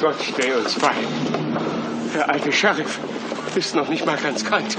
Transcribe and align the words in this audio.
Gott 0.00 0.16
steh 0.22 0.52
uns 0.52 0.74
bei. 0.74 0.92
Der 2.14 2.28
alte 2.28 2.52
Sheriff 2.52 2.98
ist 3.54 3.74
noch 3.74 3.88
nicht 3.88 4.04
mal 4.04 4.16
ganz 4.16 4.44
kalt. 4.44 4.76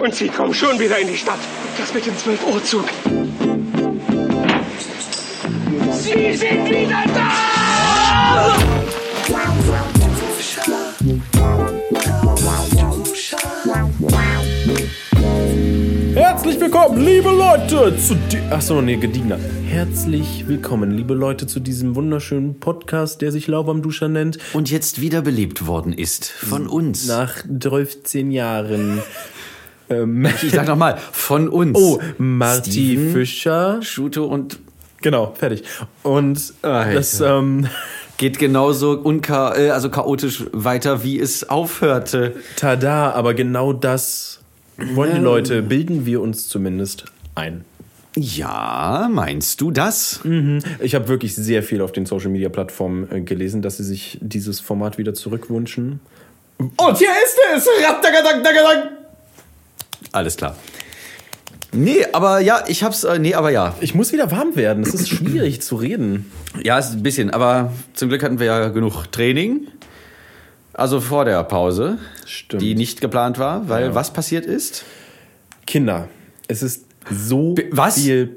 Und 0.00 0.14
Sie 0.14 0.28
kommen 0.28 0.54
schon 0.54 0.78
wieder 0.78 0.98
in 0.98 1.08
die 1.08 1.16
Stadt. 1.16 1.38
Das 1.76 1.92
mit 1.92 2.06
dem 2.06 2.16
12 2.16 2.46
Uhr 2.46 2.64
Zug. 2.64 2.84
Sie 5.92 6.34
sind 6.34 6.70
wieder 6.70 7.04
da! 7.14 7.48
Herzlich 16.48 16.64
willkommen, 16.72 17.04
liebe 17.04 17.28
Leute, 17.28 17.94
zu 17.98 18.16
Achso, 18.48 18.80
nee, 18.80 18.96
gediegener. 18.96 19.38
Herzlich 19.66 20.48
willkommen, 20.48 20.92
liebe 20.92 21.12
Leute, 21.12 21.46
zu 21.46 21.60
diesem 21.60 21.94
wunderschönen 21.94 22.58
Podcast, 22.58 23.20
der 23.20 23.32
sich 23.32 23.48
Lauwarm 23.48 23.82
Duscher 23.82 24.08
nennt. 24.08 24.38
Und 24.54 24.70
jetzt 24.70 24.98
wieder 24.98 25.20
beliebt 25.20 25.66
worden 25.66 25.92
ist 25.92 26.30
von 26.30 26.66
uns. 26.66 27.06
Nach 27.06 27.34
13 27.46 28.30
Jahren. 28.30 29.02
ähm, 29.90 30.26
Ich 30.40 30.52
sag 30.52 30.66
nochmal, 30.66 30.96
von 31.12 31.50
uns. 31.50 31.76
oh, 31.78 32.00
Marty 32.16 32.70
Steven, 32.70 33.12
Fischer. 33.12 33.82
Schuto 33.82 34.24
und 34.24 34.58
Genau, 35.02 35.34
fertig. 35.34 35.64
Und 36.02 36.54
Alter. 36.62 36.94
das, 36.94 37.20
ähm, 37.20 37.66
geht 38.16 38.38
genauso 38.38 38.92
uncha 38.92 39.54
äh, 39.54 39.68
also 39.68 39.90
chaotisch 39.90 40.44
weiter, 40.52 41.04
wie 41.04 41.20
es 41.20 41.50
aufhörte. 41.50 42.36
tada, 42.56 43.10
aber 43.10 43.34
genau 43.34 43.74
das 43.74 44.38
wollen 44.94 45.14
die 45.14 45.20
Leute, 45.20 45.62
bilden 45.62 46.06
wir 46.06 46.20
uns 46.20 46.48
zumindest 46.48 47.04
ein. 47.34 47.64
Ja, 48.16 49.08
meinst 49.12 49.60
du 49.60 49.70
das? 49.70 50.20
Ich 50.80 50.94
habe 50.94 51.08
wirklich 51.08 51.34
sehr 51.34 51.62
viel 51.62 51.80
auf 51.82 51.92
den 51.92 52.06
Social 52.06 52.30
Media 52.30 52.48
Plattformen 52.48 53.10
äh, 53.12 53.20
gelesen, 53.20 53.62
dass 53.62 53.76
sie 53.76 53.84
sich 53.84 54.18
dieses 54.20 54.60
Format 54.60 54.98
wieder 54.98 55.14
zurückwünschen. 55.14 56.00
Und 56.58 56.98
hier 56.98 57.10
ist 57.24 57.38
es! 57.56 57.68
Alles 60.12 60.36
klar. 60.36 60.56
Nee, 61.72 62.06
aber 62.12 62.40
ja, 62.40 62.64
ich 62.66 62.82
hab's. 62.82 63.04
Äh, 63.04 63.18
nee, 63.18 63.34
aber 63.34 63.50
ja. 63.50 63.74
Ich 63.80 63.94
muss 63.94 64.12
wieder 64.12 64.30
warm 64.30 64.56
werden. 64.56 64.82
Es 64.82 64.94
ist 64.94 65.08
schwierig 65.08 65.60
zu 65.60 65.76
reden. 65.76 66.30
Ja, 66.62 66.78
ist 66.78 66.92
ein 66.92 67.02
bisschen, 67.02 67.30
aber 67.30 67.72
zum 67.92 68.08
Glück 68.08 68.22
hatten 68.22 68.38
wir 68.38 68.46
ja 68.46 68.68
genug 68.68 69.12
Training. 69.12 69.68
Also 70.78 71.00
vor 71.00 71.24
der 71.24 71.42
Pause, 71.44 71.98
Stimmt. 72.24 72.62
die 72.62 72.74
nicht 72.74 73.00
geplant 73.00 73.38
war, 73.38 73.68
weil 73.68 73.86
Ja. 73.86 73.94
was 73.94 74.12
passiert 74.12 74.46
ist? 74.46 74.84
Kinder. 75.66 76.08
Es 76.46 76.62
ist 76.62 76.86
so 77.10 77.54
Bi- 77.54 77.66
was? 77.72 77.96
viel. 78.00 78.36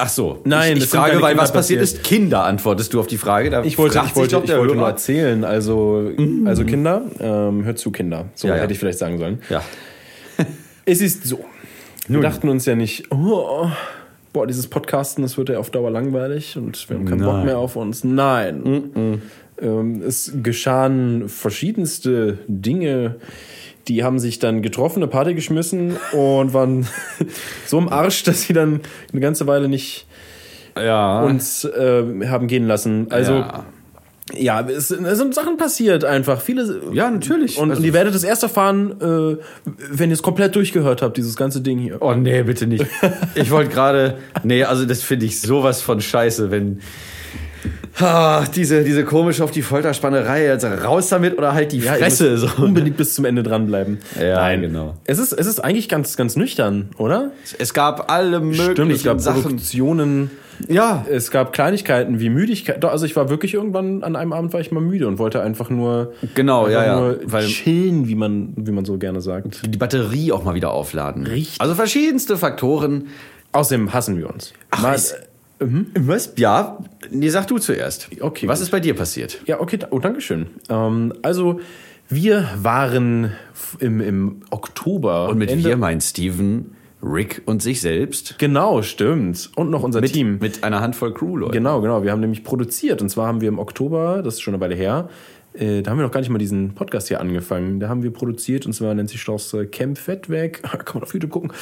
Ach 0.00 0.08
so. 0.08 0.40
Nein, 0.44 0.76
ich, 0.76 0.84
ich 0.84 0.90
frage, 0.90 1.20
weil 1.22 1.36
was 1.36 1.52
passiert 1.52 1.80
passiert. 1.80 2.00
ist. 2.00 2.04
Kinder 2.04 2.44
antwortest 2.44 2.92
du 2.92 3.00
auf 3.00 3.06
die 3.06 3.18
Frage. 3.18 3.50
Da 3.50 3.62
ich 3.64 3.78
wollte, 3.78 4.00
ich 4.06 4.14
wollte, 4.16 4.36
ich 4.44 4.52
wollte 4.56 4.74
nur 4.76 4.86
erzählen. 4.86 5.44
Also, 5.44 6.10
also 6.44 6.64
Kinder, 6.64 7.02
ähm, 7.20 7.64
hört 7.64 7.78
zu, 7.78 7.90
Kinder. 7.90 8.26
So 8.34 8.48
Ja, 8.48 8.56
ja. 8.56 8.62
hätte 8.62 8.72
ich 8.72 8.78
vielleicht 8.78 8.98
sagen 8.98 9.18
sollen. 9.18 9.40
Ja. 9.48 9.62
Es 10.84 11.00
ist 11.02 11.24
so. 11.26 11.44
Wir 12.08 12.20
dachten 12.20 12.48
uns 12.48 12.64
ja 12.64 12.74
nicht, 12.74 13.12
oh, 13.12 13.68
boah, 14.32 14.46
dieses 14.46 14.66
Podcasten, 14.68 15.20
das 15.22 15.36
wird 15.36 15.50
ja 15.50 15.58
auf 15.58 15.70
Dauer 15.70 15.90
langweilig 15.90 16.56
und 16.56 16.88
wir 16.88 16.96
haben 16.96 17.04
keinen 17.04 17.20
Bock 17.22 17.34
Nein. 17.34 17.44
mehr 17.46 17.58
auf 17.58 17.76
uns. 17.76 18.04
Nein. 18.04 19.20
Ähm, 19.60 20.02
es 20.02 20.32
geschahen 20.42 21.28
verschiedenste 21.28 22.38
Dinge, 22.46 23.16
die 23.88 24.04
haben 24.04 24.18
sich 24.18 24.38
dann 24.38 24.62
getroffen, 24.62 25.02
eine 25.02 25.08
Party 25.08 25.34
geschmissen 25.34 25.96
und 26.12 26.52
waren 26.52 26.86
so 27.66 27.78
im 27.78 27.88
Arsch, 27.88 28.22
dass 28.24 28.42
sie 28.42 28.52
dann 28.52 28.80
eine 29.12 29.20
ganze 29.20 29.46
Weile 29.46 29.68
nicht 29.68 30.06
Ja. 30.76 31.22
uns 31.24 31.64
äh, 31.64 32.04
haben 32.26 32.46
gehen 32.48 32.66
lassen. 32.66 33.06
Also 33.10 33.32
ja. 33.32 33.64
ja, 34.34 34.60
es, 34.68 34.88
sind 34.88 35.34
Sachen 35.34 35.56
passiert 35.56 36.04
einfach. 36.04 36.40
Viele. 36.42 36.82
Ja, 36.92 37.10
natürlich. 37.10 37.56
Und, 37.58 37.70
Also- 37.70 37.80
und 37.80 37.86
ihr 37.86 37.94
werdet 37.94 38.14
es 38.14 38.24
erst 38.24 38.42
erfahren, 38.42 38.92
äh, 39.00 39.36
wenn 39.90 40.10
ihr 40.10 40.14
es 40.14 40.22
komplett 40.22 40.54
durchgehört 40.54 41.00
habt, 41.02 41.16
dieses 41.16 41.36
ganze 41.36 41.62
Ding 41.62 41.78
hier. 41.78 41.96
Oh 42.02 42.12
nee, 42.14 42.42
bitte 42.42 42.66
nicht. 42.66 42.84
Ich 43.34 43.50
wollte 43.50 43.70
gerade. 43.70 44.18
Nee, 44.44 44.64
also 44.64 44.84
das 44.84 45.02
finde 45.02 45.24
ich 45.26 45.40
sowas 45.40 45.80
von 45.80 46.00
scheiße, 46.00 46.50
wenn. 46.50 46.80
Ah, 48.00 48.44
diese, 48.54 48.84
diese 48.84 49.04
komische 49.04 49.42
auf 49.44 49.50
die 49.50 49.62
Folterspannerei, 49.62 50.44
jetzt 50.44 50.64
raus 50.64 51.08
damit 51.08 51.36
oder 51.38 51.52
halt 51.54 51.72
die 51.72 51.78
Ja, 51.78 51.94
ihr 51.94 51.98
Fresse. 51.98 52.30
müsst 52.30 52.56
So. 52.56 52.62
unbedingt 52.62 52.96
bis 52.96 53.14
zum 53.14 53.24
Ende 53.24 53.42
dranbleiben. 53.42 53.98
Ja, 54.20 54.54
genau. 54.56 54.94
Es 55.04 55.18
ist, 55.18 55.32
es 55.32 55.46
ist 55.46 55.60
eigentlich 55.60 55.88
ganz, 55.88 56.16
ganz 56.16 56.36
nüchtern, 56.36 56.90
oder? 56.98 57.32
Es 57.58 57.74
gab 57.74 58.10
alle 58.10 58.40
möglichen 58.40 58.72
Stimmt, 58.72 58.92
es 58.92 59.02
gab 59.04 59.20
Sachen. 59.20 59.42
Produktionen. 59.42 60.30
Ja, 60.68 61.06
Es 61.08 61.30
gab 61.30 61.52
Kleinigkeiten 61.52 62.18
wie 62.18 62.30
Müdigkeit. 62.30 62.82
Doch, 62.82 62.90
also 62.90 63.06
ich 63.06 63.14
war 63.14 63.30
wirklich 63.30 63.54
irgendwann 63.54 64.02
an 64.02 64.16
einem 64.16 64.32
Abend 64.32 64.52
war 64.52 64.58
ich 64.60 64.72
mal 64.72 64.80
müde 64.80 65.06
und 65.06 65.18
wollte 65.20 65.40
einfach 65.40 65.70
nur, 65.70 66.14
Genau, 66.34 66.64
einfach 66.64 66.72
ja, 66.72 66.84
ja. 66.86 67.00
nur 67.00 67.20
Weil- 67.24 67.46
chillen, 67.46 68.08
wie 68.08 68.16
man, 68.16 68.54
wie 68.56 68.72
man 68.72 68.84
so 68.84 68.98
gerne 68.98 69.20
sagt. 69.20 69.60
die 69.72 69.78
Batterie 69.78 70.32
auch 70.32 70.42
mal 70.42 70.54
wieder 70.56 70.72
aufladen. 70.72 71.26
Richtig. 71.28 71.60
Also 71.60 71.74
verschiedenste 71.74 72.36
Faktoren. 72.36 73.06
Außerdem 73.52 73.92
hassen 73.94 74.18
wir 74.18 74.28
uns. 74.28 74.52
Ach, 74.72 74.82
Mal- 74.82 74.98
es- 75.58 75.66
Was? 76.06 76.32
Ja, 76.36 76.78
nee, 77.10 77.28
sag 77.28 77.46
du 77.46 77.58
zuerst. 77.58 78.08
Okay, 78.20 78.46
Was 78.48 78.58
gut. 78.58 78.64
ist 78.64 78.70
bei 78.70 78.80
dir 78.80 78.94
passiert? 78.94 79.40
Ja, 79.46 79.60
okay, 79.60 79.78
oh, 79.90 79.98
danke 79.98 80.20
schön. 80.20 80.46
Ähm, 80.68 81.12
also, 81.22 81.60
wir 82.08 82.48
waren 82.56 83.32
im, 83.80 84.00
im 84.00 84.40
Oktober. 84.50 85.28
Und 85.28 85.38
mit 85.38 85.50
Ende- 85.50 85.68
wir 85.68 85.76
meint 85.76 86.02
Steven, 86.02 86.72
Rick 87.02 87.42
und 87.46 87.62
sich 87.62 87.80
selbst. 87.80 88.36
Genau, 88.38 88.82
stimmt. 88.82 89.50
Und 89.54 89.70
noch 89.70 89.82
unser 89.84 90.00
Mit, 90.00 90.12
Team. 90.14 90.38
mit 90.40 90.64
einer 90.64 90.80
Handvoll 90.80 91.14
Crew, 91.14 91.36
Leute. 91.36 91.52
Genau, 91.52 91.80
genau. 91.80 92.02
Wir 92.02 92.10
haben 92.10 92.20
nämlich 92.20 92.42
produziert. 92.42 93.00
Und 93.02 93.08
zwar 93.08 93.26
haben 93.28 93.40
wir 93.40 93.48
im 93.48 93.58
Oktober, 93.60 94.20
das 94.22 94.34
ist 94.34 94.40
schon 94.40 94.54
eine 94.54 94.60
Weile 94.60 94.74
her, 94.74 95.08
äh, 95.58 95.82
da 95.82 95.90
haben 95.90 95.98
wir 95.98 96.04
noch 96.04 96.12
gar 96.12 96.20
nicht 96.20 96.30
mal 96.30 96.38
diesen 96.38 96.74
Podcast 96.74 97.08
hier 97.08 97.20
angefangen. 97.20 97.80
Da 97.80 97.88
haben 97.88 98.02
wir 98.02 98.12
produziert, 98.12 98.64
und 98.66 98.72
zwar 98.72 98.94
nennt 98.94 99.10
sich 99.10 99.24
das 99.24 99.52
äh, 99.54 99.66
Camp 99.66 99.98
Fettweg. 99.98 100.62
Kann 100.62 100.94
man 100.94 101.02
auf 101.02 101.12
YouTube 101.12 101.30
gucken. 101.30 101.52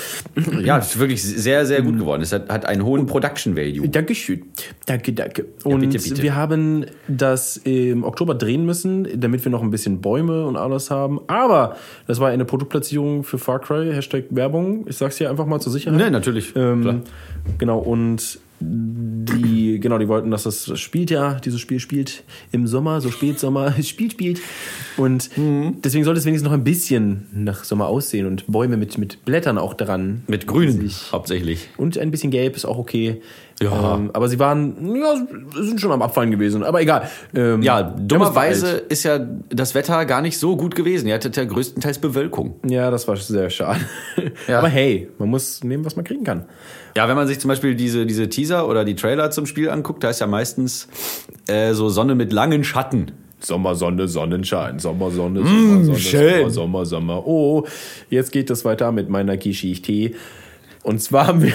Ja, 0.62 0.78
es 0.78 0.94
ist 0.94 0.98
wirklich 0.98 1.22
sehr, 1.22 1.64
sehr 1.64 1.82
gut 1.82 1.98
geworden. 1.98 2.22
Es 2.22 2.32
hat, 2.32 2.48
hat 2.50 2.66
einen 2.66 2.84
hohen 2.84 3.06
Production 3.06 3.56
Value. 3.56 3.88
Dankeschön. 3.88 4.42
Danke, 4.84 5.12
danke. 5.12 5.46
Und 5.64 5.80
bitte, 5.80 5.98
bitte. 5.98 6.22
wir 6.22 6.34
haben 6.34 6.86
das 7.08 7.56
im 7.56 8.04
Oktober 8.04 8.34
drehen 8.34 8.66
müssen, 8.66 9.08
damit 9.18 9.44
wir 9.44 9.50
noch 9.50 9.62
ein 9.62 9.70
bisschen 9.70 10.00
Bäume 10.00 10.44
und 10.44 10.56
alles 10.56 10.90
haben. 10.90 11.20
Aber 11.26 11.76
das 12.06 12.20
war 12.20 12.28
eine 12.28 12.44
Produktplatzierung 12.44 13.24
für 13.24 13.38
Far 13.38 13.60
Cry, 13.60 13.92
Hashtag 13.92 14.24
Werbung. 14.30 14.86
Ich 14.88 14.96
sag's 14.96 15.16
hier 15.16 15.30
einfach 15.30 15.46
mal 15.46 15.60
zur 15.60 15.72
Sicherheit. 15.72 15.98
Ne, 15.98 16.10
natürlich. 16.10 16.54
Ähm, 16.54 17.02
genau, 17.58 17.78
und 17.78 18.38
die, 18.60 19.80
genau, 19.80 19.98
die 19.98 20.08
wollten, 20.08 20.30
dass 20.30 20.44
das 20.44 20.78
spielt 20.78 21.10
ja, 21.10 21.34
dieses 21.34 21.60
Spiel 21.60 21.80
spielt 21.80 22.24
im 22.52 22.66
Sommer, 22.66 23.00
so 23.00 23.10
Spätsommer, 23.10 23.74
es 23.78 23.88
spielt, 23.90 24.12
spielt. 24.12 24.40
Und 24.96 25.36
Mhm. 25.36 25.76
deswegen 25.84 26.04
sollte 26.04 26.18
es 26.20 26.24
wenigstens 26.26 26.46
noch 26.48 26.56
ein 26.56 26.64
bisschen 26.64 27.26
nach 27.32 27.64
Sommer 27.64 27.86
aussehen 27.86 28.26
und 28.26 28.46
Bäume 28.46 28.76
mit, 28.76 28.96
mit 28.98 29.24
Blättern 29.24 29.58
auch 29.58 29.74
dran. 29.74 30.22
Mit 30.26 30.46
Grün 30.46 30.80
Sich- 30.80 31.12
hauptsächlich. 31.12 31.68
und 31.76 31.98
ein 31.98 32.10
bisschen 32.10 32.30
gelb 32.30 32.56
ist 32.56 32.64
auch 32.64 32.78
okay. 32.78 33.20
Ja. 33.62 33.94
Ähm, 33.94 34.10
aber 34.12 34.28
sie 34.28 34.38
waren, 34.38 34.94
ja, 34.96 35.14
sind 35.62 35.80
schon 35.80 35.90
am 35.90 36.02
Abfallen 36.02 36.30
gewesen. 36.30 36.62
Aber 36.62 36.80
egal. 36.82 37.08
Ähm, 37.34 37.62
Ja, 37.62 37.82
dummerweise 37.82 38.72
ist 38.72 39.04
ja 39.04 39.18
das 39.48 39.74
Wetter 39.74 40.04
gar 40.04 40.20
nicht 40.20 40.38
so 40.38 40.56
gut 40.56 40.74
gewesen. 40.74 41.08
Ihr 41.08 41.14
hattet 41.14 41.36
ja 41.36 41.44
größtenteils 41.44 41.98
Bewölkung. 41.98 42.56
Ja, 42.66 42.90
das 42.90 43.08
war 43.08 43.16
sehr 43.16 43.50
schade. 43.50 43.80
Ja. 44.48 44.58
Aber 44.58 44.68
hey, 44.68 45.08
man 45.18 45.28
muss 45.30 45.64
nehmen, 45.64 45.84
was 45.84 45.96
man 45.96 46.04
kriegen 46.04 46.24
kann. 46.24 46.44
Ja, 46.96 47.08
wenn 47.08 47.16
man 47.16 47.26
sich 47.26 47.38
zum 47.40 47.48
Beispiel 47.48 47.74
diese, 47.74 48.06
diese 48.06 48.28
Teaser 48.28 48.68
oder 48.68 48.84
die 48.84 48.94
Trailer 48.94 49.30
zum 49.30 49.46
Spiel 49.46 49.70
anguckt, 49.70 50.04
da 50.04 50.10
ist 50.10 50.20
ja 50.20 50.26
meistens 50.26 50.88
äh, 51.46 51.72
so 51.72 51.88
Sonne 51.88 52.14
mit 52.14 52.32
langen 52.32 52.64
Schatten. 52.64 53.12
Sommer, 53.40 53.74
Sonne, 53.74 54.08
Sonnenschein, 54.08 54.78
Sommer, 54.78 55.10
Sonne, 55.10 55.40
Sommer, 55.46 55.84
Sonne, 55.84 55.98
schön. 55.98 56.50
Sommer, 56.50 56.50
Sommer, 56.50 56.86
Sommer. 56.86 57.26
Oh, 57.26 57.66
jetzt 58.10 58.32
geht 58.32 58.50
es 58.50 58.64
weiter 58.64 58.92
mit 58.92 59.08
meiner 59.08 59.36
Geschichte. 59.36 60.12
Und 60.82 61.02
zwar 61.02 61.26
haben 61.28 61.42
wir 61.42 61.52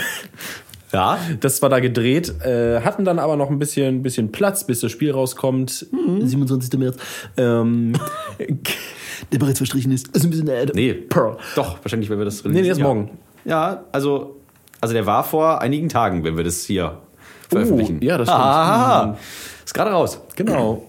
Ja. 0.92 1.18
das 1.40 1.62
war 1.62 1.70
da 1.70 1.80
gedreht, 1.80 2.34
äh, 2.44 2.82
hatten 2.82 3.06
dann 3.06 3.20
aber 3.20 3.36
noch 3.38 3.50
ein 3.50 3.60
bisschen, 3.60 4.04
bisschen 4.04 4.32
Platz, 4.32 4.66
bis 4.66 4.82
das 4.82 4.92
Spiel 4.92 5.12
rauskommt. 5.12 5.86
27. 6.20 6.80
März. 6.80 6.98
Ähm, 7.38 7.94
der 9.32 9.40
bereits 9.40 9.60
verstrichen 9.60 9.92
ist. 9.92 10.10
Also 10.14 10.28
ein 10.28 10.32
bisschen 10.32 10.48
äh, 10.48 10.68
Nee. 10.74 10.94
Pearl. 10.94 11.38
Doch, 11.56 11.78
wahrscheinlich, 11.84 12.10
wenn 12.10 12.18
wir 12.18 12.26
das 12.26 12.44
Nee, 12.44 12.62
nee, 12.62 12.68
erst 12.68 12.80
ja. 12.80 12.86
morgen. 12.88 13.12
Ja, 13.46 13.84
also, 13.92 14.38
also 14.82 14.94
der 14.94 15.06
war 15.06 15.24
vor 15.24 15.62
einigen 15.62 15.90
Tagen, 15.90 16.24
wenn 16.24 16.38
wir 16.38 16.44
das 16.44 16.64
hier 16.64 16.98
veröffentlichen. 17.50 18.02
ja, 18.02 18.18
das 18.18 18.28
stimmt. 18.28 18.42
Ah, 18.42 19.18
ist 19.66 19.74
gerade 19.74 19.92
raus. 19.92 20.20
Genau. 20.36 20.84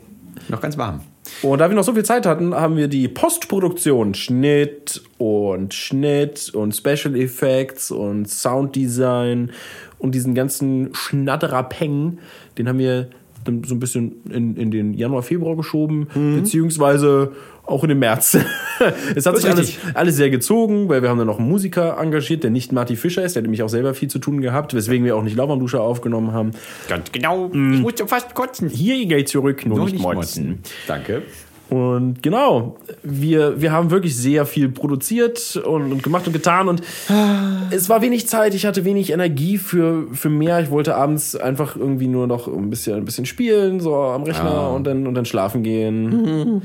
Noch 0.49 0.61
ganz 0.61 0.77
warm. 0.79 1.01
Und 1.43 1.59
da 1.59 1.69
wir 1.69 1.75
noch 1.75 1.85
so 1.85 1.95
viel 1.95 2.05
Zeit 2.05 2.27
hatten, 2.27 2.55
haben 2.55 2.77
wir 2.77 2.89
die 2.89 3.09
Postproduktion, 3.09 4.15
Schnitt 4.15 5.03
und 5.19 5.75
Schnitt 5.75 6.51
und 6.55 6.75
Special 6.75 7.17
Effects 7.17 7.91
und 7.91 8.29
Sounddesign 8.29 9.51
und 9.99 10.15
diesen 10.15 10.35
ganzen 10.35 10.91
Schnatterapeng, 10.95 12.19
den 12.59 12.69
haben 12.69 12.79
wir 12.79 13.09
dann 13.45 13.65
so 13.65 13.75
ein 13.75 13.81
bisschen 13.81 14.23
in, 14.31 14.57
in 14.57 14.71
den 14.71 14.95
Januar, 14.95 15.23
Februar 15.23 15.57
geschoben, 15.57 16.07
beziehungsweise 16.37 17.33
auch 17.65 17.83
in 17.85 17.91
den 17.91 17.99
März. 17.99 18.35
es 19.15 19.27
hat 19.27 19.35
Das 19.35 19.43
sich 19.43 19.51
alles, 19.51 19.77
alles 19.95 20.17
sehr 20.17 20.31
gezogen, 20.31 20.89
weil 20.89 21.03
wir 21.03 21.09
haben 21.09 21.19
dann 21.19 21.27
noch 21.27 21.39
einen 21.39 21.49
Musiker 21.49 21.99
engagiert, 21.99 22.43
der 22.43 22.51
nicht 22.51 22.73
Marty 22.73 22.97
Fischer 22.97 23.23
ist, 23.23 23.37
der 23.37 23.41
hat 23.41 23.45
nämlich 23.45 23.63
auch 23.63 23.69
selber 23.69 23.95
viel 23.95 24.09
zu 24.09 24.19
tun 24.19 24.41
gehabt, 24.41 24.75
weswegen 24.75 25.05
wir 25.05 25.17
auch 25.17 25.23
nicht 25.23 25.37
Lauwarmduscher 25.37 25.81
aufgenommen 25.81 26.33
haben. 26.33 26.51
Ganz 26.89 27.13
genau. 27.13 27.47
Ich 27.53 27.81
musste 27.81 28.07
fast 28.07 28.35
kotzen. 28.35 28.69
Hier 28.69 29.07
geht 29.07 29.29
zurück, 29.29 29.65
nur, 29.67 29.77
Nur 29.79 29.87
nicht, 29.87 29.95
nicht 29.95 30.03
motzen. 30.03 30.49
motzen. 30.49 30.63
Danke. 30.87 31.23
Und 31.71 32.23
genau, 32.23 32.77
wir, 33.03 33.63
wir 33.63 33.73
haben 33.73 33.91
wirklich 33.91 34.15
sehr 34.15 34.45
viel 34.45 34.69
produziert 34.69 35.57
und, 35.57 35.91
und 35.91 36.03
gemacht 36.03 36.27
und 36.27 36.35
getan 36.35 36.69
und 36.69 36.83
es 37.71 37.89
war 37.89 38.03
wenig 38.03 38.29
Zeit, 38.29 38.55
ich 38.55 38.67
hatte 38.67 38.85
wenig 38.85 39.11
Energie 39.11 39.57
für, 39.57 40.07
für 40.13 40.29
mehr. 40.29 40.61
Ich 40.61 40.71
wollte 40.71 40.97
abends 40.97 41.35
einfach 41.35 41.75
irgendwie 41.75 42.09
nur 42.09 42.27
noch 42.27 42.47
ein 42.47 42.69
bisschen, 42.69 42.97
ein 42.97 43.07
bisschen 43.07 43.25
spielen, 43.25 43.81
so 43.81 43.95
am 43.95 44.25
Rechner 44.25 44.71
und, 44.73 44.87
dann, 44.87 45.07
und 45.07 45.15
dann 45.15 45.25
schlafen 45.25 45.63
gehen. 45.63 46.61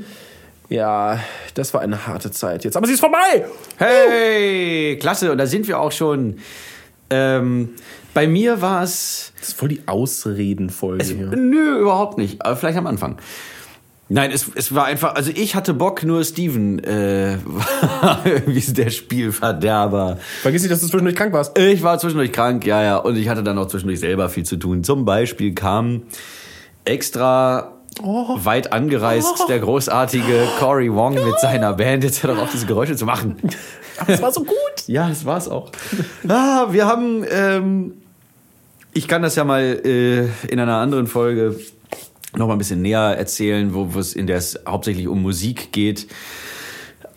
Ja, 0.70 1.20
das 1.54 1.74
war 1.74 1.82
eine 1.82 2.08
harte 2.08 2.32
Zeit 2.32 2.66
jetzt, 2.66 2.76
aber 2.76 2.88
sie 2.88 2.94
ist 2.94 3.00
vorbei! 3.00 3.46
Hey, 3.78 4.98
klasse. 5.00 5.32
Und 5.32 5.38
da 5.38 5.46
sind 5.46 5.68
wir 5.68 5.80
auch 5.80 5.92
schon. 5.92 6.38
Ähm, 7.10 7.70
bei 8.14 8.28
mir 8.28 8.62
war 8.62 8.84
es. 8.84 9.32
Das 9.40 9.50
ist 9.50 9.58
voll 9.58 9.70
die 9.70 9.82
Ausredenfolge 9.86 11.06
hier. 11.06 11.28
Nö, 11.28 11.80
überhaupt 11.80 12.18
nicht. 12.18 12.42
Aber 12.42 12.56
vielleicht 12.58 12.78
am 12.78 12.88
Anfang. 12.88 13.18
Nein, 14.10 14.32
es, 14.32 14.50
es 14.56 14.74
war 14.74 14.86
einfach, 14.86 15.16
also 15.16 15.32
ich 15.36 15.56
hatte 15.56 15.74
Bock, 15.74 16.04
nur 16.04 16.24
Steven 16.24 16.80
äh, 16.80 17.38
war 18.02 18.26
irgendwie 18.26 18.62
der 18.62 18.90
Spielverderber. 18.90 20.18
Vergiss 20.42 20.62
nicht, 20.62 20.72
dass 20.72 20.80
du 20.80 20.88
zwischendurch 20.88 21.16
krank 21.16 21.34
warst. 21.34 21.58
Ich 21.58 21.84
war 21.84 22.00
zwischendurch 22.00 22.32
krank, 22.32 22.66
ja, 22.66 22.82
ja. 22.82 22.98
Und 22.98 23.18
ich 23.18 23.28
hatte 23.28 23.44
dann 23.44 23.58
auch 23.58 23.68
zwischendurch 23.68 24.00
selber 24.00 24.30
viel 24.30 24.46
zu 24.46 24.56
tun. 24.56 24.84
Zum 24.84 25.04
Beispiel 25.04 25.54
kam 25.54 26.04
extra 26.86 27.77
weit 28.02 28.72
angereist 28.74 29.46
der 29.50 29.60
großartige 29.60 30.48
Cory 30.60 30.94
Wong 30.94 31.16
mit 31.16 31.40
seiner 31.40 31.74
Band. 31.74 32.04
Jetzt 32.04 32.24
hört 32.24 32.38
er 32.38 32.44
auf, 32.44 32.52
diese 32.52 32.66
Geräusche 32.66 32.96
zu 32.96 33.06
machen. 33.06 33.38
Aber 34.00 34.14
es 34.14 34.22
war 34.22 34.32
so 34.32 34.44
gut! 34.44 34.56
Ja, 34.88 35.10
das 35.10 35.26
war's 35.26 35.48
auch. 35.48 35.72
Ah, 36.28 36.68
wir 36.70 36.86
haben, 36.86 37.26
ähm, 37.30 37.94
ich 38.94 39.08
kann 39.08 39.22
das 39.22 39.36
ja 39.36 39.44
mal 39.44 39.62
äh, 39.64 40.28
in 40.48 40.60
einer 40.60 40.78
anderen 40.78 41.08
Folge 41.08 41.60
noch 42.36 42.48
mal 42.48 42.54
ein 42.54 42.60
bisschen 42.60 42.82
näher 42.82 43.16
erzählen, 43.18 43.74
wo 43.74 43.94
wo 43.94 44.00
es 44.00 44.14
in 44.14 44.28
der 44.28 44.38
es 44.38 44.60
hauptsächlich 44.68 45.08
um 45.08 45.22
Musik 45.22 45.72
geht. 45.72 46.08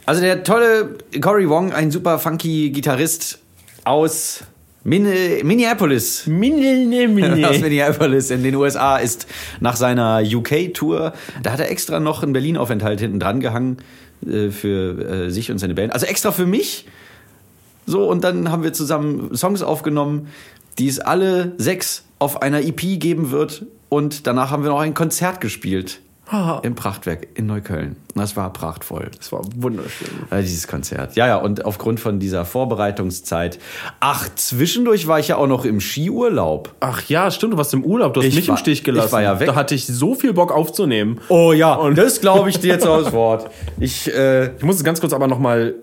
Also 0.07 0.23
der 0.23 0.43
tolle 0.43 0.99
Cory 1.21 1.49
Wong, 1.49 1.73
ein 1.73 1.91
super 1.91 2.19
funky 2.19 2.71
Gitarrist 2.71 3.39
aus 3.85 4.45
Min 4.83 5.03
Minneapolis. 5.45 6.27
Mini, 6.27 7.07
mini. 7.07 7.45
Aus 7.45 7.61
Minneapolis 7.61 8.31
in 8.31 8.43
den 8.43 8.55
USA 8.55 8.97
ist 8.97 9.27
nach 9.61 9.77
seiner 9.77 10.23
UK-Tour, 10.25 11.13
da 11.43 11.53
hat 11.53 11.61
er 11.61 11.71
extra 11.71 12.01
noch 12.01 12.23
einen 12.23 12.33
Berlin-Aufenthalt 12.33 13.01
hinten 13.01 13.21
dran 13.21 13.41
gehangen 13.41 13.79
äh, 14.27 14.49
für 14.51 15.27
äh, 15.27 15.31
sich 15.31 15.51
und 15.51 15.59
seine 15.59 15.75
Band. 15.75 15.93
Also 15.93 16.07
extra 16.07 16.33
für 16.33 16.47
mich. 16.47 16.87
So, 17.87 18.09
und 18.09 18.25
dann 18.25 18.51
haben 18.51 18.63
wir 18.63 18.73
zusammen 18.73 19.37
Songs 19.37 19.63
aufgenommen, 19.63 20.29
die 20.79 20.89
es 20.89 20.99
alle 20.99 21.53
sechs 21.59 22.05
auf 22.19 22.41
einer 22.41 22.63
EP 22.63 22.81
geben 23.01 23.31
wird. 23.31 23.67
Und 23.89 24.27
danach 24.27 24.51
haben 24.51 24.63
wir 24.63 24.71
noch 24.71 24.81
ein 24.81 24.95
Konzert 24.95 25.41
gespielt. 25.41 26.01
Ah. 26.33 26.61
Im 26.63 26.77
Prachtwerk 26.77 27.27
in 27.35 27.47
Neukölln. 27.47 27.97
Das 28.15 28.37
war 28.37 28.53
prachtvoll. 28.53 29.11
Das 29.19 29.33
war 29.33 29.43
wunderschön. 29.57 30.09
Äh, 30.31 30.43
dieses 30.43 30.69
Konzert. 30.69 31.17
Ja, 31.17 31.27
ja, 31.27 31.37
und 31.39 31.65
aufgrund 31.65 31.99
von 31.99 32.21
dieser 32.21 32.45
Vorbereitungszeit. 32.45 33.59
Ach, 33.99 34.29
zwischendurch 34.37 35.07
war 35.09 35.19
ich 35.19 35.29
ja 35.29 35.37
auch 35.37 35.49
noch 35.49 35.65
im 35.65 35.81
Skiurlaub. 35.81 36.73
Ach 36.81 37.03
ja, 37.09 37.31
stimmt, 37.33 37.55
du 37.55 37.57
warst 37.59 37.75
im 37.75 37.85
Urlaub, 37.85 38.15
du 38.15 38.21
hast 38.21 38.29
Ich 38.29 38.37
mich 38.37 38.49
war- 38.49 38.55
im 38.57 38.59
Stich 38.61 38.85
gelassen. 38.85 39.07
ich 39.09 39.13
war 39.13 39.23
ja 39.23 39.41
weg. 39.41 39.49
Da 39.49 39.55
hatte 39.57 39.75
ich 39.75 39.87
so 39.87 40.15
viel 40.15 40.33
Bock 40.33 40.53
aufzunehmen. 40.53 41.21
Oh 41.29 41.53
ja, 41.53 41.75
und 41.75 41.99
das 41.99 42.21
glaube 42.21 42.49
ich 42.51 42.61
dir 42.61 42.69
jetzt 42.75 42.87
aus 42.87 43.13
Wort. 43.13 43.51
Ich, 43.81 44.13
äh, 44.15 44.55
Ich 44.57 44.63
muss 44.63 44.77
es 44.77 44.85
ganz 44.85 45.01
kurz 45.01 45.13
aber 45.13 45.27
nochmal, 45.27 45.75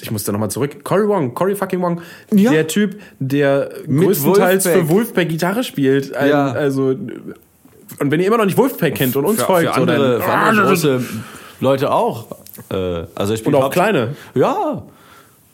ich 0.00 0.10
muss 0.12 0.22
da 0.24 0.30
nochmal 0.32 0.50
zurück. 0.50 0.84
Cory 0.84 1.08
Wong, 1.08 1.34
Cory 1.34 1.56
fucking 1.56 1.80
Wong, 1.82 2.00
Ja. 2.32 2.52
der 2.52 2.66
Typ, 2.68 3.00
der 3.18 3.70
Mit 3.86 4.06
größtenteils 4.06 4.64
Wolfpack. 4.64 4.82
für 4.86 4.88
Wolfpack 4.90 5.28
Gitarre 5.28 5.64
spielt. 5.64 6.14
Ein, 6.14 6.28
Ja. 6.30 6.46
Also, 6.52 6.94
und 8.00 8.10
wenn 8.10 8.20
ihr 8.20 8.26
immer 8.26 8.38
noch 8.38 8.44
nicht 8.44 8.56
Wolfpack 8.56 8.94
kennt 8.94 9.16
und 9.16 9.24
uns 9.24 9.40
für, 9.40 9.46
folgt, 9.46 9.74
für 9.74 9.80
andere, 9.80 10.16
so, 10.16 10.22
für 10.22 10.32
andere 10.32 10.66
große 10.68 11.04
Leute 11.60 11.92
auch. 11.92 12.26
Äh, 12.70 13.04
also 13.14 13.36
spielt 13.36 13.54
Und 13.54 13.62
auch 13.62 13.70
kleine. 13.70 14.16
Ja. 14.34 14.82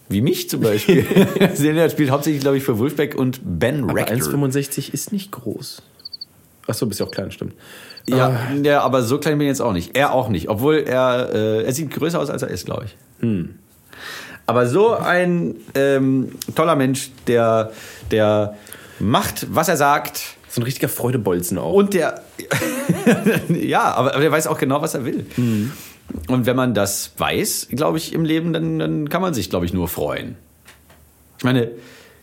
Wie 0.08 0.20
mich 0.20 0.50
zum 0.50 0.60
Beispiel. 0.60 1.06
Selena 1.54 1.88
spielt 1.88 2.10
hauptsächlich, 2.10 2.42
glaube 2.42 2.56
ich, 2.58 2.62
für 2.64 2.78
Wolfpack 2.78 3.14
und 3.14 3.40
Ben 3.42 3.84
aber 3.84 3.94
Rector. 3.94 4.16
1,65 4.16 4.92
ist 4.92 5.12
nicht 5.12 5.32
groß. 5.32 5.82
Achso, 6.66 6.86
bist 6.86 7.00
ja 7.00 7.06
auch 7.06 7.10
klein, 7.10 7.30
stimmt. 7.30 7.54
Ja, 8.06 8.28
Ah. 8.28 8.54
ja, 8.62 8.80
aber 8.82 9.02
so 9.02 9.18
klein 9.18 9.38
bin 9.38 9.46
ich 9.46 9.50
jetzt 9.52 9.62
auch 9.62 9.72
nicht. 9.72 9.96
Er 9.96 10.12
auch 10.12 10.28
nicht. 10.28 10.48
Obwohl 10.48 10.76
er, 10.86 11.30
äh, 11.32 11.62
er 11.64 11.72
sieht 11.72 11.90
größer 11.90 12.20
aus, 12.20 12.30
als 12.30 12.42
er 12.42 12.48
ist, 12.48 12.66
glaube 12.66 12.84
ich. 12.86 12.96
Hm. 13.20 13.54
Aber 14.46 14.66
so 14.66 14.94
ein 14.94 15.56
ähm, 15.74 16.32
toller 16.54 16.76
Mensch, 16.76 17.10
der, 17.26 17.72
der 18.10 18.56
macht, 18.98 19.46
was 19.54 19.68
er 19.68 19.78
sagt. 19.78 20.36
So 20.54 20.60
ein 20.60 20.64
richtiger 20.66 20.88
Freudebolzen 20.88 21.58
auch. 21.58 21.72
Und 21.72 21.94
der, 21.94 22.22
ja, 23.48 23.92
aber, 23.92 24.12
aber 24.12 24.20
der 24.20 24.30
weiß 24.30 24.46
auch 24.46 24.56
genau, 24.56 24.80
was 24.82 24.94
er 24.94 25.04
will. 25.04 25.26
Hm. 25.34 25.72
Und 26.28 26.46
wenn 26.46 26.54
man 26.54 26.74
das 26.74 27.10
weiß, 27.18 27.70
glaube 27.72 27.98
ich, 27.98 28.12
im 28.12 28.24
Leben, 28.24 28.52
dann, 28.52 28.78
dann 28.78 29.08
kann 29.08 29.20
man 29.20 29.34
sich, 29.34 29.50
glaube 29.50 29.66
ich, 29.66 29.72
nur 29.72 29.88
freuen. 29.88 30.36
Ich 31.38 31.44
meine, 31.44 31.72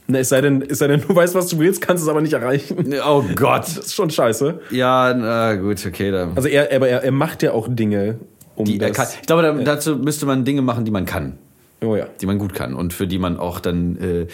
Na, 0.08 0.20
es 0.20 0.30
sei 0.30 0.40
denn, 0.40 0.62
es 0.62 0.80
sei 0.80 0.88
denn, 0.88 1.02
du 1.06 1.14
weißt, 1.14 1.36
was 1.36 1.48
du 1.48 1.60
willst, 1.60 1.82
kannst 1.82 2.04
es 2.04 2.10
aber 2.10 2.22
nicht 2.22 2.32
erreichen. 2.32 2.94
oh 3.06 3.22
Gott. 3.36 3.64
Das 3.64 3.78
ist 3.80 3.96
schon 3.96 4.10
scheiße. 4.10 4.62
Ja, 4.70 5.14
na 5.14 5.56
gut, 5.56 5.86
okay. 5.86 6.12
Da, 6.12 6.32
Also 6.34 6.48
er, 6.48 6.74
aber 6.74 6.88
er, 6.88 7.04
er 7.04 7.12
macht 7.12 7.44
ja 7.44 7.52
auch 7.52 7.68
Dinge, 7.70 8.18
um 8.56 8.64
die, 8.64 8.80
er 8.80 8.88
das. 8.92 8.96
kann, 8.98 9.08
ich 9.20 9.28
glaube, 9.28 9.42
da, 9.42 9.52
dazu 9.52 9.98
müsste 9.98 10.26
man 10.26 10.46
Dinge 10.46 10.62
machen, 10.62 10.86
die 10.86 10.92
man 10.92 11.06
kann. 11.06 11.38
oh 11.84 11.98
ja. 11.98 12.08
die 12.22 12.28
man 12.28 12.38
gut 12.38 12.54
kann 12.54 12.76
und 12.76 12.94
für 12.94 13.08
die 13.08 13.20
man 13.20 13.38
auch 13.38 13.60
dann 13.60 13.98
äh, 13.98 14.28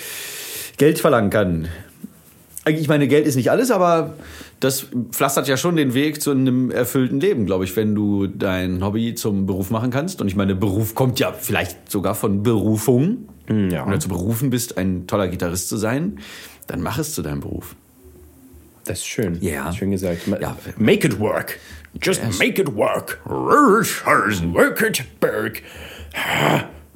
Geld 0.77 0.99
verlangen 0.99 1.31
kann. 1.31 1.67
Ich 2.69 2.87
meine, 2.87 3.07
Geld 3.07 3.25
ist 3.25 3.35
nicht 3.35 3.51
alles, 3.51 3.71
aber 3.71 4.13
das 4.59 4.87
pflastert 5.11 5.47
ja 5.47 5.57
schon 5.57 5.75
den 5.75 5.93
Weg 5.93 6.21
zu 6.21 6.31
einem 6.31 6.71
erfüllten 6.71 7.19
Leben, 7.19 7.45
glaube 7.45 7.63
ich, 7.63 7.75
wenn 7.75 7.95
du 7.95 8.27
dein 8.27 8.83
Hobby 8.83 9.15
zum 9.15 9.45
Beruf 9.45 9.69
machen 9.69 9.91
kannst. 9.91 10.21
Und 10.21 10.27
ich 10.27 10.35
meine, 10.35 10.55
Beruf 10.55 10.95
kommt 10.95 11.19
ja 11.19 11.31
vielleicht 11.31 11.91
sogar 11.91 12.15
von 12.15 12.43
Berufung. 12.43 13.29
ja. 13.49 13.85
Wenn 13.85 13.93
du 13.93 13.99
zu 13.99 14.09
berufen 14.09 14.49
bist, 14.49 14.77
ein 14.77 15.07
toller 15.07 15.27
Gitarrist 15.27 15.69
zu 15.69 15.77
sein, 15.77 16.19
dann 16.67 16.81
mach 16.81 16.97
es 16.99 17.13
zu 17.13 17.21
deinem 17.21 17.39
Beruf. 17.39 17.75
Das 18.85 18.99
ist 18.99 19.07
schön. 19.07 19.37
Ja. 19.41 19.71
Schön 19.73 19.91
gesagt. 19.91 20.21
Ja. 20.39 20.57
Make 20.77 21.07
it 21.07 21.19
work. 21.19 21.59
Just 22.01 22.21
make 22.39 22.61
it 22.61 22.75
work. 22.75 23.19
Work 23.25 24.81
it 24.81 25.03
work. 25.21 25.61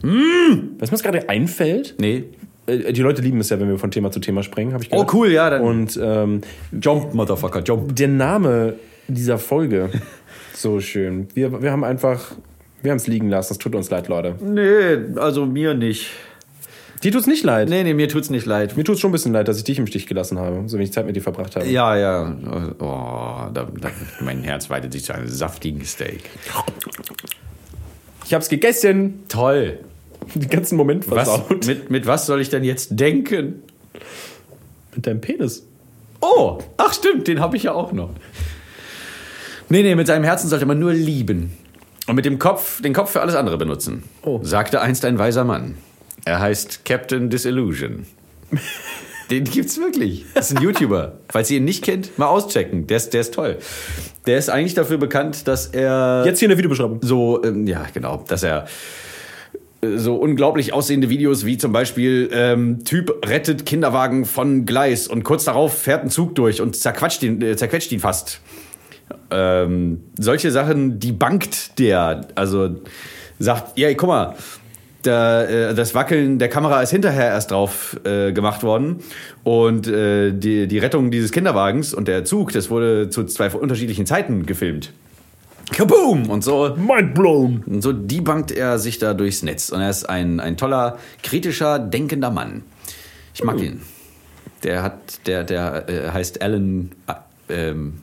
Hm. 0.01 0.75
Was 0.79 0.91
mir 0.91 0.97
gerade 0.97 1.29
einfällt, 1.29 1.95
Nee. 2.00 2.25
Äh, 2.68 2.94
die 2.94 3.02
Leute 3.02 3.22
lieben 3.22 3.40
es 3.40 3.50
ja, 3.50 3.60
wenn 3.60 3.68
wir 3.69 3.78
von 3.80 3.92
Thema 3.92 4.12
zu 4.12 4.19
Thema 4.19 4.44
springen, 4.44 4.74
habe 4.74 4.84
ich 4.84 4.90
Oh, 4.92 4.98
gehört. 4.98 5.13
cool, 5.13 5.31
ja. 5.31 5.50
Dann 5.50 5.62
Und 5.62 6.00
ähm, 6.02 6.42
jump, 6.80 7.13
Motherfucker, 7.13 7.62
jump. 7.63 7.96
der 7.96 8.08
Name 8.08 8.74
dieser 9.08 9.38
Folge, 9.38 9.90
so 10.54 10.80
schön. 10.80 11.28
Wir, 11.34 11.62
wir 11.62 11.72
haben 11.72 11.84
einfach, 11.84 12.34
wir 12.82 12.91
haben 12.91 12.98
es 12.98 13.08
liegen 13.08 13.30
lassen. 13.30 13.53
Es 13.53 13.58
tut 13.60 13.75
uns 13.75 13.89
leid, 13.89 14.08
Leute. 14.08 14.36
Nee, 14.41 15.20
also 15.20 15.46
mir 15.46 15.74
nicht. 15.74 16.08
Dir 17.03 17.12
tut's 17.12 17.25
nicht 17.25 17.44
leid. 17.44 17.68
Nee, 17.68 17.82
nee, 17.84 17.96
mir 17.96 18.08
tut's 18.08 18.30
nicht 18.30 18.46
leid. 18.46 18.77
Mir 18.77 18.84
tut's 18.84 19.00
schon 19.00 19.10
ein 19.10 19.12
bisschen 19.13 19.34
leid, 19.34 19.48
dass 19.48 19.58
ich 19.58 19.63
dich 19.63 19.80
im 19.80 19.88
Stich 19.88 20.06
gelassen 20.06 20.38
habe, 20.38 20.62
so 20.68 20.77
wenig 20.77 20.94
Zeit 20.94 21.08
mit 21.08 21.15
dir 21.15 21.22
verbracht 21.24 21.56
habe. 21.56 21.65
Ja, 21.65 21.96
ja. 21.98 22.32
Oh, 22.77 23.51
da, 23.51 23.68
da, 23.82 23.89
mein 24.20 24.44
Herz 24.44 24.70
weitet 24.70 24.94
sich 24.94 25.03
zu 25.06 25.13
einem 25.15 25.27
saftigen 25.27 25.84
Steak. 25.84 26.22
Ich 28.24 28.36
hab's 28.36 28.50
gegessen. 28.50 29.24
Toll. 29.30 29.80
Den 30.36 30.50
ganzen 30.50 30.78
Moment 30.78 31.10
Was, 31.10 31.28
versaut. 31.30 31.66
mit, 31.66 31.90
mit 31.90 32.06
was 32.06 32.25
soll 32.25 32.42
ich 32.42 32.50
denn 32.50 32.63
jetzt 32.63 33.00
denken? 33.00 33.63
Mit 34.96 35.08
deinem 35.08 35.22
Penis. 35.22 35.66
Oh, 36.22 36.60
ach 36.78 36.94
stimmt, 36.94 37.28
den 37.28 37.40
habe 37.40 37.58
ich 37.58 37.63
ja 37.63 37.74
auch 37.74 37.92
noch. 37.92 38.12
Nee, 39.70 39.82
nee, 39.84 39.96
mit 39.96 40.08
seinem 40.08 40.24
Herzen 40.24 40.50
sollte 40.50 40.66
man 40.66 40.80
nur 40.80 40.94
lieben. 40.94 41.51
Und 42.08 42.16
mit 42.16 42.25
dem 42.25 42.40
Kopf, 42.40 42.82
den 42.82 42.94
Kopf 42.94 43.12
für 43.12 43.22
alles 43.22 43.36
andere 43.36 43.58
benutzen. 43.58 44.04
Oh. 44.24 44.40
Sagte 44.44 44.82
einst 44.82 45.06
ein 45.06 45.18
weiser 45.18 45.44
Mann. 45.44 45.78
Er 46.25 46.40
heißt 46.40 46.86
Captain 46.86 47.30
Disillusion. 47.30 48.06
Den 49.32 49.46
gibt's 49.46 49.78
wirklich. 49.80 50.25
Das 50.34 50.51
ist 50.51 50.58
ein 50.58 50.63
YouTuber. 50.63 51.20
Falls 51.30 51.50
ihr 51.51 51.58
ihn 51.58 51.63
nicht 51.63 51.84
kennt, 51.84 52.18
mal 52.20 52.28
auschecken. 52.28 52.86
Der 52.88 52.98
ist, 52.98 53.13
der 53.13 53.22
ist 53.22 53.34
toll. 53.34 53.58
Der 54.28 54.38
ist 54.38 54.50
eigentlich 54.50 54.74
dafür 54.74 54.98
bekannt, 54.98 55.48
dass 55.48 55.68
er 55.68 56.24
Jetzt 56.25 56.40
hier 56.40 56.48
in 56.48 56.50
der 56.50 56.58
Videobeschreibung. 56.58 57.00
so, 57.01 57.42
ähm, 57.44 57.66
ja, 57.66 57.86
genau, 57.94 58.24
dass 58.28 58.44
er 58.44 58.68
so 59.83 60.15
unglaublich 60.15 60.73
aussehende 60.73 61.09
Videos 61.09 61.45
wie 61.45 61.57
zum 61.57 61.71
Beispiel 61.71 62.29
ähm, 62.33 62.83
Typ 62.83 63.25
rettet 63.27 63.65
Kinderwagen 63.65 64.25
von 64.25 64.65
Gleis 64.65 65.07
und 65.07 65.23
kurz 65.23 65.45
darauf 65.45 65.77
fährt 65.77 66.03
ein 66.03 66.09
Zug 66.09 66.35
durch 66.35 66.61
und 66.61 66.75
zerquatscht 66.75 67.23
ihn, 67.23 67.41
äh, 67.41 67.55
zerquetscht 67.55 67.91
ihn 67.91 68.00
fast. 68.00 68.41
Ähm, 69.29 70.03
solche 70.19 70.51
Sachen, 70.51 71.00
die 71.00 71.11
bankt 71.11 71.79
der, 71.79 72.27
also 72.35 72.77
sagt, 73.39 73.77
ja, 73.77 73.93
guck 73.93 74.09
mal, 74.09 74.35
Da, 75.03 75.45
äh, 75.45 75.73
das 75.73 75.95
Wackeln 75.95 76.38
der 76.38 76.47
Kamera 76.47 76.79
ist 76.83 76.91
hinterher 76.91 77.25
erst 77.29 77.50
drauf 77.50 78.00
äh, 78.03 78.31
gemacht 78.33 78.61
worden. 78.61 78.97
Und 79.43 79.88
äh, 79.88 80.31
die, 80.31 80.67
die 80.67 80.77
Rettung 80.77 81.09
dieses 81.09 81.31
Kinderwagens 81.31 81.95
und 81.95 82.07
der 82.07 82.23
Zug, 82.23 82.51
das 82.51 82.69
wurde 82.69 83.09
zu 83.09 83.23
zwei 83.23 83.50
unterschiedlichen 83.50 84.05
Zeiten 84.05 84.45
gefilmt. 84.45 84.91
Kaboom! 85.72 86.30
Und 86.30 86.44
so, 86.44 86.75
Mind 86.75 87.13
blown. 87.13 87.63
und 87.66 87.82
so 87.82 87.94
debunked 87.94 88.51
er 88.51 88.78
sich 88.80 89.00
da 89.00 89.13
durchs 89.13 89.42
Netz. 89.44 89.70
Und 89.70 89.82
er 89.82 89.90
ist 89.90 90.06
ein, 90.06 90.40
ein 90.40 90.58
toller, 90.58 90.98
kritischer, 91.24 91.80
denkender 91.80 92.30
Mann. 92.30 92.63
Ich 93.34 93.44
mag 93.44 93.60
ihn. 93.62 93.82
Der 94.63 94.84
hat, 94.84 95.25
der, 95.28 95.44
der 95.44 95.90
äh, 95.90 96.12
heißt 96.12 96.42
Alan, 96.42 96.92
äh, 97.08 97.70
ähm, 97.70 98.01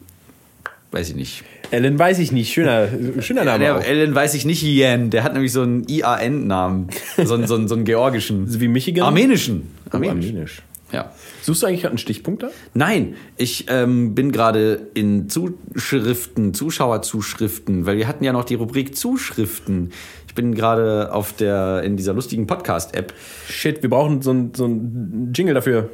weiß 0.91 1.11
ich 1.11 1.15
nicht. 1.15 1.45
Ellen 1.71 1.99
weiß 1.99 2.19
ich 2.19 2.33
nicht. 2.33 2.53
Schöner, 2.53 2.89
schöner 3.21 3.45
Name. 3.45 3.59
Der. 3.59 3.75
Alan 3.77 4.15
weiß 4.15 4.35
ich 4.35 4.45
nicht, 4.47 4.63
Ian. 4.63 5.11
Der 5.11 5.23
hat 5.23 5.35
nämlich 5.35 5.53
so 5.53 5.63
einen 5.63 5.87
IAN-Namen. 5.87 6.89
So 7.23 7.35
einen, 7.35 7.47
so 7.47 7.55
einen, 7.55 7.69
so 7.69 7.75
einen 7.75 7.85
georgischen. 7.85 8.47
Wie 8.61 8.69
Michigan? 8.69 9.05
Armenischen. 9.05 9.71
Oh, 9.93 9.97
Armenisch. 9.97 10.63
Ja. 10.93 11.13
Suchst 11.43 11.63
du 11.63 11.67
eigentlich 11.67 11.83
gerade 11.83 11.93
einen 11.93 11.99
Stichpunkt 11.99 12.43
da? 12.43 12.51
Nein, 12.75 13.15
ich 13.37 13.67
ähm, 13.69 14.15
bin 14.15 14.33
gerade 14.33 14.89
in 14.95 15.29
Zuschriften, 15.29 16.55
Zuschauerzuschriften, 16.55 17.85
weil 17.85 17.99
wir 17.99 18.09
hatten 18.09 18.25
ja 18.25 18.33
noch 18.33 18.45
die 18.45 18.55
Rubrik 18.55 18.97
Zuschriften. 18.97 19.93
Ich 20.27 20.35
bin 20.35 20.55
gerade 20.55 21.13
auf 21.13 21.35
der 21.35 21.83
in 21.83 21.97
dieser 21.97 22.15
lustigen 22.15 22.47
Podcast-App 22.47 23.13
Shit, 23.49 23.83
wir 23.83 23.91
brauchen 23.91 24.23
so 24.23 24.33
ein, 24.33 24.53
so 24.55 24.67
ein 24.67 25.33
Jingle 25.35 25.55
dafür. 25.55 25.91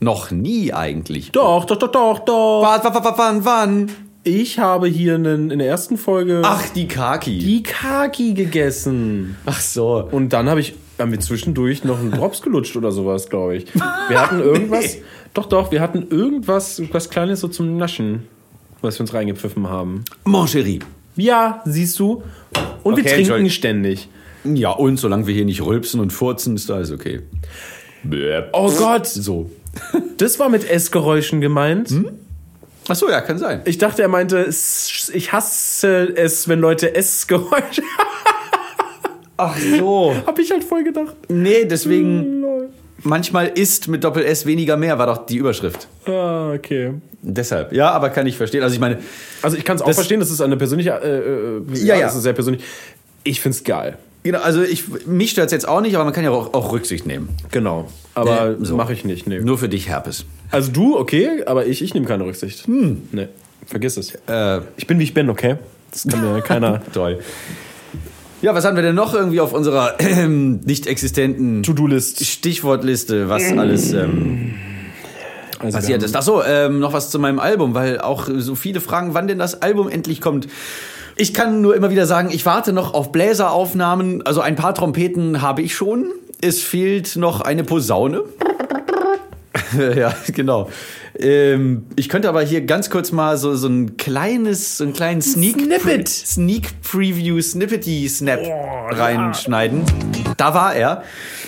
Noch 0.00 0.30
nie 0.30 0.72
eigentlich. 0.72 1.30
Doch, 1.32 1.64
doch, 1.66 1.76
doch, 1.76 1.92
doch, 1.92 2.18
doch. 2.20 2.62
Wann, 2.62 2.80
wann, 2.94 3.14
wann, 3.18 3.44
wann? 3.44 3.90
Ich 4.22 4.58
habe 4.58 4.86
hier 4.86 5.14
einen, 5.14 5.50
in 5.50 5.58
der 5.58 5.68
ersten 5.68 5.96
Folge 5.98 6.40
Ach, 6.44 6.68
die 6.70 6.88
Kaki. 6.88 7.38
die 7.38 7.62
Kaki 7.62 8.34
gegessen. 8.34 9.36
Ach 9.46 9.60
so. 9.60 10.06
Und 10.10 10.30
dann 10.34 10.48
habe 10.48 10.60
ich, 10.60 10.74
haben 10.98 11.10
wir 11.12 11.20
zwischendurch 11.20 11.84
noch 11.84 11.98
einen 11.98 12.10
Drops 12.12 12.42
gelutscht 12.42 12.76
oder 12.76 12.92
sowas, 12.92 13.28
glaube 13.30 13.56
ich. 13.56 13.74
Wir 13.74 14.20
hatten 14.20 14.40
irgendwas, 14.42 14.94
Nee. 14.96 15.02
doch, 15.34 15.46
doch, 15.46 15.70
wir 15.72 15.80
hatten 15.80 16.06
irgendwas, 16.10 16.82
was 16.92 17.08
Kleines 17.08 17.40
so 17.40 17.48
zum 17.48 17.76
Naschen, 17.78 18.26
was 18.82 18.96
wir 18.98 19.02
uns 19.02 19.14
reingepfiffen 19.14 19.68
haben. 19.68 20.04
Mon 20.24 20.46
chéri. 20.46 20.80
Ja, 21.16 21.62
siehst 21.64 21.98
du. 21.98 22.22
Und 22.82 22.94
Okay, 22.94 23.04
wir 23.18 23.26
trinken 23.26 23.50
ständig. 23.50 24.08
Ja, 24.44 24.70
und 24.70 24.96
solange 24.96 25.26
wir 25.26 25.34
hier 25.34 25.44
nicht 25.44 25.62
rülpsen 25.62 26.00
und 26.00 26.12
furzen, 26.12 26.56
ist 26.56 26.70
alles 26.70 26.90
okay. 26.92 27.20
Oh 28.52 28.70
Gott, 28.72 29.06
So. 29.06 29.50
das 30.16 30.38
war 30.38 30.48
mit 30.48 30.68
Essgeräuschen 30.68 31.40
gemeint. 31.40 31.92
Ach 32.88 32.94
so, 32.96 33.08
ja, 33.10 33.20
kann 33.20 33.38
sein. 33.38 33.60
Ich 33.66 33.78
dachte, 33.78 34.02
er 34.02 34.08
meinte, 34.08 34.46
ich 34.48 35.32
hasse 35.32 36.12
es, 36.16 36.48
wenn 36.48 36.60
Leute 36.60 36.94
Essgeräusche. 36.94 37.82
Ach 39.36 39.56
so. 39.58 40.14
Hab 40.26 40.38
ich 40.38 40.50
halt 40.50 40.64
voll 40.64 40.84
gedacht. 40.84 41.14
Nee, 41.28 41.64
deswegen, 41.66 42.42
manchmal 43.02 43.46
ist 43.48 43.88
mit 43.88 44.04
Doppel-S 44.04 44.46
weniger 44.46 44.76
mehr, 44.76 44.98
war 44.98 45.06
doch 45.06 45.26
die 45.26 45.36
Überschrift. 45.36 45.88
Ah, 46.06 46.52
okay. 46.52 46.94
Deshalb. 47.22 47.72
Ja, 47.72 47.90
aber 47.90 48.10
kann 48.10 48.26
ich 48.26 48.36
verstehen. 48.36 48.62
Also 48.62 48.74
ich 48.74 48.80
meine, 48.80 48.98
Also 49.42 49.56
ich 49.56 49.64
kann 49.64 49.76
es 49.76 49.82
auch 49.82 49.86
Das- 49.86 49.96
verstehen, 49.96 50.20
das 50.20 50.30
ist 50.30 50.40
eine 50.40 50.56
persönliche, 50.56 50.90
äh, 50.90 51.18
äh, 51.58 51.84
Ja, 51.86 51.96
ja. 51.96 52.06
das 52.06 52.16
ist 52.16 52.22
sehr 52.22 52.32
persönlich. 52.32 52.62
Ich 53.24 53.40
find's 53.40 53.62
geil. 53.64 53.96
genau, 54.22 54.40
also 54.40 54.62
ich, 54.62 54.84
mich 55.06 55.30
stört's 55.30 55.52
jetzt 55.52 55.66
auch 55.68 55.80
nicht, 55.80 55.94
aber 55.94 56.04
man 56.04 56.12
kann 56.14 56.24
ja 56.24 56.30
auch, 56.30 56.52
auch 56.54 56.72
Rücksicht 56.72 57.06
nehmen. 57.06 57.28
Genau. 57.50 57.88
Aber 58.14 58.50
Nee, 58.58 58.64
so. 58.66 58.76
mache 58.76 58.92
ich 58.92 59.04
nicht. 59.04 59.26
Nee. 59.26 59.40
Nur 59.40 59.56
für 59.58 59.68
dich, 59.68 59.88
Herpes. 59.88 60.24
Also 60.50 60.72
du, 60.72 60.98
okay, 60.98 61.42
aber 61.46 61.66
ich, 61.66 61.82
ich 61.82 61.94
nehme 61.94 62.06
keine 62.06 62.24
Rücksicht. 62.24 62.66
Hm. 62.66 63.02
Nee, 63.12 63.28
vergiss 63.66 63.96
es. 63.96 64.14
Äh, 64.26 64.60
Ich 64.76 64.86
bin 64.86 64.98
wie 64.98 65.04
ich 65.04 65.14
bin, 65.14 65.28
okay? 65.30 65.56
Das 65.92 66.06
kann 66.08 66.20
mir 66.34 66.40
keiner. 66.42 66.80
toll. 66.92 67.18
Ja, 68.42 68.54
was 68.54 68.64
haben 68.64 68.74
wir 68.74 68.82
denn 68.82 68.94
noch 68.94 69.12
irgendwie 69.12 69.40
auf 69.40 69.52
unserer 69.52 70.00
ähm, 70.00 70.60
nicht 70.64 70.86
existenten 70.86 71.62
To-Do-List. 71.62 72.24
Stichwortliste, 72.24 73.28
was 73.28 73.52
alles 73.52 73.92
ähm, 73.92 74.54
Also 75.58 75.76
passiert 75.76 76.02
ist? 76.02 76.16
Ach 76.16 76.22
so, 76.22 76.42
ähm, 76.42 76.78
noch 76.78 76.94
was 76.94 77.10
zu 77.10 77.18
meinem 77.18 77.38
Album, 77.38 77.74
weil 77.74 78.00
auch 78.00 78.28
so 78.34 78.54
viele 78.54 78.80
fragen, 78.80 79.12
wann 79.12 79.28
denn 79.28 79.38
das 79.38 79.60
Album 79.60 79.90
endlich 79.90 80.22
kommt. 80.22 80.48
Ich 81.16 81.34
kann 81.34 81.60
nur 81.60 81.76
immer 81.76 81.90
wieder 81.90 82.06
sagen, 82.06 82.30
ich 82.32 82.46
warte 82.46 82.72
noch 82.72 82.94
auf 82.94 83.12
Bläseraufnahmen. 83.12 84.24
Also 84.24 84.40
ein 84.40 84.56
paar 84.56 84.74
Trompeten 84.74 85.42
habe 85.42 85.60
ich 85.60 85.74
schon. 85.74 86.10
Es 86.40 86.62
fehlt 86.62 87.16
noch 87.16 87.42
eine 87.42 87.62
Posaune. 87.62 88.22
ja, 89.96 90.14
genau. 90.32 90.70
Ähm, 91.18 91.86
ich 91.96 92.08
könnte 92.08 92.28
aber 92.28 92.42
hier 92.42 92.62
ganz 92.62 92.90
kurz 92.90 93.12
mal 93.12 93.36
so, 93.36 93.54
so 93.54 93.68
ein 93.68 93.96
kleines, 93.96 94.78
so 94.78 94.84
einen 94.84 94.92
kleinen 94.92 95.22
Sneak 95.22 95.60
Snippet. 95.60 96.08
Sneak 96.08 96.82
Preview, 96.82 97.40
Snippety 97.40 98.08
Snap 98.08 98.40
reinschneiden. 98.90 99.82
Da 100.36 100.54
war 100.54 100.74
er. 100.74 101.02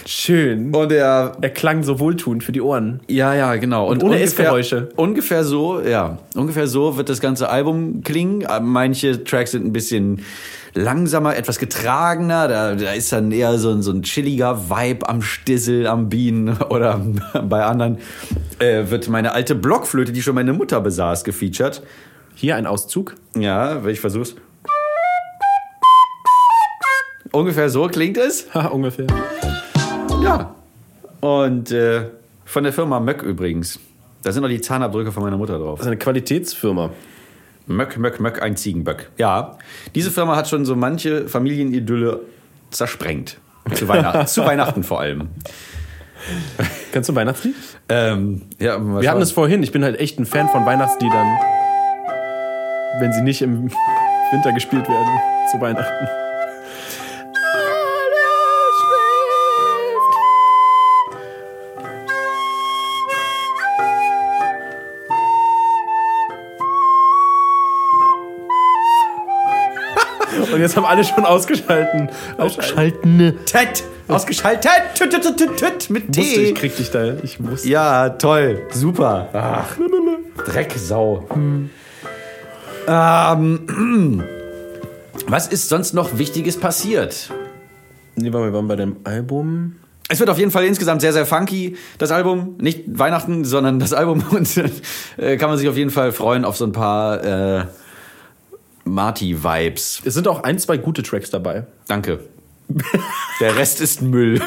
Schön. 0.04 0.74
Und 0.74 0.92
er 0.92 1.36
Er 1.40 1.50
klang 1.50 1.82
so 1.84 2.00
wohltuend 2.00 2.42
für 2.44 2.52
die 2.52 2.60
Ohren. 2.60 3.00
ja, 3.08 3.34
ja, 3.34 3.56
genau. 3.56 3.86
Und, 3.86 4.02
ohne 4.02 4.14
ungefähr, 4.14 4.24
Essgeräusche. 4.24 4.88
Ungefähr 4.96 5.44
so, 5.44 5.80
ja. 5.80 6.18
Ungefähr 6.34 6.66
so 6.66 6.96
wird 6.96 7.08
das 7.08 7.20
ganze 7.20 7.48
Album 7.48 8.02
klingen. 8.02 8.46
Aber 8.46 8.64
Manche 8.64 9.22
Tracks 9.24 9.52
sind 9.52 9.64
ein 9.64 9.72
bisschen 9.72 10.22
langsamer, 10.74 11.36
etwas 11.36 11.58
getragener. 11.58 12.48
Da, 12.48 12.74
da 12.74 12.92
ist 12.92 13.12
dann 13.12 13.32
eher 13.32 13.58
so 13.58 13.70
ein, 13.70 13.82
so 13.82 13.92
ein 13.92 14.02
chilliger 14.02 14.70
Vibe 14.70 15.08
am 15.08 15.22
Stissel, 15.22 15.86
am 15.86 16.08
Bienen. 16.08 16.56
Oder 16.68 17.00
bei 17.44 17.64
anderen 17.64 17.98
äh, 18.58 18.90
wird 18.90 19.08
meine 19.08 19.32
alte 19.32 19.54
Blockflöte, 19.54 20.12
die 20.12 20.22
schon 20.22 20.34
meine 20.34 20.52
Mutter 20.52 20.80
besaß, 20.80 21.24
gefeatured. 21.24 21.82
Hier 22.34 22.56
ein 22.56 22.66
Auszug. 22.66 23.14
Ja, 23.36 23.84
ich 23.86 24.00
versuch's. 24.00 24.34
Ungefähr 27.30 27.70
so 27.70 27.86
klingt 27.88 28.18
es. 28.18 28.46
Ungefähr. 28.72 29.06
Ja. 30.22 30.54
Und 31.20 31.70
äh, 31.70 32.10
von 32.44 32.64
der 32.64 32.72
Firma 32.72 33.00
Möck 33.00 33.22
übrigens. 33.22 33.78
Da 34.22 34.30
sind 34.30 34.42
noch 34.42 34.48
die 34.48 34.60
Zahnabdrücke 34.60 35.10
von 35.10 35.22
meiner 35.22 35.36
Mutter 35.36 35.58
drauf. 35.58 35.78
Das 35.78 35.86
ist 35.86 35.90
eine 35.90 35.98
Qualitätsfirma. 35.98 36.90
Möck, 37.66 37.96
Möck, 37.98 38.20
Möck, 38.20 38.42
ein 38.42 38.56
Ziegenböck. 38.56 39.10
Ja. 39.18 39.58
Diese 39.94 40.10
Firma 40.10 40.36
hat 40.36 40.48
schon 40.48 40.64
so 40.64 40.76
manche 40.76 41.28
Familienidylle 41.28 42.20
zersprengt. 42.70 43.38
Zu, 43.74 43.86
Weihnachten, 43.88 44.26
zu 44.26 44.44
Weihnachten 44.44 44.82
vor 44.82 45.00
allem. 45.00 45.28
Kennst 46.92 47.08
du 47.08 47.12
ein 47.12 47.16
Weihnachtslied? 47.16 47.54
Ähm, 47.88 48.42
ja, 48.58 48.78
Wir 49.00 49.10
hatten 49.10 49.22
es 49.22 49.32
vorhin. 49.32 49.62
Ich 49.62 49.72
bin 49.72 49.84
halt 49.84 49.98
echt 49.98 50.18
ein 50.18 50.26
Fan 50.26 50.48
von 50.48 50.64
Weihnachtsliedern. 50.64 51.26
Wenn 53.00 53.12
sie 53.12 53.22
nicht 53.22 53.42
im 53.42 53.70
Winter 54.32 54.52
gespielt 54.52 54.88
werden 54.88 55.20
zu 55.50 55.60
Weihnachten. 55.60 56.21
Jetzt 70.62 70.76
haben 70.76 70.86
alle 70.86 71.04
schon 71.04 71.24
ausgeschalten. 71.24 72.08
Ausschalten. 72.38 73.34
Tet! 73.44 73.84
Ausgeschaltet! 74.08 74.70
Tüt, 74.94 75.10
tüt, 75.10 75.36
tüt, 75.36 75.56
tüt, 75.56 75.90
mit 75.90 76.08
Wusste, 76.08 76.22
T. 76.22 76.42
ich 76.42 76.54
krieg 76.54 76.76
dich 76.76 76.90
da. 76.90 77.14
Ich 77.22 77.42
wusste. 77.42 77.68
Ja, 77.68 78.10
toll. 78.10 78.66
Super. 78.70 79.28
Ach, 79.32 79.76
Drecksau. 80.46 81.26
Ähm, 82.88 84.24
was 85.26 85.48
ist 85.48 85.68
sonst 85.68 85.94
noch 85.94 86.18
Wichtiges 86.18 86.58
passiert? 86.58 87.30
Nee, 88.16 88.32
wir 88.32 88.52
waren 88.52 88.68
bei 88.68 88.76
dem 88.76 88.96
Album. 89.04 89.76
Es 90.08 90.20
wird 90.20 90.28
auf 90.28 90.38
jeden 90.38 90.50
Fall 90.50 90.64
insgesamt 90.64 91.00
sehr, 91.00 91.12
sehr 91.12 91.24
funky, 91.24 91.76
das 91.96 92.10
Album. 92.10 92.56
Nicht 92.60 92.82
Weihnachten, 92.86 93.44
sondern 93.44 93.78
das 93.78 93.92
Album. 93.94 94.22
Und 94.30 94.48
äh, 95.16 95.36
kann 95.36 95.48
man 95.48 95.58
sich 95.58 95.68
auf 95.68 95.76
jeden 95.76 95.90
Fall 95.90 96.12
freuen 96.12 96.44
auf 96.44 96.56
so 96.56 96.66
ein 96.66 96.72
paar 96.72 97.24
äh, 97.24 97.64
Marty-Vibes. 98.84 100.02
Es 100.04 100.14
sind 100.14 100.28
auch 100.28 100.42
ein, 100.42 100.58
zwei 100.58 100.76
gute 100.76 101.02
Tracks 101.02 101.30
dabei. 101.30 101.66
Danke. 101.88 102.20
Der 103.40 103.56
Rest 103.56 103.80
ist 103.80 104.02
Müll. 104.02 104.40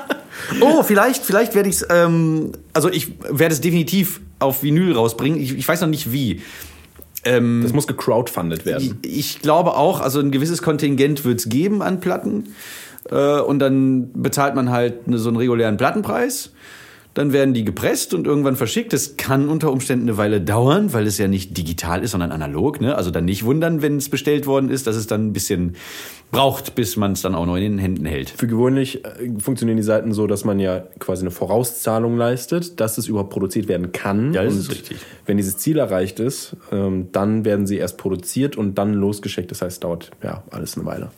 oh, 0.60 0.82
vielleicht, 0.82 1.24
vielleicht 1.24 1.54
werde 1.54 1.68
ich 1.68 1.76
es, 1.76 1.86
ähm, 1.90 2.52
also 2.72 2.90
ich 2.90 3.12
werde 3.30 3.54
es 3.54 3.60
definitiv 3.60 4.20
auf 4.38 4.62
Vinyl 4.62 4.92
rausbringen. 4.94 5.40
Ich, 5.40 5.56
ich 5.56 5.66
weiß 5.68 5.80
noch 5.82 5.88
nicht 5.88 6.12
wie. 6.12 6.40
Ähm, 7.24 7.60
Das 7.62 7.72
muss 7.72 7.86
gecrowdfundet 7.86 8.60
ich, 8.60 8.66
werden. 8.66 8.98
ich 9.02 9.40
glaube 9.42 9.76
auch, 9.76 10.00
also 10.00 10.20
ein 10.20 10.30
gewisses 10.30 10.62
Kontingent 10.62 11.24
wird 11.24 11.38
es 11.40 11.48
geben 11.48 11.82
an 11.82 12.00
Platten. 12.00 12.54
Äh, 13.10 13.40
und 13.40 13.58
dann 13.58 14.10
bezahlt 14.14 14.54
man 14.54 14.70
halt 14.70 15.06
ne- 15.06 15.18
so 15.18 15.28
einen 15.28 15.36
regulären 15.36 15.76
Plattenpreis. 15.76 16.50
Dann 17.14 17.32
werden 17.32 17.54
die 17.54 17.64
gepresst 17.64 18.14
und 18.14 18.26
irgendwann 18.26 18.54
verschickt. 18.54 18.92
Das 18.92 19.16
kann 19.16 19.48
unter 19.48 19.72
Umständen 19.72 20.08
eine 20.08 20.16
Weile 20.16 20.40
dauern, 20.40 20.92
weil 20.92 21.06
es 21.06 21.18
ja 21.18 21.26
nicht 21.26 21.56
digital 21.56 22.04
ist, 22.04 22.12
sondern 22.12 22.30
analog. 22.30 22.80
Ne? 22.80 22.94
Also 22.94 23.10
dann 23.10 23.24
nicht 23.24 23.44
wundern, 23.44 23.82
wenn 23.82 23.96
es 23.96 24.08
bestellt 24.08 24.46
worden 24.46 24.70
ist, 24.70 24.86
dass 24.86 24.94
es 24.94 25.06
dann 25.08 25.26
ein 25.26 25.32
bisschen 25.32 25.74
braucht, 26.30 26.76
bis 26.76 26.96
man 26.96 27.12
es 27.12 27.22
dann 27.22 27.34
auch 27.34 27.46
noch 27.46 27.56
in 27.56 27.62
den 27.62 27.78
Händen 27.78 28.04
hält. 28.04 28.30
Für 28.30 28.46
gewöhnlich 28.46 29.04
äh, 29.04 29.08
funktionieren 29.40 29.76
die 29.76 29.82
Seiten 29.82 30.12
so, 30.12 30.28
dass 30.28 30.44
man 30.44 30.60
ja 30.60 30.84
quasi 31.00 31.22
eine 31.22 31.32
Vorauszahlung 31.32 32.16
leistet, 32.16 32.78
dass 32.78 32.98
es 32.98 33.08
überhaupt 33.08 33.30
produziert 33.30 33.66
werden 33.66 33.90
kann. 33.90 34.32
Ja, 34.32 34.44
das 34.44 34.54
und 34.54 34.60
ist 34.60 34.70
richtig. 34.70 34.98
Wenn 35.26 35.36
dieses 35.36 35.58
Ziel 35.58 35.78
erreicht 35.78 36.20
ist, 36.20 36.56
ähm, 36.70 37.08
dann 37.10 37.44
werden 37.44 37.66
sie 37.66 37.78
erst 37.78 37.98
produziert 37.98 38.56
und 38.56 38.78
dann 38.78 38.94
losgeschickt. 38.94 39.50
Das 39.50 39.62
heißt, 39.62 39.72
es 39.72 39.80
dauert 39.80 40.10
ja 40.22 40.44
alles 40.50 40.76
eine 40.76 40.86
Weile. 40.86 41.10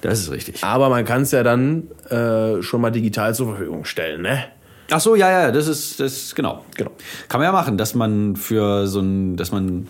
Das 0.00 0.20
ist 0.20 0.30
richtig. 0.30 0.64
Aber 0.64 0.88
man 0.88 1.04
kann 1.04 1.22
es 1.22 1.32
ja 1.32 1.42
dann 1.42 1.88
äh, 2.08 2.62
schon 2.62 2.80
mal 2.80 2.90
digital 2.90 3.34
zur 3.34 3.48
Verfügung 3.48 3.84
stellen, 3.84 4.22
ne? 4.22 4.44
Ach 4.90 5.00
so, 5.00 5.14
ja, 5.16 5.30
ja, 5.30 5.50
das 5.52 5.68
ist, 5.68 6.00
das, 6.00 6.34
genau. 6.34 6.64
Genau. 6.76 6.90
Kann 7.28 7.40
man 7.40 7.46
ja 7.46 7.52
machen, 7.52 7.76
dass 7.76 7.94
man 7.94 8.36
für 8.36 8.86
so 8.86 9.00
ein, 9.00 9.36
dass 9.36 9.52
man 9.52 9.86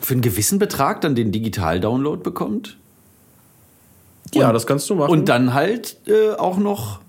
für 0.00 0.14
einen 0.14 0.22
gewissen 0.22 0.58
Betrag 0.58 1.00
dann 1.02 1.14
den 1.14 1.32
Digital-Download 1.32 2.22
bekommt. 2.22 2.76
Ja, 4.34 4.48
Und- 4.48 4.54
das 4.54 4.66
kannst 4.66 4.88
du 4.90 4.94
machen. 4.94 5.10
Und 5.10 5.28
dann 5.28 5.54
halt 5.54 5.96
äh, 6.06 6.34
auch 6.36 6.56
noch. 6.58 7.00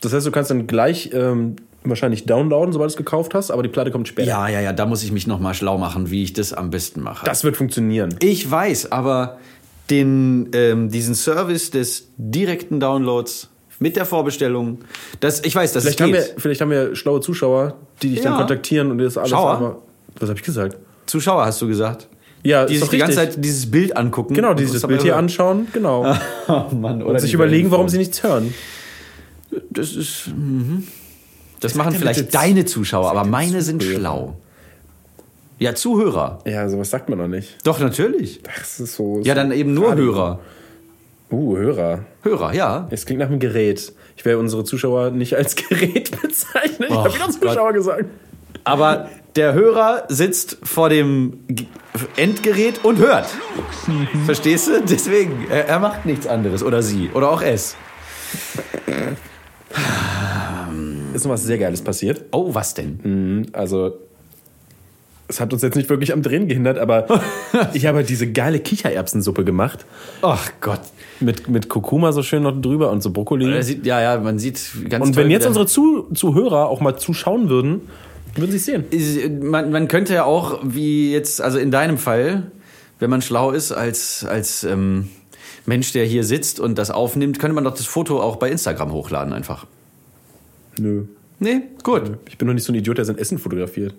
das 0.00 0.12
heißt, 0.12 0.26
du 0.26 0.30
kannst 0.32 0.50
dann 0.50 0.66
gleich 0.66 1.10
ähm, 1.12 1.56
wahrscheinlich 1.84 2.26
downloaden, 2.26 2.72
sobald 2.72 2.90
du 2.90 2.92
es 2.94 2.96
gekauft 2.96 3.34
hast, 3.34 3.50
aber 3.50 3.62
die 3.62 3.68
Platte 3.68 3.90
kommt 3.90 4.08
später. 4.08 4.28
Ja, 4.28 4.48
ja, 4.48 4.60
ja, 4.60 4.72
da 4.72 4.86
muss 4.86 5.02
ich 5.04 5.12
mich 5.12 5.26
noch 5.26 5.38
mal 5.38 5.54
schlau 5.54 5.78
machen, 5.78 6.10
wie 6.10 6.22
ich 6.24 6.32
das 6.32 6.52
am 6.52 6.70
besten 6.70 7.00
mache. 7.00 7.24
Das 7.24 7.44
wird 7.44 7.56
funktionieren. 7.56 8.14
ich 8.20 8.48
weiß, 8.50 8.90
aber 8.92 9.38
den, 9.90 10.50
ähm, 10.54 10.90
diesen 10.90 11.14
Service 11.14 11.70
des 11.70 12.08
direkten 12.16 12.80
Downloads 12.80 13.48
mit 13.82 13.96
der 13.96 14.06
Vorbestellung, 14.06 14.78
das, 15.20 15.44
ich 15.44 15.54
weiß, 15.54 15.72
das 15.72 15.82
Vielleicht 15.84 15.98
geht. 15.98 16.06
haben, 16.06 16.12
wir, 16.14 16.22
vielleicht 16.38 16.60
haben 16.60 16.70
wir 16.70 16.96
schlaue 16.96 17.20
Zuschauer, 17.20 17.74
die 18.00 18.10
dich 18.10 18.20
dann 18.22 18.32
Ja. 18.32 18.38
kontaktieren 18.38 18.90
und 18.90 18.98
dir 18.98 19.04
das 19.04 19.18
alles 19.18 19.30
Schauer? 19.30 19.56
einmal- 19.56 19.76
Was 20.18 20.28
habe 20.30 20.38
ich 20.38 20.44
gesagt? 20.44 20.76
Zuschauer, 21.06 21.44
hast 21.44 21.60
du 21.60 21.66
gesagt? 21.68 22.08
Ja, 22.44 22.64
Die 22.64 22.76
sich 22.78 22.88
die 22.88 22.98
ganze. 22.98 23.16
Zeit 23.16 23.44
dieses 23.44 23.70
Bild 23.70 23.96
angucken. 23.96 24.34
Genau, 24.34 24.50
und 24.50 24.58
dieses 24.60 24.74
uns 24.76 24.86
Bild 24.86 25.02
hier 25.02 25.12
hören. 25.12 25.24
anschauen, 25.24 25.66
genau. 25.72 26.12
Oh 26.48 26.74
Mann, 26.74 27.02
oder 27.02 27.14
und 27.14 27.20
sich 27.20 27.30
die 27.30 27.34
überlegen, 27.36 27.70
warum 27.70 27.88
sie 27.88 27.98
nichts 27.98 28.22
hören. 28.22 28.52
Das 29.70 29.94
ist. 29.94 30.28
Mhm. 30.28 30.84
Das 31.60 31.74
machen 31.76 31.92
denn 31.92 32.00
vielleicht 32.00 32.34
deine 32.34 32.64
Zuschauer, 32.64 33.10
aber 33.10 33.24
meine 33.24 33.62
sind 33.62 33.80
Zuhörer? 33.82 33.98
schlau. 34.00 34.36
Ja, 35.60 35.74
Zuhörer. 35.76 36.40
Ja, 36.44 36.68
sowas 36.68 36.90
sagt 36.90 37.08
man 37.08 37.20
doch 37.20 37.28
nicht. 37.28 37.58
Doch, 37.64 37.78
natürlich. 37.78 38.40
Das 38.42 38.80
ist 38.80 38.96
so. 38.96 39.20
Ja, 39.22 39.34
dann 39.36 39.52
eben 39.52 39.74
nur 39.74 39.90
Radio. 39.90 40.06
Hörer. 40.06 40.40
Uh, 41.32 41.56
Hörer. 41.56 42.04
Hörer, 42.22 42.54
ja. 42.54 42.86
Es 42.90 43.06
klingt 43.06 43.20
nach 43.20 43.28
einem 43.28 43.40
Gerät. 43.40 43.92
Ich 44.16 44.24
werde 44.24 44.38
unsere 44.38 44.64
Zuschauer 44.64 45.10
nicht 45.10 45.34
als 45.34 45.56
Gerät 45.68 46.10
bezeichnen. 46.20 46.88
Ich 46.90 46.94
habe 46.94 47.14
wieder 47.14 47.30
Zuschauer 47.30 47.72
gesagt. 47.72 48.04
Aber 48.64 49.08
der 49.34 49.54
Hörer 49.54 50.04
sitzt 50.08 50.58
vor 50.62 50.90
dem 50.90 51.40
Endgerät 52.16 52.84
und 52.84 52.98
hört. 52.98 53.26
Verstehst 54.26 54.68
du? 54.68 54.82
Deswegen, 54.82 55.46
er, 55.50 55.68
er 55.68 55.78
macht 55.78 56.04
nichts 56.04 56.26
anderes. 56.26 56.62
Oder 56.62 56.82
sie. 56.82 57.10
Oder 57.14 57.30
auch 57.30 57.40
es. 57.42 57.76
Ist 61.14 61.24
noch 61.24 61.32
was 61.32 61.44
sehr 61.44 61.58
Geiles 61.58 61.82
passiert. 61.82 62.26
Oh, 62.30 62.54
was 62.54 62.74
denn? 62.74 63.48
Also, 63.52 63.98
es 65.32 65.40
hat 65.40 65.52
uns 65.52 65.62
jetzt 65.62 65.76
nicht 65.76 65.88
wirklich 65.88 66.12
am 66.12 66.22
Drehen 66.22 66.46
gehindert, 66.46 66.78
aber 66.78 67.06
ich 67.74 67.86
habe 67.86 68.04
diese 68.04 68.30
geile 68.30 68.60
Kichererbsensuppe 68.60 69.44
gemacht. 69.44 69.86
Ach 70.20 70.50
Gott. 70.60 70.80
Mit, 71.20 71.48
mit 71.48 71.68
Kurkuma 71.68 72.12
so 72.12 72.22
schön 72.22 72.42
noch 72.42 72.60
drüber 72.60 72.90
und 72.90 73.02
so 73.02 73.10
Brokkoli. 73.10 73.62
Sieht, 73.62 73.86
ja, 73.86 74.00
ja, 74.00 74.20
man 74.20 74.38
sieht 74.38 74.60
ganz 74.88 75.06
Und 75.06 75.16
wenn 75.16 75.30
jetzt 75.30 75.46
unsere 75.46 75.66
Zu 75.66 76.08
Zuhörer 76.14 76.68
auch 76.68 76.80
mal 76.80 76.96
zuschauen 76.96 77.48
würden, 77.48 77.82
würden 78.34 78.50
sie 78.50 78.56
es 78.56 78.64
sehen. 78.64 79.48
Man, 79.48 79.70
man 79.70 79.88
könnte 79.88 80.14
ja 80.14 80.24
auch, 80.24 80.60
wie 80.64 81.12
jetzt, 81.12 81.40
also 81.40 81.58
in 81.58 81.70
deinem 81.70 81.98
Fall, 81.98 82.50
wenn 82.98 83.10
man 83.10 83.22
schlau 83.22 83.50
ist 83.50 83.72
als, 83.72 84.24
als 84.24 84.64
ähm, 84.64 85.08
Mensch, 85.66 85.92
der 85.92 86.04
hier 86.04 86.24
sitzt 86.24 86.60
und 86.60 86.78
das 86.78 86.90
aufnimmt, 86.90 87.38
könnte 87.38 87.54
man 87.54 87.64
doch 87.64 87.74
das 87.74 87.86
Foto 87.86 88.20
auch 88.20 88.36
bei 88.36 88.50
Instagram 88.50 88.92
hochladen 88.92 89.32
einfach. 89.32 89.66
Nö. 90.78 91.04
Nee, 91.38 91.62
gut. 91.82 92.18
Ich 92.28 92.38
bin 92.38 92.48
doch 92.48 92.54
nicht 92.54 92.64
so 92.64 92.72
ein 92.72 92.76
Idiot, 92.76 92.98
der 92.98 93.04
sein 93.04 93.18
Essen 93.18 93.38
fotografiert. 93.38 93.94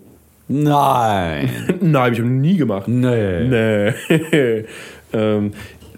Nein. 0.48 1.50
Nein, 1.82 1.96
habe 1.96 2.14
ich 2.14 2.20
noch 2.20 2.28
nie 2.28 2.58
gemacht. 2.58 2.88
Nee. 2.88 3.48
Nee. 3.48 3.94
ähm, 5.14 5.52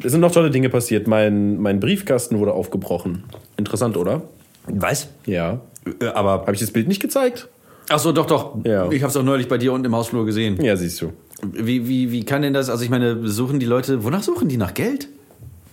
es 0.04 0.12
sind 0.12 0.22
noch 0.22 0.32
tolle 0.32 0.52
Dinge 0.52 0.70
passiert. 0.70 1.08
Mein, 1.08 1.58
mein 1.60 1.80
Briefkasten 1.80 2.40
wurde 2.40 2.54
aufgebrochen. 2.54 3.24
Interessant, 3.58 3.98
oder? 3.98 4.24
Was? 4.68 5.10
Ja. 5.26 5.62
Äh, 6.00 6.08
Aber. 6.08 6.42
Habe 6.42 6.54
ich 6.54 6.60
das 6.60 6.72
Bild 6.72 6.88
nicht 6.88 7.02
gezeigt? 7.02 7.48
Ach 7.90 8.00
so, 8.00 8.12
doch, 8.12 8.26
doch. 8.26 8.58
Ja. 8.66 8.90
Ich 8.92 9.02
habe 9.02 9.12
es 9.12 9.18
auch 9.18 9.24
neulich 9.24 9.48
bei 9.48 9.58
dir 9.58 9.74
unten 9.74 9.86
im 9.86 9.96
Hausflur 9.96 10.26
gesehen. 10.26 10.62
Ja, 10.62 10.76
siehst 10.76 11.02
du. 11.02 11.14
Wie, 11.44 11.88
wie, 11.88 12.12
wie 12.12 12.24
kann 12.24 12.42
denn 12.42 12.54
das? 12.54 12.70
Also, 12.70 12.84
ich 12.84 12.90
meine, 12.90 13.28
suchen 13.28 13.60
die 13.60 13.66
Leute. 13.66 14.04
Wonach 14.04 14.24
suchen 14.24 14.48
die? 14.48 14.58
Nach 14.58 14.74
Geld? 14.74 15.08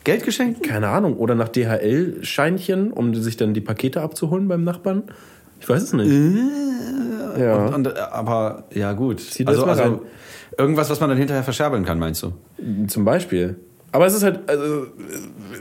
Geldgeschenken? 0.04 0.62
Keine 0.62 0.88
Ahnung. 0.88 1.16
Oder 1.16 1.34
nach 1.34 1.48
DHL-Scheinchen, 1.48 2.92
um 2.92 3.14
sich 3.14 3.36
dann 3.36 3.54
die 3.54 3.60
Pakete 3.60 4.02
abzuholen 4.02 4.48
beim 4.48 4.64
Nachbarn? 4.64 5.04
Ich 5.62 5.68
weiß 5.68 5.82
es 5.82 5.92
nicht. 5.92 6.10
ja. 7.38 7.66
Und, 7.66 7.86
äh, 7.86 7.92
aber, 8.10 8.64
ja, 8.74 8.92
gut. 8.92 9.20
Zieh 9.20 9.46
also, 9.46 9.64
also, 9.64 10.02
irgendwas, 10.58 10.90
was 10.90 11.00
man 11.00 11.08
dann 11.08 11.18
hinterher 11.18 11.44
verscherbeln 11.44 11.84
kann, 11.84 11.98
meinst 11.98 12.22
du? 12.22 12.32
Zum 12.88 13.04
Beispiel. 13.04 13.56
Aber 13.92 14.06
es 14.06 14.14
ist 14.14 14.24
halt, 14.24 14.40
also, 14.48 14.86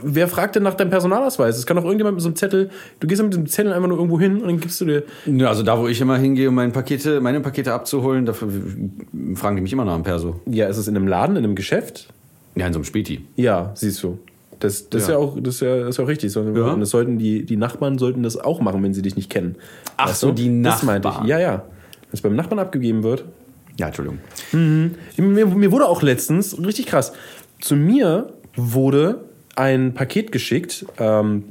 wer 0.02 0.26
fragt 0.26 0.56
denn 0.56 0.62
nach 0.64 0.74
deinem 0.74 0.90
Personalausweis? 0.90 1.56
Es 1.56 1.66
kann 1.66 1.76
doch 1.76 1.84
irgendjemand 1.84 2.16
mit 2.16 2.22
so 2.22 2.28
einem 2.28 2.36
Zettel, 2.36 2.70
du 2.98 3.06
gehst 3.06 3.20
ja 3.20 3.24
mit 3.24 3.34
dem 3.34 3.46
Zettel 3.46 3.72
einfach 3.72 3.88
nur 3.88 3.98
irgendwo 3.98 4.18
hin 4.18 4.40
und 4.40 4.48
dann 4.48 4.58
gibst 4.58 4.80
du 4.80 4.86
dir. 4.86 5.04
Ja, 5.26 5.48
also 5.48 5.62
da, 5.62 5.78
wo 5.78 5.86
ich 5.86 6.00
immer 6.00 6.16
hingehe, 6.16 6.48
um 6.48 6.54
meine 6.54 6.72
Pakete, 6.72 7.20
meine 7.20 7.40
Pakete 7.40 7.72
abzuholen, 7.72 8.26
da 8.26 8.32
fragen 8.32 9.56
die 9.56 9.62
mich 9.62 9.72
immer 9.72 9.84
nach 9.84 9.94
dem 9.94 10.02
Perso. 10.02 10.40
Ja, 10.46 10.66
ist 10.66 10.78
es 10.78 10.88
in 10.88 10.96
einem 10.96 11.06
Laden, 11.06 11.36
in 11.36 11.44
einem 11.44 11.54
Geschäft? 11.54 12.08
Ja, 12.54 12.66
in 12.66 12.72
so 12.72 12.78
einem 12.78 12.84
Späti. 12.84 13.24
Ja, 13.36 13.70
siehst 13.74 14.02
du. 14.02 14.18
Das, 14.62 14.88
das, 14.90 15.02
Ist, 15.02 15.08
Ja. 15.08 15.14
ja 15.14 15.20
auch, 15.20 15.36
das, 15.40 15.56
ist, 15.56 15.60
ja, 15.62 15.78
das 15.80 15.88
ist 15.90 15.96
ja 15.98 16.04
auch 16.04 16.08
richtig. 16.08 16.30
Sondern 16.32 16.54
Ja. 16.56 16.74
das 16.76 16.90
sollten 16.90 17.18
die, 17.18 17.44
die 17.44 17.56
Nachbarn 17.56 17.98
sollten 17.98 18.22
das 18.22 18.36
auch 18.36 18.60
machen, 18.60 18.82
wenn 18.82 18.94
sie 18.94 19.02
dich 19.02 19.16
nicht 19.16 19.30
kennen. 19.30 19.56
Ach 19.96 20.14
so, 20.14 20.30
die 20.32 20.62
Das 20.62 20.82
meinte 20.82 21.08
Nachbarn. 21.08 21.24
ich. 21.26 21.30
Ja, 21.30 21.38
ja. 21.40 21.52
Wenn 21.54 22.12
es 22.12 22.20
beim 22.20 22.36
Nachbarn 22.36 22.58
abgegeben 22.58 23.02
wird. 23.02 23.24
Ja, 23.78 23.86
Entschuldigung. 23.86 24.18
Mir, 24.52 25.46
mir 25.46 25.72
wurde 25.72 25.86
auch 25.88 26.02
letztens, 26.02 26.56
richtig 26.64 26.86
krass, 26.86 27.12
zu 27.60 27.74
mir 27.74 28.32
wurde 28.54 29.24
ein 29.56 29.94
Paket 29.94 30.30
geschickt 30.30 30.84
ähm, 30.98 31.44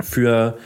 für, 0.00 0.56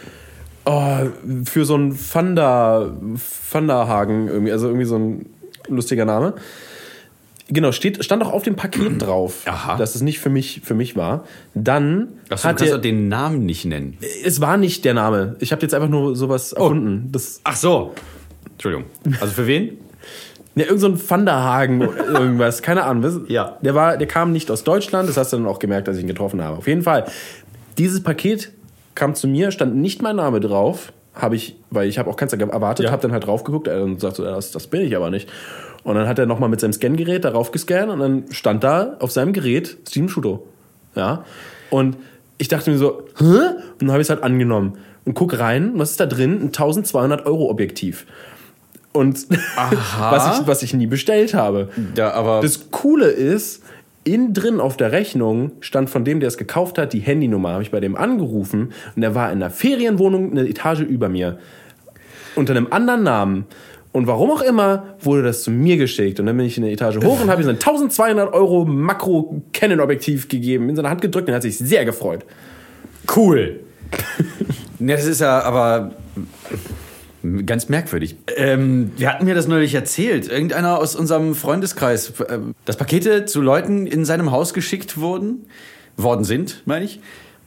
oh, 0.64 0.96
für 1.44 1.64
so 1.66 1.74
einen 1.74 1.92
Fanda, 1.92 2.94
Fandahagen, 3.16 4.28
irgendwie, 4.28 4.52
also 4.52 4.68
irgendwie 4.68 4.86
so 4.86 4.96
ein 4.98 5.26
lustiger 5.68 6.04
Name. 6.06 6.34
Genau, 7.48 7.70
steht, 7.70 8.04
stand 8.04 8.24
auch 8.24 8.32
auf 8.32 8.42
dem 8.42 8.56
Paket 8.56 9.00
drauf, 9.02 9.42
Aha. 9.46 9.76
dass 9.76 9.94
es 9.94 10.02
nicht 10.02 10.18
für 10.18 10.30
mich, 10.30 10.62
für 10.64 10.74
mich 10.74 10.96
war. 10.96 11.24
Dann 11.54 12.08
Achso, 12.28 12.28
du 12.28 12.34
hat 12.34 12.42
kannst 12.42 12.64
der, 12.64 12.74
doch 12.74 12.82
den 12.82 13.08
Namen 13.08 13.46
nicht 13.46 13.64
nennen. 13.64 13.98
es 14.24 14.40
war 14.40 14.56
nicht 14.56 14.84
der 14.84 14.94
Name. 14.94 15.36
Ich 15.38 15.52
habe 15.52 15.62
jetzt 15.62 15.74
einfach 15.74 15.88
nur 15.88 16.16
sowas 16.16 16.52
erfunden. 16.52 17.08
Das, 17.12 17.40
Ach 17.44 17.56
so. 17.56 17.94
Entschuldigung. 18.52 18.86
Also 19.20 19.32
für 19.34 19.46
wen? 19.46 19.78
Ja, 20.56 20.64
irgend 20.64 20.80
so 20.80 20.88
ein 20.88 21.10
Vanderhagen 21.10 21.86
oder 21.86 22.08
irgendwas, 22.20 22.62
keine 22.62 22.84
Ahnung. 22.84 23.26
Ja. 23.28 23.58
Der, 23.60 23.74
war, 23.74 23.98
der 23.98 24.08
kam 24.08 24.32
nicht 24.32 24.50
aus 24.50 24.64
Deutschland, 24.64 25.08
das 25.08 25.16
hast 25.18 25.32
du 25.32 25.36
dann 25.36 25.46
auch 25.46 25.58
gemerkt, 25.58 25.86
als 25.88 25.98
ich 25.98 26.02
ihn 26.02 26.08
getroffen 26.08 26.42
habe. 26.42 26.56
Auf 26.56 26.66
jeden 26.66 26.82
Fall, 26.82 27.04
dieses 27.76 28.02
Paket 28.02 28.52
kam 28.94 29.14
zu 29.14 29.28
mir, 29.28 29.50
stand 29.50 29.76
nicht 29.76 30.00
mein 30.00 30.16
Name 30.16 30.40
drauf, 30.40 30.92
habe 31.16 31.34
ich, 31.34 31.56
weil 31.70 31.88
ich 31.88 31.98
habe 31.98 32.08
auch 32.10 32.16
keins 32.16 32.32
erwartet, 32.32 32.84
Ja. 32.86 32.92
habe 32.92 33.02
dann 33.02 33.12
halt 33.12 33.26
drauf 33.26 33.42
geguckt 33.42 33.66
äh, 33.68 33.80
und 33.80 34.00
sagte, 34.00 34.16
so, 34.18 34.24
das, 34.24 34.52
das 34.52 34.66
bin 34.68 34.82
ich 34.82 34.94
aber 34.96 35.10
nicht. 35.10 35.28
Und 35.82 35.94
dann 35.96 36.06
hat 36.08 36.18
er 36.18 36.26
nochmal 36.26 36.48
mit 36.48 36.60
seinem 36.60 36.72
Scangerät 36.72 37.24
darauf 37.24 37.52
gescannt 37.52 37.90
und 37.90 37.98
dann 38.00 38.24
stand 38.30 38.62
da 38.64 38.96
auf 39.00 39.10
seinem 39.12 39.32
Gerät 39.32 39.76
Steven 39.88 40.08
Schuto. 40.08 40.46
Ja. 40.94 41.24
Und 41.70 41.96
ich 42.38 42.48
dachte 42.48 42.70
mir 42.70 42.78
so, 42.78 43.04
hä? 43.18 43.24
Und 43.24 43.82
dann 43.82 43.90
habe 43.92 44.00
ich 44.02 44.06
es 44.06 44.10
halt 44.10 44.22
angenommen 44.22 44.78
und 45.04 45.14
guck 45.14 45.38
rein, 45.38 45.72
was 45.74 45.92
ist 45.92 46.00
da 46.00 46.06
drin? 46.06 46.32
Ein 46.40 46.46
1200 46.46 47.24
Euro 47.26 47.48
Objektiv. 47.48 48.06
Und 48.92 49.26
was 50.00 50.40
ich, 50.40 50.46
was 50.46 50.62
ich 50.62 50.74
nie 50.74 50.86
bestellt 50.86 51.34
habe. 51.34 51.68
Ja, 51.96 52.12
aber 52.12 52.40
Das 52.40 52.70
Coole 52.70 53.06
ist, 53.06 53.62
innen 54.06 54.32
drin 54.32 54.60
auf 54.60 54.76
der 54.76 54.92
Rechnung 54.92 55.52
stand 55.60 55.90
von 55.90 56.04
dem, 56.04 56.20
der 56.20 56.28
es 56.28 56.38
gekauft 56.38 56.78
hat, 56.78 56.92
die 56.92 57.00
Handynummer. 57.00 57.50
Habe 57.50 57.62
ich 57.62 57.70
bei 57.70 57.80
dem 57.80 57.96
angerufen 57.96 58.72
und 58.94 59.02
der 59.02 59.14
war 59.14 59.32
in 59.32 59.42
einer 59.42 59.50
Ferienwohnung 59.50 60.30
eine 60.30 60.48
Etage 60.48 60.80
über 60.80 61.08
mir. 61.08 61.38
Unter 62.36 62.54
einem 62.54 62.68
anderen 62.70 63.02
Namen. 63.02 63.46
Und 63.92 64.06
warum 64.06 64.30
auch 64.30 64.42
immer 64.42 64.96
wurde 65.00 65.22
das 65.22 65.42
zu 65.42 65.50
mir 65.50 65.76
geschickt. 65.76 66.20
Und 66.20 66.26
dann 66.26 66.36
bin 66.36 66.46
ich 66.46 66.58
in 66.58 66.64
eine 66.64 66.72
Etage 66.72 66.98
hoch 67.02 67.20
und 67.20 67.30
habe 67.30 67.40
ihm 67.42 67.44
so 67.44 67.50
ein 67.50 67.56
1200 67.56 68.32
Euro 68.32 68.64
Makro-Canon-Objektiv 68.64 70.28
gegeben, 70.28 70.68
in 70.68 70.76
seine 70.76 70.90
Hand 70.90 71.00
gedrückt 71.00 71.28
und 71.28 71.32
er 71.32 71.36
hat 71.36 71.42
sich 71.42 71.58
sehr 71.58 71.84
gefreut. 71.84 72.24
cool. 73.16 73.60
Das 74.78 75.06
ist 75.06 75.22
ja 75.22 75.40
aber 75.40 75.92
ganz 77.46 77.68
merkwürdig. 77.68 78.16
Ähm, 78.36 78.92
wir 78.96 79.12
hatten 79.12 79.24
mir 79.24 79.34
das 79.34 79.48
neulich 79.48 79.74
erzählt. 79.74 80.28
Irgendeiner 80.28 80.78
aus 80.78 80.96
unserem 80.96 81.34
Freundeskreis, 81.34 82.12
ähm, 82.28 82.54
dass 82.64 82.76
Pakete 82.76 83.24
zu 83.24 83.40
Leuten 83.40 83.86
in 83.86 84.04
seinem 84.04 84.30
Haus 84.30 84.54
geschickt 84.54 84.98
wurden, 84.98 85.46
worden 85.96 86.24
sind, 86.24 86.62
meine 86.66 86.84
ich. 86.84 87.00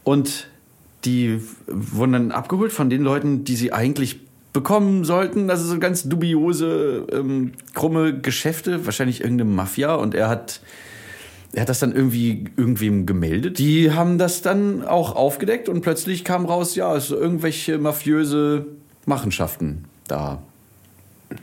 Und 0.04 0.48
die 1.06 1.42
wurden 1.68 2.14
dann 2.14 2.32
abgeholt 2.32 2.72
von 2.72 2.90
den 2.90 3.04
Leuten, 3.04 3.44
die 3.44 3.56
sie 3.56 3.72
eigentlich 3.74 4.20
bekommen 4.54 5.06
sollten. 5.06 5.50
Also 5.50 5.66
so 5.66 5.80
ganz 5.80 6.04
dubiose, 6.04 7.06
ähm, 7.12 7.54
krumme 7.74 8.20
Geschäfte, 8.20 8.86
wahrscheinlich 8.86 9.22
irgendeine 9.22 9.50
Mafia. 9.50 9.96
Und 9.96 10.16
er 10.16 10.30
hat 10.30 10.62
er 11.52 11.62
hat 11.62 11.70
das 11.70 11.80
dann 11.80 11.96
irgendwie 11.96 12.46
irgendwem 12.58 13.06
gemeldet. 13.06 13.58
Die 13.58 13.92
haben 13.92 14.18
das 14.18 14.42
dann 14.42 14.86
auch 14.86 15.16
aufgedeckt 15.16 15.68
und 15.68 15.82
plötzlich 15.82 16.24
kam 16.24 16.46
raus, 16.46 16.76
ja, 16.76 16.96
es 16.96 17.08
sind 17.08 17.20
irgendwelche 17.20 17.80
mafiöse 17.80 18.68
Machenschaften 19.06 19.86
da. 20.08 20.40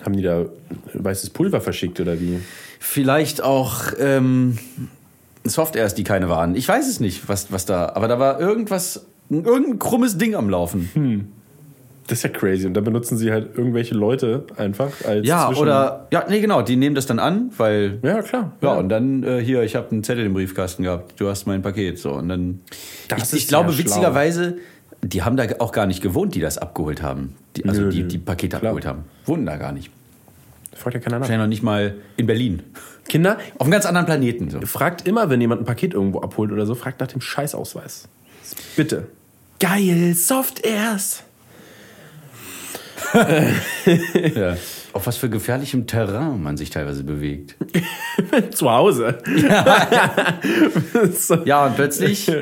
Haben 0.04 0.16
die 0.16 0.22
da 0.22 0.46
weißes 0.94 1.30
Pulver 1.30 1.60
verschickt 1.60 2.00
oder 2.00 2.20
wie? 2.20 2.40
Vielleicht 2.80 3.42
auch 3.42 3.92
ähm, 3.98 4.58
Softwares, 5.44 5.94
die 5.94 6.02
keine 6.04 6.28
waren. 6.28 6.56
Ich 6.56 6.66
weiß 6.68 6.88
es 6.88 6.98
nicht, 7.00 7.28
was, 7.28 7.52
was 7.52 7.66
da. 7.66 7.90
Aber 7.94 8.08
da 8.08 8.18
war 8.18 8.40
irgendwas, 8.40 9.06
irgendein 9.30 9.78
krummes 9.78 10.18
Ding 10.18 10.34
am 10.34 10.50
Laufen. 10.50 11.32
Das 12.08 12.18
ist 12.18 12.22
ja 12.24 12.30
crazy. 12.30 12.66
Und 12.66 12.74
dann 12.74 12.84
benutzen 12.84 13.16
sie 13.16 13.32
halt 13.32 13.56
irgendwelche 13.56 13.94
Leute 13.94 14.44
einfach 14.56 14.90
als 15.04 15.26
Ja, 15.26 15.46
Zwischen- 15.48 15.62
oder. 15.62 16.06
Ja, 16.12 16.24
nee, 16.28 16.40
genau, 16.40 16.62
die 16.62 16.76
nehmen 16.76 16.94
das 16.94 17.06
dann 17.06 17.18
an, 17.18 17.50
weil. 17.56 17.98
Ja, 18.02 18.22
klar. 18.22 18.52
Ja, 18.60 18.74
und 18.74 18.88
dann 18.88 19.22
äh, 19.22 19.40
hier, 19.40 19.62
ich 19.62 19.74
habe 19.76 19.90
einen 19.90 20.04
Zettel 20.04 20.24
im 20.26 20.34
Briefkasten 20.34 20.82
gehabt, 20.84 21.20
du 21.20 21.28
hast 21.28 21.46
mein 21.46 21.62
Paket. 21.62 21.98
So, 21.98 22.12
und 22.12 22.28
dann. 22.28 22.60
Das 23.08 23.18
ich, 23.18 23.24
ist 23.24 23.32
ich 23.34 23.48
glaube, 23.48 23.70
ja 23.70 23.76
schlau. 23.76 23.84
witzigerweise, 23.84 24.58
die 25.02 25.22
haben 25.22 25.36
da 25.36 25.44
auch 25.58 25.72
gar 25.72 25.86
nicht 25.86 26.02
gewohnt, 26.02 26.34
die 26.34 26.40
das 26.40 26.58
abgeholt 26.58 27.02
haben. 27.02 27.34
Die, 27.56 27.64
also 27.64 27.82
Nö, 27.82 27.90
die, 27.90 28.04
die 28.04 28.18
Pakete 28.18 28.58
Klar. 28.58 28.70
abgeholt 28.72 28.86
haben. 28.86 29.04
Wohnen 29.24 29.46
da 29.46 29.56
gar 29.56 29.72
nicht. 29.72 29.90
Fragt 30.74 30.94
ja 30.94 31.00
keiner 31.00 31.16
nach. 31.16 31.20
Wahrscheinlich 31.22 31.44
noch 31.44 31.48
nicht 31.48 31.62
mal 31.62 31.94
in 32.16 32.26
Berlin. 32.26 32.62
Kinder, 33.08 33.38
Auf 33.54 33.62
einem 33.62 33.70
ganz 33.70 33.86
anderen 33.86 34.06
Planeten. 34.06 34.50
So. 34.50 34.60
fragt 34.62 35.06
immer, 35.06 35.30
wenn 35.30 35.40
jemand 35.40 35.62
ein 35.62 35.64
Paket 35.64 35.94
irgendwo 35.94 36.20
abholt 36.20 36.52
oder 36.52 36.66
so, 36.66 36.74
fragt 36.74 37.00
nach 37.00 37.06
dem 37.06 37.20
Scheißausweis. 37.20 38.08
Bitte. 38.76 39.06
Geil, 39.58 40.14
Soft 40.14 40.64
Airs. 40.66 41.22
Ja. 44.34 44.56
Auf 44.92 45.06
was 45.06 45.16
für 45.18 45.28
gefährlichem 45.28 45.86
Terrain 45.86 46.42
man 46.42 46.56
sich 46.56 46.70
teilweise 46.70 47.04
bewegt. 47.04 47.54
Zu 48.50 48.70
Hause. 48.70 49.18
so. 51.12 51.36
Ja, 51.44 51.66
und 51.66 51.76
plötzlich 51.76 52.32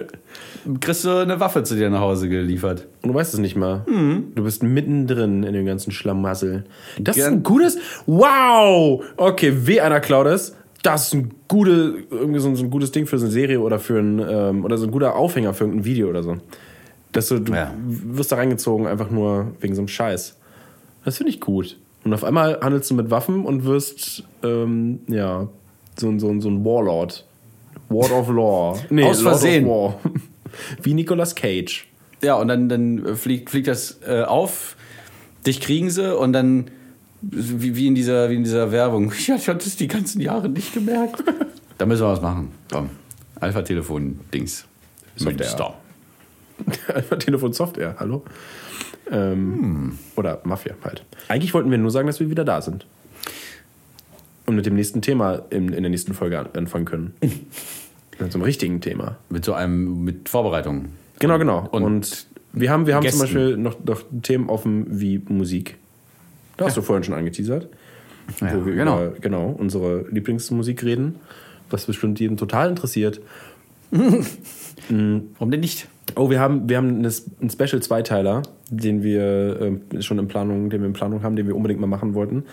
kriegst 0.80 1.04
du 1.04 1.10
eine 1.22 1.38
Waffe 1.40 1.62
zu 1.62 1.74
dir 1.76 1.90
nach 1.90 2.00
Hause 2.00 2.28
geliefert. 2.28 2.86
Und 3.02 3.10
du 3.10 3.14
weißt 3.14 3.34
es 3.34 3.40
nicht 3.40 3.56
mal. 3.56 3.84
Du 4.34 4.42
bist 4.44 4.62
mittendrin 4.62 5.42
in 5.42 5.52
dem 5.52 5.66
ganzen 5.66 5.90
Schlamassel. 5.92 6.64
Das 6.98 7.16
ist 7.16 7.22
Gern- 7.24 7.34
ein 7.34 7.42
gutes. 7.42 7.78
Wow! 8.06 9.02
Okay, 9.16 9.52
weh 9.66 9.80
einer 9.80 10.00
klaut 10.00 10.26
das. 10.26 10.54
Das 10.82 11.06
ist 11.08 11.14
ein, 11.14 11.30
gute, 11.48 11.94
irgendwie 12.10 12.40
so 12.40 12.48
ein, 12.48 12.56
so 12.56 12.64
ein 12.64 12.70
gutes 12.70 12.92
Ding 12.92 13.06
für 13.06 13.18
so 13.18 13.24
eine 13.24 13.32
Serie 13.32 13.60
oder 13.60 13.78
für 13.78 13.98
ein, 13.98 14.18
ähm, 14.18 14.64
oder 14.64 14.76
so 14.76 14.84
ein 14.86 14.90
guter 14.90 15.16
Aufhänger 15.16 15.54
für 15.54 15.64
irgendein 15.64 15.84
Video 15.84 16.08
oder 16.10 16.22
so. 16.22 16.36
Dass 17.12 17.28
du, 17.28 17.38
du 17.38 17.52
Ja. 17.54 17.72
wirst 17.86 18.32
da 18.32 18.36
reingezogen, 18.36 18.86
einfach 18.86 19.10
nur 19.10 19.52
wegen 19.60 19.74
so 19.74 19.80
einem 19.80 19.88
Scheiß. 19.88 20.36
Das 21.04 21.16
finde 21.16 21.30
ich 21.30 21.40
gut. 21.40 21.78
Und 22.04 22.12
auf 22.12 22.22
einmal 22.24 22.58
handelst 22.60 22.90
du 22.90 22.94
mit 22.94 23.10
Waffen 23.10 23.46
und 23.46 23.64
wirst, 23.64 24.24
ähm, 24.42 25.00
ja, 25.08 25.48
so, 25.96 26.08
ein- 26.08 26.18
so, 26.20 26.28
ein- 26.28 26.40
so 26.42 26.48
ein 26.50 26.62
Warlord. 26.64 27.24
Ward 27.88 28.12
of 28.12 28.28
Law. 28.28 28.78
Nee, 28.90 29.04
Aus 29.04 29.22
Lord 29.22 29.34
of 29.36 29.40
Versehen. 29.40 29.66
War. 29.68 29.98
Wie 30.82 30.94
Nicolas 30.94 31.34
Cage. 31.34 31.86
Ja, 32.22 32.34
und 32.34 32.48
dann, 32.48 32.68
dann 32.68 33.16
fliegt, 33.16 33.50
fliegt 33.50 33.68
das 33.68 34.00
äh, 34.06 34.22
auf, 34.22 34.76
dich 35.46 35.60
kriegen 35.60 35.90
sie 35.90 36.16
und 36.16 36.32
dann, 36.32 36.70
wie, 37.20 37.76
wie, 37.76 37.86
in 37.86 37.94
dieser, 37.94 38.30
wie 38.30 38.36
in 38.36 38.44
dieser 38.44 38.72
Werbung, 38.72 39.12
ja, 39.26 39.34
ich 39.36 39.48
hatte 39.48 39.66
es 39.66 39.76
die 39.76 39.88
ganzen 39.88 40.20
Jahre 40.20 40.48
nicht 40.48 40.72
gemerkt. 40.72 41.22
da 41.78 41.86
müssen 41.86 42.02
wir 42.02 42.08
was 42.08 42.22
machen. 42.22 42.52
Komm, 42.72 42.90
Alpha-Telefon-Dings. 43.40 44.66
Software. 45.16 45.46
Stop. 45.46 45.76
Einfach 46.94 47.18
Telefon 47.18 47.52
Software, 47.52 47.96
hallo? 47.98 48.24
Ähm, 49.10 49.58
Hm. 49.60 49.98
Oder 50.16 50.40
Mafia 50.44 50.74
halt. 50.82 51.04
Eigentlich 51.28 51.52
wollten 51.54 51.70
wir 51.70 51.78
nur 51.78 51.90
sagen, 51.90 52.06
dass 52.06 52.20
wir 52.20 52.30
wieder 52.30 52.44
da 52.44 52.62
sind. 52.62 52.86
Und 54.46 54.56
mit 54.56 54.66
dem 54.66 54.74
nächsten 54.74 55.02
Thema 55.02 55.42
in, 55.50 55.72
in 55.72 55.82
der 55.82 55.90
nächsten 55.90 56.14
Folge 56.14 56.38
an, 56.38 56.48
anfangen 56.54 56.84
können. 56.84 57.14
Mit 58.18 58.32
so 58.32 58.38
einem 58.38 58.44
richtigen 58.44 58.80
Thema. 58.80 59.16
Mit 59.28 59.44
so 59.44 59.52
einem, 59.54 60.04
mit 60.04 60.28
Vorbereitung. 60.28 60.86
Genau, 61.18 61.38
genau. 61.38 61.68
Und, 61.70 61.82
Und 61.82 62.26
wir 62.52 62.70
haben, 62.70 62.86
wir 62.86 62.94
haben 62.96 63.08
zum. 63.08 63.20
Beispiel 63.20 63.56
noch, 63.56 63.82
noch 63.84 64.02
Themen 64.22 64.48
offen 64.48 64.86
wie 65.00 65.20
Musik. 65.28 65.76
Da 66.56 66.66
hast 66.66 66.76
du 66.76 66.82
vorhin 66.82 67.02
schon 67.04 67.14
angeteasert. 67.14 67.68
Ja, 68.40 68.54
wo 68.54 68.64
wir 68.66 68.74
genau. 68.74 69.06
über 69.06 69.18
genau, 69.20 69.48
unsere 69.58 70.06
Lieblingsmusik 70.10 70.82
reden. 70.84 71.16
Was 71.70 71.86
bestimmt 71.86 72.20
jeden 72.20 72.36
total 72.36 72.68
interessiert. 72.70 73.20
Warum 74.88 75.50
denn 75.50 75.60
nicht? 75.60 75.88
Oh, 76.16 76.30
wir 76.30 76.38
haben, 76.40 76.68
wir 76.68 76.76
haben 76.76 76.98
eine- 76.98 77.12
einen 77.40 77.50
Special-Zweiteiler, 77.50 78.42
den 78.70 79.02
wir 79.02 79.58
ähm, 79.60 79.80
schon 80.02 80.18
in 80.18 80.28
Planung, 80.28 80.70
den 80.70 80.80
wir 80.80 80.86
in 80.86 80.92
Planung 80.92 81.22
haben, 81.22 81.36
den 81.36 81.46
wir 81.46 81.56
unbedingt 81.56 81.80
mal 81.80 81.86
machen 81.86 82.14
wollten. 82.14 82.44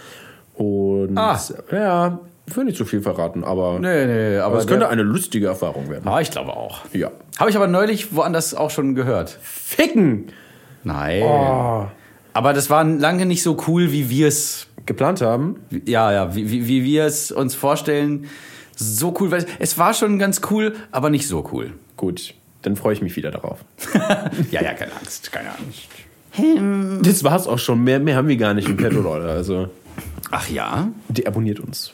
Und 0.55 1.17
Ah. 1.17 1.39
ja, 1.71 2.19
ich 2.51 2.57
will 2.57 2.65
nicht 2.65 2.77
zu 2.77 2.85
viel 2.85 3.01
verraten, 3.01 3.43
aber, 3.43 3.79
Nee, 3.79 4.05
nee, 4.05 4.37
aber 4.37 4.45
aber 4.47 4.57
es 4.59 4.67
könnte 4.67 4.89
eine 4.89 5.03
lustige 5.03 5.47
Erfahrung 5.47 5.89
werden. 5.89 6.07
Ah, 6.07 6.21
ich 6.21 6.31
glaube 6.31 6.51
auch. 6.53 6.81
Ja. 6.93 7.11
Habe 7.39 7.49
ich 7.49 7.55
aber 7.55 7.67
neulich 7.67 8.13
woanders 8.13 8.53
auch 8.53 8.69
schon 8.69 8.93
gehört. 8.93 9.37
Ficken! 9.41 10.27
Nein. 10.83 11.23
Oh. 11.23 11.87
Aber 12.33 12.53
das 12.53 12.69
war 12.69 12.83
lange 12.83 13.25
nicht 13.25 13.43
so 13.43 13.57
cool, 13.67 13.91
wie 13.91 14.09
wir 14.09 14.27
es 14.27 14.67
Geplant 14.85 15.21
haben. 15.21 15.57
ja, 15.85 16.11
ja, 16.11 16.35
wie, 16.35 16.49
wie, 16.49 16.67
wie 16.67 16.83
wir 16.83 17.05
es 17.05 17.31
uns 17.31 17.55
vorstellen. 17.55 18.27
So 18.75 19.13
cool, 19.19 19.31
weil 19.31 19.45
es 19.59 19.77
war 19.77 19.93
schon 19.93 20.17
ganz 20.19 20.41
cool, 20.49 20.75
aber 20.91 21.09
nicht 21.09 21.27
so 21.27 21.47
cool. 21.51 21.73
Gut, 21.97 22.33
dann 22.63 22.75
freue 22.75 22.93
ich 22.93 23.01
mich 23.01 23.15
wieder 23.15 23.31
darauf. 23.31 23.59
Ja, 24.51 24.61
ja, 24.61 24.73
keine 24.73 24.91
Angst, 24.93 25.31
keine 25.31 25.49
Angst. 25.49 27.05
Das 27.05 27.23
war's 27.23 27.47
auch 27.47 27.59
schon. 27.59 27.83
Mehr, 27.83 27.99
mehr 27.99 28.15
haben 28.15 28.27
wir 28.27 28.37
gar 28.37 28.53
nicht 28.53 28.67
im 28.67 28.77
Petto, 28.77 29.01
Leute. 29.01 29.29
Also, 29.29 29.69
Ach 30.31 30.49
ja? 30.49 30.89
die 31.09 31.27
abonniert 31.27 31.59
uns. 31.59 31.93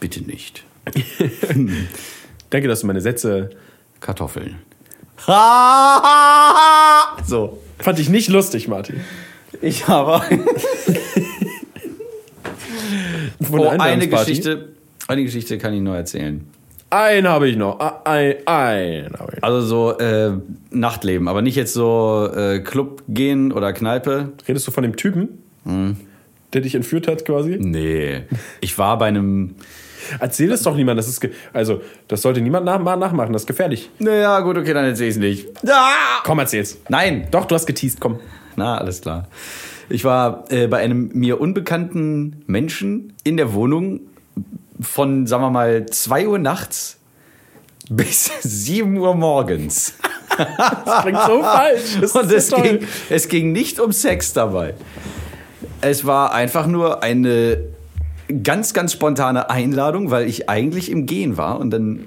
Bitte 0.00 0.22
nicht. 0.22 0.64
Danke, 2.50 2.68
dass 2.68 2.80
du 2.80 2.86
meine 2.86 3.00
Sätze. 3.00 3.50
Kartoffeln. 4.00 4.56
So. 7.26 7.58
Fand 7.78 7.98
ich 7.98 8.08
nicht 8.08 8.28
lustig, 8.28 8.68
Martin. 8.68 9.00
Ich 9.60 9.88
habe 9.88 10.22
oh, 13.52 13.68
eine. 13.78 14.08
Geschichte. 14.08 14.70
Eine 15.06 15.24
Geschichte 15.24 15.58
kann 15.58 15.74
ich 15.74 15.80
nur 15.80 15.96
erzählen. 15.96 16.46
Einen 16.90 17.28
habe 17.28 17.48
ich 17.48 17.56
noch. 17.56 17.78
Ah, 17.78 18.00
Ein, 18.04 18.34
ein 18.46 19.12
habe 19.18 19.32
ich 19.34 19.40
noch. 19.40 19.42
Also 19.42 19.60
so 19.60 19.98
äh, 19.98 20.32
Nachtleben, 20.70 21.28
aber 21.28 21.42
nicht 21.42 21.56
jetzt 21.56 21.72
so 21.72 22.28
äh, 22.34 22.60
Club 22.60 23.02
gehen 23.08 23.52
oder 23.52 23.72
Kneipe. 23.72 24.32
Redest 24.48 24.66
du 24.66 24.72
von 24.72 24.82
dem 24.82 24.96
Typen, 24.96 25.28
Hm. 25.64 25.96
der 26.52 26.62
dich 26.62 26.74
entführt 26.74 27.06
hat 27.06 27.24
quasi? 27.24 27.58
Nee. 27.60 28.22
Ich 28.60 28.76
war 28.78 28.98
bei 28.98 29.06
einem. 29.06 29.54
Erzähl 30.18 30.50
es 30.52 30.62
doch 30.62 30.76
niemand. 30.76 30.98
Das 30.98 31.08
ist 31.08 31.26
also, 31.52 31.80
das 32.08 32.22
sollte 32.22 32.40
niemand 32.40 32.64
nach 32.66 32.78
nachmachen. 32.78 33.32
Das 33.32 33.42
ist 33.42 33.46
gefährlich. 33.46 33.90
Naja, 33.98 34.40
gut, 34.40 34.56
okay, 34.58 34.72
dann 34.72 34.84
erzähl 34.84 35.08
ich 35.08 35.14
es 35.14 35.20
nicht. 35.20 35.48
Komm, 36.24 36.38
erzähl's. 36.38 36.78
Nein, 36.88 37.28
Doch, 37.30 37.44
du 37.44 37.54
hast 37.54 37.66
geteased. 37.66 38.00
Komm. 38.00 38.20
Na, 38.56 38.78
alles 38.78 39.00
klar. 39.00 39.28
Ich 39.88 40.04
war 40.04 40.44
äh, 40.50 40.66
bei 40.68 40.78
einem 40.78 41.10
mir 41.14 41.40
unbekannten 41.40 42.42
Menschen 42.46 43.12
in 43.24 43.36
der 43.36 43.52
Wohnung 43.54 44.00
von, 44.80 45.26
sagen 45.26 45.42
wir 45.42 45.50
mal, 45.50 45.86
2 45.86 46.28
Uhr 46.28 46.38
nachts 46.38 46.98
bis 47.90 48.30
7 48.42 48.96
Uhr 48.96 49.14
morgens. 49.14 49.94
Das 50.86 51.02
klingt 51.02 51.18
so 51.26 51.42
falsch. 51.42 51.98
Das 52.00 52.12
Und 52.12 52.32
es 52.32 52.48
toll. 52.48 52.62
ging, 52.62 52.78
es 53.10 53.28
ging 53.28 53.52
nicht 53.52 53.78
um 53.78 53.92
Sex 53.92 54.32
dabei. 54.32 54.74
Es 55.82 56.06
war 56.06 56.32
einfach 56.32 56.66
nur 56.66 57.02
eine 57.02 57.58
ganz, 58.32 58.72
ganz 58.74 58.92
spontane 58.92 59.50
Einladung, 59.50 60.10
weil 60.10 60.28
ich 60.28 60.48
eigentlich 60.48 60.90
im 60.90 61.06
Gehen 61.06 61.36
war. 61.36 61.58
Und 61.60 61.70
dann 61.70 62.00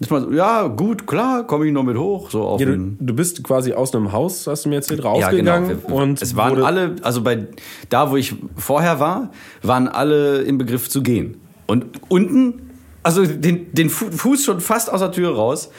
ist 0.00 0.10
man 0.10 0.22
so, 0.22 0.32
ja, 0.32 0.66
gut, 0.66 1.06
klar, 1.06 1.46
komme 1.46 1.66
ich 1.66 1.72
noch 1.72 1.84
mit 1.84 1.96
hoch. 1.96 2.30
So 2.30 2.42
auf 2.42 2.60
Ja, 2.60 2.66
du, 2.66 2.96
du 2.98 3.14
bist 3.14 3.42
quasi 3.44 3.72
aus 3.72 3.94
einem 3.94 4.10
Haus, 4.12 4.46
hast 4.46 4.64
du 4.64 4.68
mir 4.68 4.76
erzählt, 4.76 5.00
ja, 5.04 5.10
rausgegangen. 5.10 5.68
genau. 5.68 5.88
Wir- 5.88 5.94
Und 5.94 6.20
es 6.22 6.34
waren 6.34 6.62
alle, 6.62 6.96
also 7.02 7.22
bei 7.22 7.46
da, 7.88 8.10
wo 8.10 8.16
ich 8.16 8.34
vorher 8.56 8.98
war, 9.00 9.30
waren 9.62 9.86
alle 9.88 10.42
im 10.42 10.58
Begriff 10.58 10.88
zu 10.90 11.02
gehen. 11.02 11.36
Und 11.66 11.86
unten, 12.08 12.70
also 13.04 13.24
den, 13.24 13.72
den 13.72 13.90
Fu- 13.90 14.10
Fuß 14.10 14.44
schon 14.44 14.60
fast 14.60 14.92
aus 14.92 15.00
der 15.00 15.12
Tür 15.12 15.34
raus, 15.34 15.70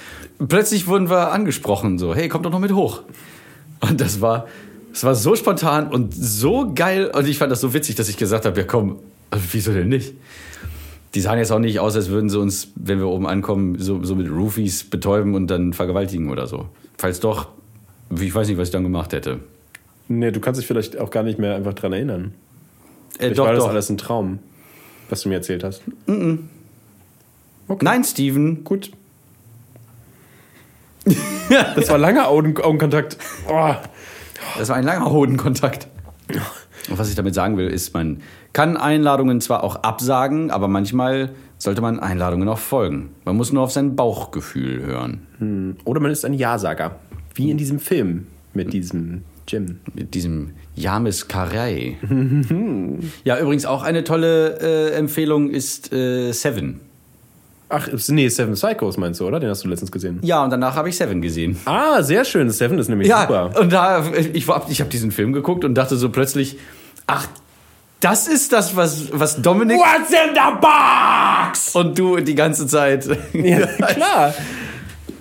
plötzlich 0.48 0.88
wurden 0.88 1.10
wir 1.10 1.32
angesprochen, 1.32 1.98
so, 2.00 2.16
hey, 2.16 2.30
komm 2.30 2.44
doch 2.44 2.52
noch 2.52 2.60
mit 2.60 2.74
hoch. 2.74 3.02
Und 3.82 4.00
das 4.00 4.22
war, 4.22 4.48
das 4.92 5.04
war 5.04 5.16
so 5.16 5.36
spontan 5.36 5.88
und 5.90 6.14
so 6.14 6.72
geil. 6.74 7.12
Und 7.14 7.28
ich 7.28 7.38
fand 7.38 7.52
das 7.52 7.60
so 7.60 7.74
witzig, 7.74 7.96
dass 7.96 8.08
ich 8.08 8.16
gesagt 8.16 8.46
habe, 8.46 8.58
ja 8.60 8.66
komm, 8.66 9.00
also 9.34 9.46
wieso 9.52 9.74
denn 9.74 9.90
nicht? 9.90 10.14
Die 11.16 11.22
sahen 11.22 11.38
jetzt 11.40 11.52
auch 11.52 11.60
nicht 11.60 11.80
aus, 11.80 11.96
als 11.96 12.10
würden 12.10 12.30
sie 12.30 12.40
uns, 12.40 12.70
wenn 12.76 13.00
wir 13.00 13.08
oben 13.08 13.28
ankommen, 13.28 13.78
so, 13.80 14.04
so 14.04 14.16
mit 14.16 14.30
Roofies 14.30 14.84
betäuben 14.84 15.36
und 15.36 15.48
dann 15.48 15.74
vergewaltigen 15.74 16.30
oder 16.30 16.48
so. 16.48 16.70
Falls 16.98 17.20
doch, 17.20 17.50
ich 18.10 18.34
weiß 18.34 18.48
nicht, 18.48 18.58
was 18.58 18.70
ich 18.70 18.72
dann 18.72 18.84
gemacht 18.84 19.14
hätte. 19.14 19.40
Nee, 20.08 20.32
du 20.32 20.40
kannst 20.40 20.60
dich 20.60 20.68
vielleicht 20.68 20.98
auch 21.00 21.10
gar 21.10 21.24
nicht 21.24 21.40
mehr 21.40 21.56
einfach 21.56 21.74
dran 21.74 21.94
erinnern. 21.94 22.34
Äh, 23.20 23.32
doch, 23.32 23.46
war 23.46 23.54
das 23.54 23.64
doch. 23.64 23.70
alles 23.70 23.90
ein 23.90 23.98
Traum, 23.98 24.40
was 25.10 25.22
du 25.22 25.30
mir 25.30 25.36
erzählt 25.36 25.64
hast. 25.64 25.82
Nein, 27.82 28.04
Steven. 28.04 28.64
Gut. 28.64 28.92
Das 31.76 31.90
war 31.90 31.98
langer 31.98 32.28
Augen 32.30 32.58
Augenkontakt. 32.58 33.18
Oh. 33.48 33.74
Das 34.58 34.70
war 34.70 34.76
ein 34.76 34.84
langer 34.84 35.12
Hodenkontakt. 35.12 35.88
Und 36.90 36.98
was 36.98 37.10
ich 37.10 37.16
damit 37.16 37.34
sagen 37.34 37.58
will, 37.58 37.68
ist, 37.68 37.94
man 37.94 38.22
kann 38.54 38.78
Einladungen 38.78 39.42
zwar 39.42 39.64
auch 39.64 39.78
absagen, 39.78 40.52
aber 40.52 40.68
manchmal 40.68 41.32
sollte 41.58 41.82
man 41.82 42.00
Einladungen 42.00 42.48
auch 42.48 42.60
folgen. 42.60 43.10
Man 43.26 43.36
muss 43.36 43.52
nur 43.52 43.64
auf 43.64 43.72
sein 43.72 43.96
Bauchgefühl 43.96 44.84
hören. 44.86 45.76
Oder 45.86 46.00
man 46.00 46.12
ist 46.12 46.24
ein 46.26 46.34
Ja-Sager. 46.34 46.96
Wie 47.36 47.50
in 47.50 47.58
diesem 47.58 47.80
Film 47.80 48.28
mit 48.54 48.74
diesem 48.74 49.24
Jim. 49.48 49.80
Mit 49.94 50.14
diesem 50.14 50.52
Jamis 50.76 51.28
Karei. 51.28 51.98
ja, 53.24 53.40
übrigens 53.40 53.66
auch 53.66 53.84
eine 53.84 54.04
tolle 54.04 54.60
äh, 54.60 54.94
Empfehlung 54.94 55.50
ist 55.50 55.92
äh, 55.92 56.32
Seven. 56.32 56.80
Ach, 57.70 57.88
nee, 58.10 58.28
Seven 58.30 58.54
Psychos 58.54 58.98
meinst 58.98 59.20
du, 59.20 59.28
oder? 59.28 59.40
Den 59.40 59.50
hast 59.50 59.64
du 59.64 59.68
letztens 59.68 59.92
gesehen. 59.92 60.20
Ja, 60.22 60.44
und 60.44 60.52
danach 60.52 60.76
habe 60.76 60.90
ich 60.90 60.96
Seven 60.98 61.22
gesehen. 61.22 61.58
Ah, 61.66 62.04
sehr 62.04 62.24
schön. 62.24 62.50
Seven 62.52 62.78
ist 62.78 62.88
nämlich 62.88 63.08
Ja, 63.08 63.22
super. 63.22 63.60
und 63.60 63.74
da, 63.74 64.06
ich, 64.14 64.36
ich 64.36 64.48
habe 64.48 64.90
diesen 64.92 65.12
Film 65.12 65.34
geguckt 65.34 65.66
und 65.66 65.74
dachte 65.74 65.96
so 65.98 66.10
plötzlich, 66.10 66.58
ach, 67.08 67.28
das 68.04 68.28
ist 68.28 68.52
das, 68.54 68.76
was, 68.76 69.08
was 69.12 69.42
Dominik 69.42 69.78
What's 69.78 70.10
in 70.12 70.34
the 70.36 70.60
box? 70.62 71.76
und 71.76 71.98
du 71.98 72.18
die 72.18 72.36
ganze 72.36 72.68
Zeit. 72.68 73.08
Ja, 73.34 73.66
klar. 73.88 74.34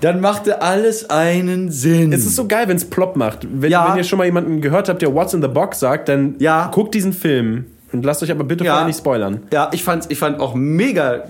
Dann 0.00 0.20
machte 0.20 0.60
alles 0.60 1.08
einen 1.10 1.70
Sinn. 1.70 2.12
Es 2.12 2.26
ist 2.26 2.34
so 2.34 2.48
geil, 2.48 2.66
wenn 2.66 2.76
es 2.76 2.84
plopp 2.90 3.14
macht. 3.16 3.46
Wenn, 3.48 3.70
Ja. 3.70 3.88
wenn 3.90 3.96
ihr 3.98 4.04
schon 4.04 4.18
mal 4.18 4.24
jemanden 4.24 4.60
gehört 4.60 4.88
habt, 4.88 5.00
der 5.00 5.14
What's 5.14 5.32
in 5.32 5.42
the 5.42 5.48
Box 5.48 5.78
sagt, 5.78 6.08
dann 6.08 6.34
Ja. 6.40 6.70
guckt 6.74 6.92
diesen 6.94 7.12
Film 7.12 7.66
und 7.92 8.04
lasst 8.04 8.20
euch 8.24 8.32
aber 8.32 8.42
bitte 8.42 8.64
Ja. 8.64 8.72
vorher 8.72 8.86
nicht 8.88 8.98
spoilern. 8.98 9.42
ja, 9.52 9.70
ich 9.72 9.84
fand, 9.84 10.10
ich 10.10 10.18
fand 10.18 10.40
auch 10.40 10.54
mega, 10.56 11.24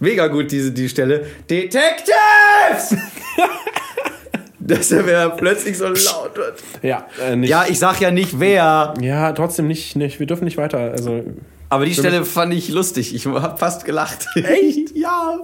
mega 0.00 0.26
gut 0.26 0.50
diese 0.50 0.72
die 0.72 0.88
Stelle. 0.88 1.24
Detectives! 1.48 2.96
Dass 4.66 4.90
er 4.92 5.02
mir 5.02 5.32
plötzlich 5.36 5.78
so 5.78 5.86
laut 5.86 6.36
wird. 6.36 6.62
Ja, 6.82 7.06
äh, 7.24 7.36
nicht. 7.36 7.48
Ja, 7.50 7.64
ich 7.68 7.78
sag 7.78 8.00
ja 8.00 8.10
nicht 8.10 8.40
wer. 8.40 8.94
ja, 9.00 9.32
trotzdem 9.32 9.66
nicht, 9.66 9.96
nicht. 9.96 10.18
Wir 10.20 10.26
dürfen 10.26 10.44
nicht 10.44 10.56
weiter. 10.56 10.78
Also, 10.78 11.22
Aber 11.68 11.84
die 11.86 11.94
Stelle 11.94 12.24
fand 12.24 12.52
ich 12.54 12.68
lustig. 12.70 13.14
Ich 13.14 13.26
hab 13.26 13.58
fast 13.58 13.84
gelacht. 13.84 14.26
Echt? 14.36 14.96
ja. 14.96 15.38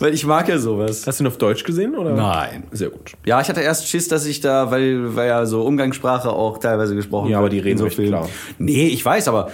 Weil 0.00 0.12
ich 0.12 0.26
mag 0.26 0.48
ja 0.48 0.58
sowas. 0.58 1.06
hast 1.06 1.20
du 1.20 1.24
ihn 1.24 1.28
auf 1.28 1.38
Deutsch 1.38 1.62
gesehen? 1.62 1.94
Oder? 1.96 2.10
Nein. 2.14 2.64
Sehr 2.72 2.90
gut. 2.90 3.12
Ja, 3.24 3.40
ich 3.40 3.48
hatte 3.48 3.60
erst 3.60 3.88
Schiss, 3.88 4.08
dass 4.08 4.26
ich 4.26 4.40
da, 4.40 4.70
weil, 4.72 5.14
weil 5.14 5.28
ja 5.28 5.46
so 5.46 5.62
Umgangssprache 5.62 6.30
auch 6.30 6.58
teilweise 6.58 6.96
gesprochen 6.96 7.26
Ja, 7.30 7.38
wird 7.38 7.38
aber 7.38 7.48
die 7.50 7.60
reden 7.60 7.78
so 7.78 7.88
Filmen. 7.88 8.10
klar. 8.10 8.28
Nee, 8.58 8.88
ich 8.88 9.04
weiß, 9.04 9.28
aber 9.28 9.52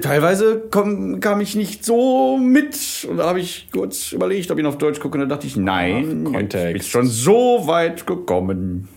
teilweise 0.00 0.62
komm, 0.70 1.20
kam 1.20 1.40
ich 1.40 1.56
nicht 1.56 1.84
so 1.84 2.38
mit. 2.38 3.06
Und 3.08 3.18
da 3.18 3.26
habe 3.26 3.40
ich 3.40 3.68
kurz 3.72 4.12
überlegt, 4.12 4.50
ob 4.50 4.58
ich 4.58 4.64
ihn 4.64 4.66
auf 4.66 4.78
Deutsch 4.78 5.00
gucke. 5.00 5.16
Und 5.16 5.20
dann 5.20 5.28
dachte 5.28 5.46
ich, 5.46 5.56
nein, 5.56 6.28
Ach, 6.34 6.40
ich 6.40 6.72
bin 6.72 6.82
schon 6.82 7.06
so 7.06 7.66
weit 7.66 8.06
gekommen. 8.06 8.88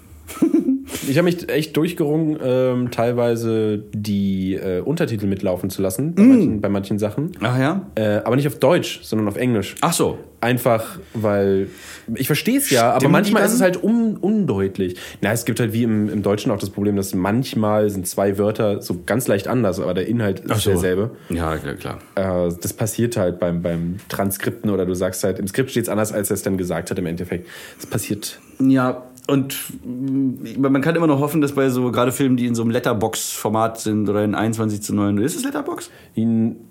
Ich 1.07 1.17
habe 1.17 1.25
mich 1.25 1.49
echt 1.49 1.75
durchgerungen, 1.77 2.37
ähm, 2.43 2.91
teilweise 2.91 3.83
die 3.93 4.55
äh, 4.55 4.81
Untertitel 4.81 5.27
mitlaufen 5.27 5.69
zu 5.69 5.81
lassen 5.81 6.13
bei, 6.15 6.23
manchen, 6.23 6.61
bei 6.61 6.69
manchen 6.69 6.99
Sachen. 6.99 7.31
Ach 7.41 7.57
ja? 7.57 7.87
Äh, 7.95 8.21
aber 8.23 8.35
nicht 8.35 8.47
auf 8.47 8.59
Deutsch, 8.59 9.01
sondern 9.03 9.27
auf 9.27 9.35
Englisch. 9.35 9.75
Ach 9.81 9.93
so. 9.93 10.17
Einfach, 10.41 10.99
weil 11.13 11.67
ich 12.15 12.27
verstehe 12.27 12.57
es 12.57 12.69
ja, 12.69 12.91
aber 12.91 13.01
Stimmen 13.01 13.11
manchmal 13.11 13.41
die 13.41 13.47
ist 13.47 13.55
es 13.55 13.61
halt 13.61 13.83
un 13.83 14.15
undeutlich. 14.15 14.95
Na, 15.19 15.33
es 15.33 15.43
gibt 15.43 15.59
halt 15.59 15.73
wie 15.73 15.83
im, 15.83 16.07
im 16.07 16.23
Deutschen 16.23 16.49
auch 16.51 16.59
das 16.59 16.69
Problem, 16.69 16.95
dass 16.95 17.13
manchmal 17.13 17.89
sind 17.89 18.07
zwei 18.07 18.37
Wörter 18.37 18.81
so 18.81 19.01
ganz 19.05 19.27
leicht 19.27 19.49
anders, 19.49 19.81
aber 19.81 19.93
der 19.93 20.07
Inhalt 20.07 20.39
ist 20.39 20.61
so. 20.61 20.69
derselbe. 20.69 21.11
Ja, 21.29 21.57
klar, 21.57 21.75
klar. 21.75 21.99
Äh, 22.15 22.53
das 22.61 22.71
passiert 22.71 23.17
halt 23.17 23.39
beim, 23.39 23.61
beim 23.61 23.97
Transkripten 24.07 24.69
oder 24.69 24.85
du 24.85 24.93
sagst 24.93 25.25
halt, 25.25 25.39
im 25.39 25.47
Skript 25.47 25.71
steht 25.71 25.83
es 25.83 25.89
anders, 25.89 26.13
als 26.13 26.29
er 26.29 26.35
es 26.35 26.41
dann 26.43 26.57
gesagt 26.57 26.89
hat 26.89 26.97
im 26.97 27.05
Endeffekt. 27.05 27.45
Das 27.75 27.85
passiert. 27.87 28.39
Ja, 28.59 29.09
und 29.29 29.57
mh, 29.85 30.69
man 30.69 30.81
kann 30.81 30.95
immer 30.95 31.07
noch 31.07 31.19
hoffen, 31.19 31.41
dass 31.41 31.53
bei 31.53 31.69
so 31.69 31.91
gerade 31.91 32.11
Filmen, 32.11 32.37
die 32.37 32.45
in 32.45 32.55
so 32.55 32.61
einem 32.61 32.71
Letterbox-Format 32.71 33.79
sind 33.79 34.09
oder 34.09 34.23
in 34.23 34.35
21 34.35 34.81
zu 34.81 34.93
9, 34.93 35.17
ist 35.19 35.35
es 35.35 35.43
Letterbox? 35.43 35.89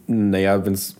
Naja, 0.07 0.65
wenn 0.65 0.75
es. 0.75 0.97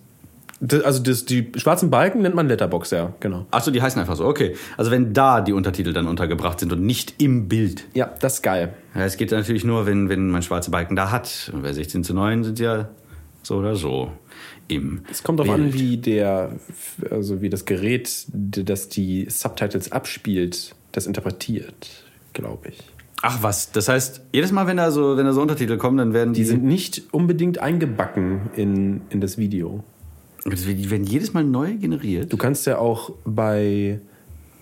Also 0.83 1.01
das, 1.01 1.23
die 1.23 1.53
schwarzen 1.55 1.89
Balken 1.89 2.21
nennt 2.21 2.35
man 2.35 2.49
Letterbox, 2.49 2.91
ja, 2.91 3.13
genau. 3.21 3.45
Achso, 3.49 3.71
die 3.71 3.81
heißen 3.81 4.01
einfach 4.01 4.17
so, 4.17 4.25
okay. 4.25 4.55
Also 4.75 4.91
wenn 4.91 5.13
da 5.13 5.39
die 5.39 5.53
Untertitel 5.53 5.93
dann 5.93 6.05
untergebracht 6.05 6.59
sind 6.59 6.73
und 6.73 6.85
nicht 6.85 7.21
im 7.21 7.47
Bild. 7.47 7.85
Ja, 7.93 8.11
das 8.19 8.35
ist 8.35 8.41
geil. 8.41 8.73
Ja, 8.93 9.05
es 9.05 9.15
geht 9.15 9.31
natürlich 9.31 9.63
nur, 9.63 9.85
wenn, 9.85 10.09
wenn 10.09 10.29
man 10.29 10.41
schwarze 10.41 10.69
Balken 10.69 10.97
da 10.97 11.11
hat. 11.11 11.49
Und 11.53 11.63
bei 11.63 11.71
16 11.71 12.03
zu 12.03 12.13
9 12.13 12.43
sind 12.43 12.59
ja 12.59 12.89
so 13.41 13.55
oder 13.55 13.75
so 13.77 14.11
im 14.67 15.01
Es 15.09 15.23
kommt 15.23 15.39
darauf 15.39 15.53
an, 15.53 15.73
wie 15.73 15.97
der, 15.97 16.51
also 17.09 17.41
wie 17.41 17.49
das 17.49 17.65
Gerät, 17.65 18.25
das 18.29 18.89
die 18.89 19.27
Subtitles 19.29 19.91
abspielt, 19.91 20.75
das 20.99 21.07
interpretiert, 21.07 22.03
glaube 22.33 22.69
ich. 22.69 22.79
Ach 23.21 23.41
was, 23.41 23.71
das 23.71 23.89
heißt, 23.89 24.21
jedes 24.31 24.51
Mal, 24.51 24.67
wenn 24.67 24.77
da 24.77 24.91
so, 24.91 25.17
wenn 25.17 25.25
da 25.25 25.33
so 25.33 25.41
Untertitel 25.41 25.77
kommen, 25.77 25.97
dann 25.97 26.13
werden 26.13 26.33
die, 26.33 26.41
Die 26.41 26.45
sind 26.45 26.63
nicht 26.63 27.03
unbedingt 27.11 27.59
eingebacken 27.59 28.49
in, 28.55 29.01
in 29.09 29.19
das 29.19 29.37
Video. 29.37 29.83
die 30.45 30.89
werden 30.89 31.05
jedes 31.05 31.33
Mal 31.33 31.43
neu 31.43 31.75
generiert. 31.75 32.31
Du 32.31 32.37
kannst 32.37 32.65
ja 32.65 32.77
auch 32.77 33.11
bei 33.25 33.99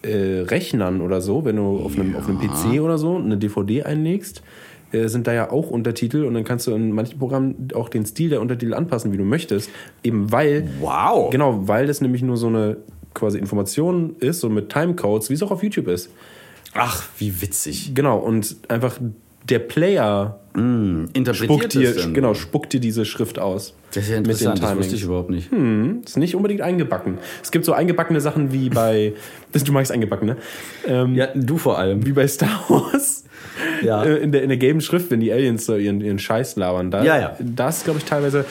äh, 0.01 0.39
Rechnern 0.41 1.01
oder 1.01 1.21
so, 1.21 1.45
wenn 1.45 1.55
du 1.57 1.79
auf 1.79 1.97
einem, 1.97 2.15
auf 2.15 2.27
einem 2.27 2.39
PC 2.39 2.81
oder 2.81 2.97
so 2.97 3.15
eine 3.17 3.37
DVD 3.37 3.83
einlegst, 3.83 4.41
äh, 4.91 5.07
sind 5.07 5.27
da 5.27 5.33
ja 5.33 5.51
auch 5.51 5.69
Untertitel 5.69 6.23
und 6.23 6.33
dann 6.33 6.43
kannst 6.43 6.65
du 6.65 6.71
in 6.71 6.91
manchen 6.91 7.19
Programmen 7.19 7.67
auch 7.75 7.89
den 7.89 8.05
Stil 8.05 8.29
der 8.29 8.41
Untertitel 8.41 8.73
anpassen, 8.73 9.11
wie 9.11 9.17
du 9.17 9.23
möchtest. 9.25 9.69
Eben 10.03 10.31
weil. 10.31 10.69
Wow. 10.79 11.29
Genau, 11.29 11.67
weil 11.67 11.87
das 11.87 12.01
nämlich 12.01 12.21
nur 12.21 12.37
so 12.37 12.47
eine 12.47 12.77
quasi 13.17 13.37
Information 13.37 14.15
ist, 14.19 14.39
so 14.39 14.49
mit 14.49 14.69
Timecodes, 14.69 15.29
wie 15.29 15.33
es 15.33 15.43
auch 15.43 15.51
auf 15.51 15.63
YouTube 15.63 15.87
ist. 15.87 16.09
Ach, 16.73 17.03
wie 17.17 17.41
witzig. 17.41 17.91
Genau, 17.95 18.17
und 18.19 18.55
einfach 18.67 18.97
der 19.49 19.59
Player 19.59 20.39
Interpretiert 21.13 21.37
spuckt 21.37 21.73
dir, 21.73 21.93
genau, 22.13 22.33
spuckt 22.33 22.73
dir 22.73 22.79
diese 22.79 23.05
Schrift 23.05 23.37
aus. 23.39 23.75
Das 23.93 24.03
ist 24.05 24.09
ja 24.09 24.17
interessant, 24.17 24.61
das 24.61 24.75
wusste 24.75 24.95
ich 24.95 25.03
überhaupt 25.03 25.29
nicht. 25.29 25.51
Hm, 25.51 26.01
ist 26.05 26.17
nicht 26.17 26.35
unbedingt 26.35 26.61
eingebacken. 26.61 27.19
Es 27.43 27.51
gibt 27.51 27.63
so 27.63 27.73
eingebackene 27.73 28.21
Sachen 28.21 28.51
wie 28.53 28.69
bei. 28.69 29.13
Das, 29.53 29.63
du 29.63 29.71
magst 29.71 29.91
eingebacken, 29.93 30.27
ne? 30.27 30.37
Ähm, 30.85 31.15
Ja, 31.15 31.27
du 31.33 31.57
vor 31.57 31.77
allem. 31.79 32.05
Wie 32.05 32.11
bei 32.11 32.27
Star 32.27 32.65
Wars. 32.67 33.23
Ja. 33.81 34.03
Äh, 34.03 34.17
In 34.17 34.31
der, 34.33 34.43
in 34.43 34.49
der 34.49 34.57
gelben 34.57 34.81
Schrift, 34.81 35.09
wenn 35.09 35.21
die 35.21 35.31
Aliens 35.31 35.65
so 35.65 35.77
ihren, 35.77 36.01
ihren 36.01 36.19
Scheiß 36.19 36.57
labern. 36.57 36.91
Da, 36.91 37.03
Ja, 37.03 37.17
ja. 37.17 37.37
Das, 37.39 37.85
glaube 37.85 37.99
ich, 37.99 38.05
teilweise. 38.05 38.45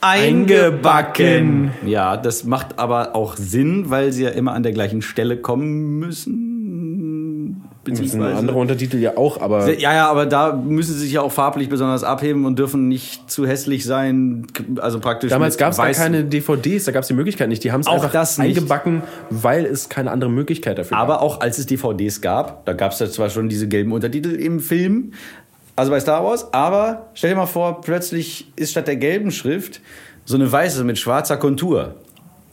Eingebacken. 0.00 1.72
Ja, 1.84 2.16
das 2.16 2.44
macht 2.44 2.78
aber 2.78 3.14
auch 3.14 3.36
Sinn, 3.36 3.90
weil 3.90 4.12
sie 4.12 4.24
ja 4.24 4.30
immer 4.30 4.52
an 4.52 4.62
der 4.62 4.72
gleichen 4.72 5.02
Stelle 5.02 5.36
kommen 5.36 5.98
müssen. 5.98 6.50
Das 7.84 7.98
sind 7.98 8.22
andere 8.22 8.58
Untertitel 8.58 8.98
ja 8.98 9.16
auch, 9.16 9.40
aber. 9.40 9.72
Ja, 9.78 9.94
ja, 9.94 10.10
aber 10.10 10.26
da 10.26 10.52
müssen 10.52 10.92
sie 10.92 11.00
sich 11.00 11.12
ja 11.12 11.22
auch 11.22 11.32
farblich 11.32 11.70
besonders 11.70 12.04
abheben 12.04 12.44
und 12.44 12.58
dürfen 12.58 12.88
nicht 12.88 13.30
zu 13.30 13.46
hässlich 13.46 13.84
sein. 13.84 14.46
Also 14.80 15.00
praktisch. 15.00 15.30
Damals 15.30 15.56
gab 15.56 15.72
es 15.72 15.78
gar 15.78 15.90
keine 15.92 16.24
DVDs, 16.24 16.84
da 16.84 16.92
gab 16.92 17.02
es 17.02 17.08
die 17.08 17.14
Möglichkeit 17.14 17.48
nicht. 17.48 17.64
Die 17.64 17.72
haben 17.72 17.80
es 17.80 17.86
Auch 17.86 17.94
einfach 17.94 18.12
das 18.12 18.36
nicht. 18.36 18.58
eingebacken, 18.58 19.02
weil 19.30 19.64
es 19.64 19.88
keine 19.88 20.10
andere 20.10 20.30
Möglichkeit 20.30 20.78
dafür 20.78 20.96
gab. 20.96 21.04
Aber 21.04 21.22
auch 21.22 21.40
als 21.40 21.58
es 21.58 21.66
DVDs 21.66 22.20
gab, 22.20 22.66
da 22.66 22.74
gab 22.74 22.92
es 22.92 22.98
ja 22.98 23.08
zwar 23.08 23.30
schon 23.30 23.48
diese 23.48 23.66
gelben 23.66 23.92
Untertitel 23.92 24.34
im 24.34 24.60
Film, 24.60 25.12
also 25.80 25.90
bei 25.90 26.00
Star 26.00 26.22
Wars, 26.24 26.52
aber 26.54 27.08
stell 27.14 27.30
dir 27.30 27.36
mal 27.36 27.46
vor, 27.46 27.80
plötzlich 27.80 28.52
ist 28.56 28.70
statt 28.70 28.86
der 28.86 28.96
gelben 28.96 29.30
Schrift 29.30 29.80
So 30.24 30.36
eine 30.36 30.50
weiße 30.50 30.84
mit 30.84 30.98
schwarzer 30.98 31.36
Kontur. 31.36 31.96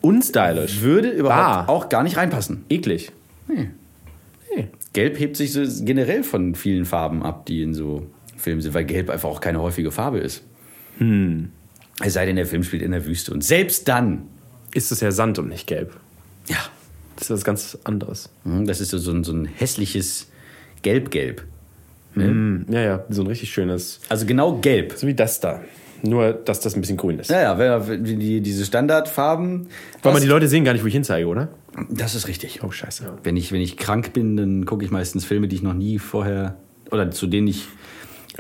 Unstylisch. 0.02 0.82
Würde 0.82 1.10
überhaupt 1.10 1.68
Bah. 1.68 1.72
auch 1.74 1.90
gar 1.90 2.04
nicht 2.04 2.18
reinpassen. 2.18 2.64
Eklig. 2.70 3.12
Gelb 4.94 5.20
hebt 5.20 5.38
sich 5.38 5.54
so 5.54 5.62
generell 5.86 6.24
von 6.24 6.56
vielen 6.56 6.86
Farben 6.86 7.22
ab, 7.24 7.46
die 7.46 7.62
in 7.62 7.74
so 7.76 8.08
Filmen 8.36 8.62
sind, 8.62 8.74
weil 8.74 8.86
Gelb 8.86 9.10
einfach 9.10 9.30
auch 9.30 9.42
keine 9.42 9.62
häufige 9.62 9.92
Farbe 9.92 10.18
ist. 10.20 10.44
Es 11.00 12.14
sei 12.14 12.26
denn, 12.26 12.36
der 12.36 12.46
Film 12.48 12.64
spielt 12.64 12.82
in 12.82 12.92
der 12.92 13.06
Wüste. 13.06 13.32
Und 13.34 13.44
selbst 13.44 13.88
dann, 13.88 14.24
Ist 14.74 14.92
es 14.92 15.00
ja 15.02 15.12
Sand 15.12 15.38
und 15.40 15.50
nicht 15.50 15.68
gelb. 15.68 15.96
ja, 16.48 16.58
Das 17.16 17.26
ist 17.26 17.30
was 17.32 17.44
ganz 17.44 17.78
anderes. 17.84 18.30
hm, 18.44 18.66
das 18.66 18.82
ist 18.82 18.90
so 18.92 19.12
ein, 19.12 19.24
so 19.24 19.34
ein 19.34 19.46
hässliches 19.46 20.28
Gelb-Gelb. 20.82 21.44
Mm, 22.18 22.66
Ja, 22.70 22.82
ja, 22.82 23.04
so 23.10 23.22
ein 23.22 23.28
richtig 23.28 23.52
schönes. 23.52 24.00
Also 24.10 24.26
genau 24.26 24.58
gelb. 24.58 24.94
So 24.96 25.08
wie 25.08 25.14
das 25.14 25.40
da. 25.40 25.62
Nur, 26.04 26.34
dass 26.34 26.60
das 26.60 26.76
ein 26.76 26.82
bisschen 26.82 26.98
grün 26.98 27.18
ist. 27.20 27.30
Ja, 27.30 27.42
ja, 27.42 27.88
wenn, 27.88 28.04
die, 28.04 28.42
diese 28.42 28.66
Standardfarben. 28.66 29.68
Weil 30.04 30.14
man 30.14 30.22
die 30.22 30.28
Leute 30.28 30.48
sehen 30.48 30.64
gar 30.64 30.74
nicht, 30.74 30.84
wo 30.84 30.88
ich 30.88 30.94
hinzeige, 30.94 31.28
oder? 31.28 31.50
das 31.90 32.16
ist 32.16 32.28
richtig. 32.28 32.64
Oh, 32.64 32.72
scheiße. 32.72 33.04
Wenn 33.24 33.38
ich, 33.38 33.52
wenn 33.52 33.62
ich 33.62 33.78
krank 33.78 34.14
bin, 34.14 34.36
dann 34.36 34.66
gucke 34.66 34.84
ich 34.84 34.90
meistens 34.90 35.26
Filme, 35.26 35.48
die 35.48 35.56
ich 35.58 35.62
noch 35.62 35.76
nie 35.76 36.00
vorher 36.00 36.56
oder 36.92 37.12
zu 37.12 37.28
denen 37.28 37.48
ich 37.48 37.68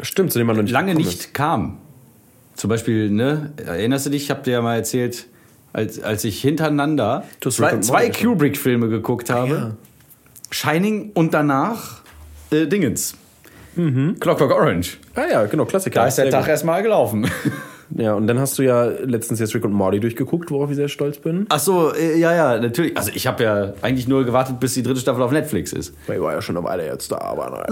Stimmt, 0.02 0.32
zu 0.32 0.38
dem 0.40 0.48
man 0.48 0.56
noch 0.56 0.63
nicht 0.63 0.72
lange 0.72 0.94
nicht 0.96 1.34
kam. 1.34 1.80
Zum 2.56 2.70
Beispiel, 2.70 3.10
ne, 3.10 3.52
erinnerst 3.58 4.06
du 4.06 4.10
dich, 4.10 4.24
ich 4.24 4.30
habe 4.30 4.44
dir 4.44 4.52
ja 4.52 4.62
mal 4.62 4.76
erzählt, 4.76 5.28
als, 5.74 6.02
als 6.02 6.24
ich 6.24 6.42
hintereinander 6.42 7.24
zwei, 7.42 7.80
zwei. 7.80 8.10
Kubrick-Filme 8.10 8.90
geguckt 8.90 9.30
habe. 9.30 9.54
ja. 9.54 9.76
Shining 10.50 11.12
und 11.13 11.34
danach 11.34 12.02
äh, 12.52 12.68
Dingens. 12.68 13.16
Clockwork 14.20 14.52
Orange. 14.52 14.98
Ah 15.16 15.26
ja, 15.32 15.46
genau, 15.46 15.66
Klassiker. 15.66 16.02
Da 16.02 16.08
ist 16.08 16.18
der 16.18 16.30
Tag 16.30 16.48
erstmal 16.48 16.84
gelaufen. 16.84 17.30
Ja, 17.96 18.13
und 18.16 18.28
dann 18.28 18.40
hast 18.40 18.58
du 18.60 18.63
ja 18.63 18.84
letztens 18.84 19.40
jetzt 19.40 19.56
Rick 19.56 19.63
und 19.63 19.72
Morty 19.72 20.00
durchgeguckt, 20.00 20.52
worauf 20.52 20.70
ich 20.70 20.76
sehr 20.76 20.90
stolz 20.90 21.20
bin. 21.20 21.46
Ach 21.50 21.60
so, 21.60 21.94
äh, 21.94 22.18
ja, 22.18 22.36
ja, 22.36 22.60
natürlich. 22.60 22.98
Also 22.98 23.12
ich 23.13 23.26
habe 23.28 23.44
ja 23.44 23.74
eigentlich 23.82 24.08
nur 24.08 24.26
gewartet, 24.26 24.60
bis 24.60 24.74
die 24.74 24.84
dritte 24.84 25.00
Staffel 25.00 25.24
auf 25.24 25.32
Netflix 25.32 25.72
ist. 25.74 25.94
Weil 26.06 26.18
ich 26.18 26.22
war 26.22 26.34
ja 26.34 26.42
schon 26.42 26.58
eine 26.58 26.66
Weile 26.66 26.86
jetzt 26.86 27.12
da, 27.12 27.18
aber. 27.20 27.66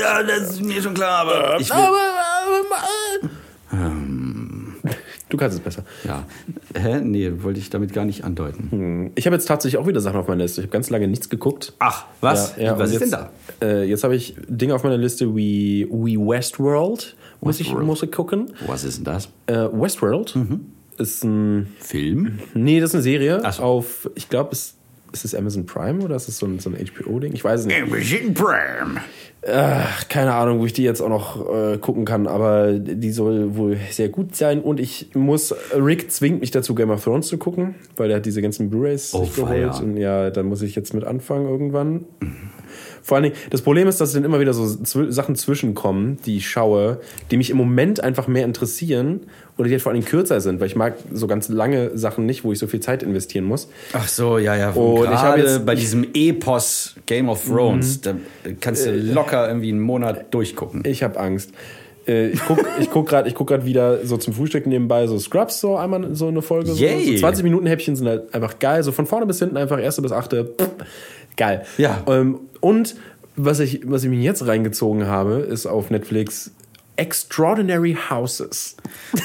Ja, 0.00 0.22
das 0.22 0.50
ist 0.50 0.62
mir 0.62 0.82
schon 0.82 0.94
klar, 0.94 1.20
aber 1.22 1.58
ich 1.58 1.70
will, 1.70 1.76
Du 5.28 5.36
kannst 5.36 5.56
es 5.56 5.62
besser. 5.62 5.84
Ja. 6.04 6.24
Hä? 6.74 7.00
Nee, 7.00 7.32
wollte 7.42 7.58
ich 7.58 7.68
damit 7.68 7.92
gar 7.92 8.04
nicht 8.04 8.22
andeuten. 8.22 9.10
Ich 9.16 9.26
habe 9.26 9.34
jetzt 9.34 9.46
tatsächlich 9.46 9.78
auch 9.80 9.86
wieder 9.86 10.00
Sachen 10.00 10.20
auf 10.20 10.28
meiner 10.28 10.42
Liste. 10.42 10.60
Ich 10.60 10.66
habe 10.66 10.72
ganz 10.72 10.88
lange 10.88 11.08
nichts 11.08 11.28
geguckt. 11.28 11.72
Ach, 11.80 12.04
was? 12.20 12.56
Ja, 12.56 12.62
ja, 12.62 12.78
was 12.78 12.90
ist 12.92 13.00
jetzt, 13.00 13.12
denn 13.12 13.28
da? 13.60 13.66
Äh, 13.66 13.84
jetzt 13.88 14.04
habe 14.04 14.14
ich 14.14 14.36
Dinge 14.46 14.74
auf 14.74 14.84
meiner 14.84 14.98
Liste 14.98 15.34
wie, 15.34 15.88
wie 15.90 16.16
Westworld. 16.16 17.16
Muss 17.40 17.58
ich, 17.58 17.66
Westworld. 17.66 17.86
muss 17.86 18.02
ich 18.04 18.12
gucken. 18.12 18.52
Was 18.66 18.84
ist 18.84 18.98
denn 18.98 19.04
das? 19.04 19.28
Äh, 19.46 19.68
Westworld 19.72 20.36
ist 20.98 21.24
ein. 21.24 21.72
Film? 21.80 22.38
Nee, 22.54 22.80
das 22.80 22.90
ist 22.90 22.94
eine 22.94 23.02
Serie 23.02 23.40
Ach 23.42 23.54
so. 23.54 23.62
auf. 23.62 24.10
Ich 24.14 24.28
glaube, 24.28 24.50
es 24.52 24.76
ist 25.12 25.24
es 25.24 25.34
Amazon 25.34 25.66
Prime 25.66 26.02
oder 26.04 26.16
ist 26.16 26.28
es 26.28 26.38
so 26.38 26.46
ein, 26.46 26.58
so 26.58 26.70
ein 26.70 26.76
HBO-Ding? 26.76 27.32
Ich 27.32 27.42
weiß 27.42 27.60
es 27.60 27.66
nicht. 27.66 27.80
Amazon 27.82 28.34
Prime. 28.34 29.00
Ach, 29.48 30.08
keine 30.08 30.34
Ahnung, 30.34 30.60
wo 30.60 30.66
ich 30.66 30.72
die 30.72 30.82
jetzt 30.82 31.00
auch 31.00 31.08
noch 31.08 31.48
äh, 31.54 31.78
gucken 31.78 32.04
kann, 32.04 32.26
aber 32.26 32.72
die 32.72 33.10
soll 33.12 33.56
wohl 33.56 33.76
sehr 33.90 34.08
gut 34.08 34.34
sein. 34.34 34.60
Und 34.60 34.80
ich 34.80 35.10
muss, 35.14 35.54
Rick 35.74 36.10
zwingt 36.10 36.40
mich 36.40 36.50
dazu, 36.50 36.74
Game 36.74 36.90
of 36.90 37.04
Thrones 37.04 37.28
zu 37.28 37.38
gucken, 37.38 37.74
weil 37.96 38.10
er 38.10 38.16
hat 38.16 38.26
diese 38.26 38.42
ganzen 38.42 38.70
Blu-Rays 38.70 39.14
Oh, 39.14 39.24
sich 39.24 39.36
geholt. 39.36 39.80
Und 39.80 39.96
ja, 39.96 40.30
da 40.30 40.42
muss 40.42 40.62
ich 40.62 40.74
jetzt 40.74 40.94
mit 40.94 41.04
anfangen 41.04 41.46
irgendwann. 41.48 42.04
Vor 43.06 43.16
allen 43.16 43.22
Dingen, 43.22 43.36
das 43.50 43.62
Problem 43.62 43.86
ist, 43.86 44.00
dass 44.00 44.12
dann 44.14 44.24
immer 44.24 44.40
wieder 44.40 44.52
so 44.52 44.66
zw 44.66 45.12
Sachen 45.12 45.36
zwischenkommen, 45.36 46.18
die 46.26 46.38
ich 46.38 46.48
schaue, 46.50 46.98
die 47.30 47.36
mich 47.36 47.50
im 47.50 47.56
Moment 47.56 48.02
einfach 48.02 48.26
mehr 48.26 48.44
interessieren 48.44 49.20
oder 49.56 49.68
die 49.68 49.74
halt 49.74 49.82
vor 49.82 49.92
allen 49.92 50.00
Dingen 50.00 50.10
kürzer 50.10 50.40
sind, 50.40 50.58
weil 50.58 50.66
ich 50.66 50.74
mag 50.74 50.94
so 51.12 51.28
ganz 51.28 51.48
lange 51.48 51.96
Sachen 51.96 52.26
nicht, 52.26 52.42
wo 52.42 52.50
ich 52.50 52.58
so 52.58 52.66
viel 52.66 52.80
Zeit 52.80 53.04
investieren 53.04 53.44
muss. 53.44 53.68
Ach 53.92 54.08
so, 54.08 54.38
ja, 54.38 54.56
ja. 54.56 54.70
Und 54.70 55.04
ich 55.04 55.08
habe 55.10 55.40
Gerade 55.40 55.54
jetzt- 55.54 55.64
bei 55.66 55.76
diesem 55.76 56.04
Epos 56.14 56.96
Game 57.06 57.28
of 57.28 57.46
Thrones, 57.46 58.00
da 58.00 58.14
kannst 58.60 58.86
du 58.86 58.90
locker 58.90 59.46
irgendwie 59.46 59.68
einen 59.70 59.80
Monat 59.80 60.34
durchgucken. 60.34 60.82
Ich 60.84 61.04
habe 61.04 61.16
Angst. 61.20 61.52
Äh, 62.08 62.30
Ich 62.30 62.40
guck, 62.44 62.58
ich 62.80 62.90
guck 62.90 63.08
gerade 63.08 63.30
guck 63.32 63.46
grad 63.46 63.64
wieder 63.64 64.04
so 64.04 64.16
zum 64.16 64.32
Frühstück 64.34 64.66
nebenbei 64.66 65.06
so 65.06 65.16
Scrubs, 65.20 65.60
so 65.60 65.76
einmal 65.76 66.12
so 66.16 66.26
eine 66.26 66.42
Folge. 66.42 66.66
So, 66.72 66.74
so 66.74 67.16
20 67.18 67.44
Minuten 67.44 67.66
Häppchen 67.66 67.94
sind 67.94 68.08
halt 68.08 68.34
einfach 68.34 68.58
geil. 68.58 68.82
So 68.82 68.90
von 68.90 69.06
vorne 69.06 69.26
bis 69.26 69.38
hinten 69.38 69.56
einfach 69.56 69.80
erste 69.80 70.02
bis 70.02 70.10
achte. 70.12 70.44
Pff, 70.44 70.68
geil. 71.36 71.64
Ja. 71.78 72.02
Ähm, 72.06 72.40
und 72.60 72.96
was 73.36 73.60
ich, 73.60 73.82
was 73.84 74.02
ich 74.04 74.10
mir 74.10 74.20
jetzt 74.20 74.46
reingezogen 74.46 75.06
habe, 75.06 75.34
ist 75.34 75.66
auf 75.66 75.90
Netflix 75.90 76.50
Extraordinary 76.96 77.96
Houses. 78.10 78.76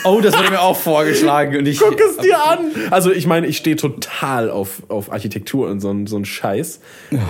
Oh, 0.04 0.20
das 0.22 0.38
wurde 0.38 0.52
mir 0.52 0.62
auch 0.62 0.76
vorgeschlagen 0.78 1.58
und 1.58 1.68
ich. 1.68 1.80
Guck 1.80 2.00
es 2.00 2.18
dir 2.18 2.38
an! 2.44 2.60
Also 2.92 3.12
ich 3.12 3.28
meine, 3.28 3.48
ich 3.48 3.58
stehe 3.58 3.76
total 3.76 4.50
auf, 4.50 4.84
auf 4.90 5.12
Architektur 5.12 5.70
und 5.70 5.80
so, 5.80 5.90
ein- 5.90 6.08
so 6.08 6.18
ein 6.18 6.26
Scheiß 6.26 6.80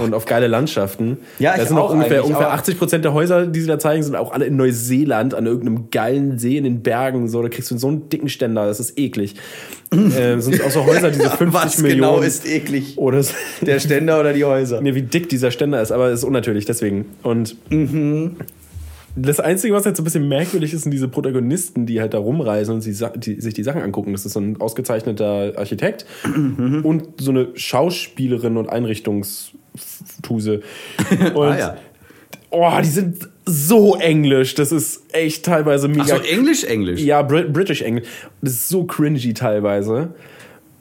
und 0.03 0.13
auf 0.13 0.25
geile 0.25 0.47
Landschaften. 0.47 1.17
Ja, 1.39 1.55
da 1.55 1.61
ich 1.63 1.67
sind 1.69 1.77
auch 1.77 1.89
auch 1.89 1.93
ungefähr, 1.93 2.23
ungefähr 2.23 2.47
aber- 2.47 2.55
80 2.55 2.77
Prozent 2.79 3.05
der 3.05 3.13
Häuser, 3.13 3.45
die 3.47 3.61
sie 3.61 3.67
da 3.67 3.77
zeigen, 3.79 4.03
sind 4.03 4.15
auch 4.15 4.31
alle 4.31 4.45
in 4.45 4.55
Neuseeland 4.55 5.33
an 5.33 5.45
irgendeinem 5.45 5.89
geilen 5.91 6.37
See 6.39 6.57
in 6.57 6.63
den 6.63 6.81
Bergen. 6.81 7.27
So, 7.27 7.41
da 7.41 7.49
kriegst 7.49 7.69
du 7.71 7.77
so 7.77 7.87
einen 7.87 8.09
dicken 8.09 8.29
Ständer, 8.29 8.65
das 8.65 8.79
ist 8.79 8.97
eklig. 8.97 9.35
ähm, 9.93 10.39
sind 10.41 10.63
auch 10.63 10.71
so 10.71 10.85
Häuser, 10.85 11.11
diese 11.11 11.29
50 11.37 11.53
Was 11.53 11.77
Millionen. 11.79 12.01
genau 12.01 12.21
ist 12.21 12.47
eklig? 12.47 12.97
Oder 12.97 13.21
so- 13.23 13.33
Der 13.61 13.79
Ständer 13.79 14.19
oder 14.19 14.33
die 14.33 14.45
Häuser? 14.45 14.81
Nee, 14.81 14.95
wie 14.95 15.01
dick 15.01 15.29
dieser 15.29 15.51
Ständer 15.51 15.81
ist, 15.81 15.91
aber 15.91 16.07
es 16.09 16.19
ist 16.19 16.23
unnatürlich, 16.23 16.65
deswegen. 16.65 17.05
Und 17.23 17.55
das 19.15 19.39
Einzige, 19.39 19.73
was 19.73 19.85
halt 19.85 19.97
so 19.97 20.01
ein 20.01 20.05
bisschen 20.05 20.27
merkwürdig 20.27 20.73
ist, 20.73 20.83
sind 20.83 20.91
diese 20.91 21.07
Protagonisten, 21.07 21.85
die 21.85 21.99
halt 21.99 22.13
da 22.13 22.17
rumreisen 22.19 22.75
und 22.75 22.81
sie, 22.81 22.95
die, 23.17 23.41
sich 23.41 23.53
die 23.53 23.63
Sachen 23.63 23.81
angucken. 23.81 24.11
Das 24.13 24.25
ist 24.25 24.33
so 24.33 24.39
ein 24.39 24.59
ausgezeichneter 24.61 25.53
Architekt 25.57 26.05
und 26.23 27.03
so 27.19 27.31
eine 27.31 27.49
Schauspielerin 27.55 28.57
und 28.57 28.69
Einrichtungstuse. 28.69 30.61
Und 31.33 31.47
Ah, 31.47 31.57
ja. 31.57 31.77
oh, 32.49 32.69
die 32.81 32.87
sind 32.87 33.29
so 33.45 33.95
englisch. 33.95 34.55
Das 34.55 34.71
ist 34.71 35.03
echt 35.13 35.45
teilweise 35.45 35.87
mega. 35.87 36.03
Ach 36.03 36.07
so, 36.07 36.15
Englisch, 36.23 36.63
Englisch. 36.63 37.01
Ja, 37.01 37.21
Brit 37.21 37.51
British 37.53 37.81
Englisch. 37.81 38.07
Das 38.41 38.53
ist 38.53 38.69
so 38.69 38.83
cringy 38.85 39.33
teilweise. 39.33 40.13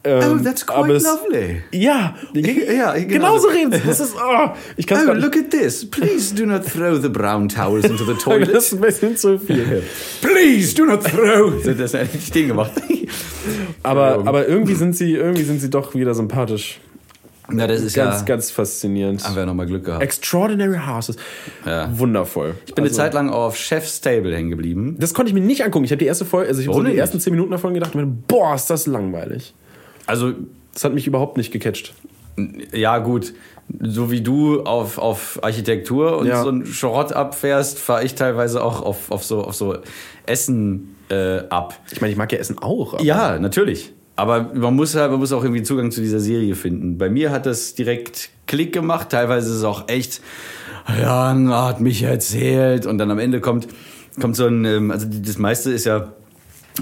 Oh, 0.02 0.08
Ähm, 0.08 0.42
that's 0.42 0.66
aber 0.66 0.84
quite 0.84 0.96
es- 0.96 1.02
lovely. 1.04 1.62
Ja, 1.72 2.14
Ja, 2.32 2.94
genau. 2.96 3.36
so 3.38 3.48
reden 3.48 3.70
sie. 3.72 3.80
Das 3.86 4.00
ist, 4.00 4.14
oh, 4.16 4.48
ich 4.78 4.86
kann 4.86 5.00
es 5.02 5.08
Oh, 5.08 5.12
look 5.12 5.36
at 5.36 5.50
this. 5.50 5.88
Please 5.90 6.34
do 6.34 6.46
not 6.46 6.64
throw 6.64 7.00
the 7.02 7.08
brown 7.10 7.48
towels 7.50 7.84
into 7.84 8.04
the 8.06 8.14
Das 8.14 8.22
toilet. 8.24 8.48
ist 8.48 8.72
ein 8.72 8.80
bisschen 8.80 9.16
zu 9.18 9.38
viel. 9.38 9.82
Please 10.22 10.74
do 10.74 10.86
not 10.86 11.04
throw. 11.04 11.52
Das 11.78 11.92
hätte 11.92 12.16
ich 12.16 12.26
stehen 12.26 12.48
gemacht. 12.48 12.72
Aber, 13.82 14.26
aber 14.26 14.48
irgendwie 14.48 14.74
sind 14.74 14.96
sie, 14.96 15.14
irgendwie 15.14 15.42
sind 15.44 15.60
sie 15.60 15.68
doch 15.70 15.94
wieder 15.94 16.14
sympathisch. 16.14 16.80
Na, 17.52 17.66
das 17.66 17.82
ist 17.82 17.94
Ganz, 17.96 18.20
ja. 18.20 18.24
ganz 18.26 18.50
faszinierend. 18.50 19.24
Haben 19.24 19.34
wir 19.36 19.44
nochmal 19.44 19.66
Glück 19.66 19.84
gehabt. 19.84 20.02
Extraordinary 20.02 20.78
Houses. 20.86 21.16
Ja. 21.66 21.90
Wundervoll. 21.98 22.54
Ich 22.66 22.74
bin 22.74 22.84
eine 22.84 22.92
Zeit 22.92 23.12
lang 23.12 23.28
auf 23.28 23.56
Chef's 23.56 24.00
Table 24.00 24.34
hängen 24.34 24.50
geblieben. 24.50 24.96
Das 25.00 25.14
konnte 25.14 25.30
ich 25.30 25.34
mir 25.34 25.40
nicht 25.44 25.64
angucken. 25.64 25.84
Ich 25.84 25.90
habe 25.90 25.98
die 25.98 26.04
erste 26.06 26.24
Folge, 26.24 26.48
also 26.48 26.60
ich 26.60 26.68
habe 26.68 26.76
so 26.78 26.84
die 26.84 26.96
ersten 26.96 27.18
zehn 27.18 27.32
Minuten 27.32 27.50
davon 27.50 27.74
gedacht, 27.74 27.94
und 27.96 28.00
mir, 28.02 28.16
boah, 28.28 28.54
ist 28.54 28.70
das 28.70 28.86
langweilig. 28.86 29.52
Also, 30.10 30.32
Das 30.74 30.84
hat 30.84 30.94
mich 30.94 31.06
überhaupt 31.06 31.36
nicht 31.36 31.52
gecatcht. 31.52 31.94
ja, 32.72 32.98
gut. 32.98 33.32
So 33.80 34.10
wie 34.10 34.20
du 34.20 34.62
auf, 34.62 34.98
auf 34.98 35.38
Architektur 35.42 36.18
und 36.18 36.26
Ja. 36.26 36.42
so 36.42 36.48
einen 36.48 36.66
Schrott 36.66 37.12
abfährst, 37.12 37.78
fahre 37.78 38.04
ich 38.04 38.14
teilweise 38.14 38.62
auch 38.64 38.82
auf, 38.82 39.10
auf, 39.10 39.22
so, 39.24 39.42
auf 39.44 39.54
so 39.54 39.76
Essen 40.26 40.96
äh, 41.08 41.40
ab. 41.50 41.78
Ich 41.92 42.00
meine, 42.00 42.12
ich 42.12 42.16
mag 42.18 42.32
ja 42.32 42.38
Essen 42.38 42.58
auch. 42.58 43.00
Ja, 43.00 43.38
natürlich. 43.38 43.92
Aber 44.16 44.50
man 44.54 44.74
muss, 44.74 44.94
halt, 44.96 45.10
man 45.10 45.20
muss 45.20 45.32
auch 45.32 45.42
irgendwie 45.44 45.62
Zugang 45.62 45.90
zu 45.92 46.00
dieser 46.00 46.20
Serie 46.20 46.54
finden. 46.54 46.98
Bei 46.98 47.08
mir 47.08 47.30
hat 47.30 47.46
das 47.46 47.74
direkt 47.74 48.30
Klick 48.46 48.72
gemacht. 48.72 49.08
Teilweise 49.10 49.50
ist 49.50 49.56
es 49.58 49.64
auch 49.64 49.88
echt, 49.88 50.20
ja, 51.00 51.34
hat 51.66 51.80
mich 51.80 52.02
erzählt. 52.02 52.86
Und 52.86 52.98
dann 52.98 53.10
am 53.10 53.18
Ende 53.18 53.40
kommt, 53.40 53.68
kommt 54.20 54.36
so 54.36 54.46
ein, 54.46 54.64
ähm, 54.64 54.90
also 54.90 55.06
das 55.10 55.38
meiste 55.38 55.70
ist 55.70 55.84
ja 55.86 56.12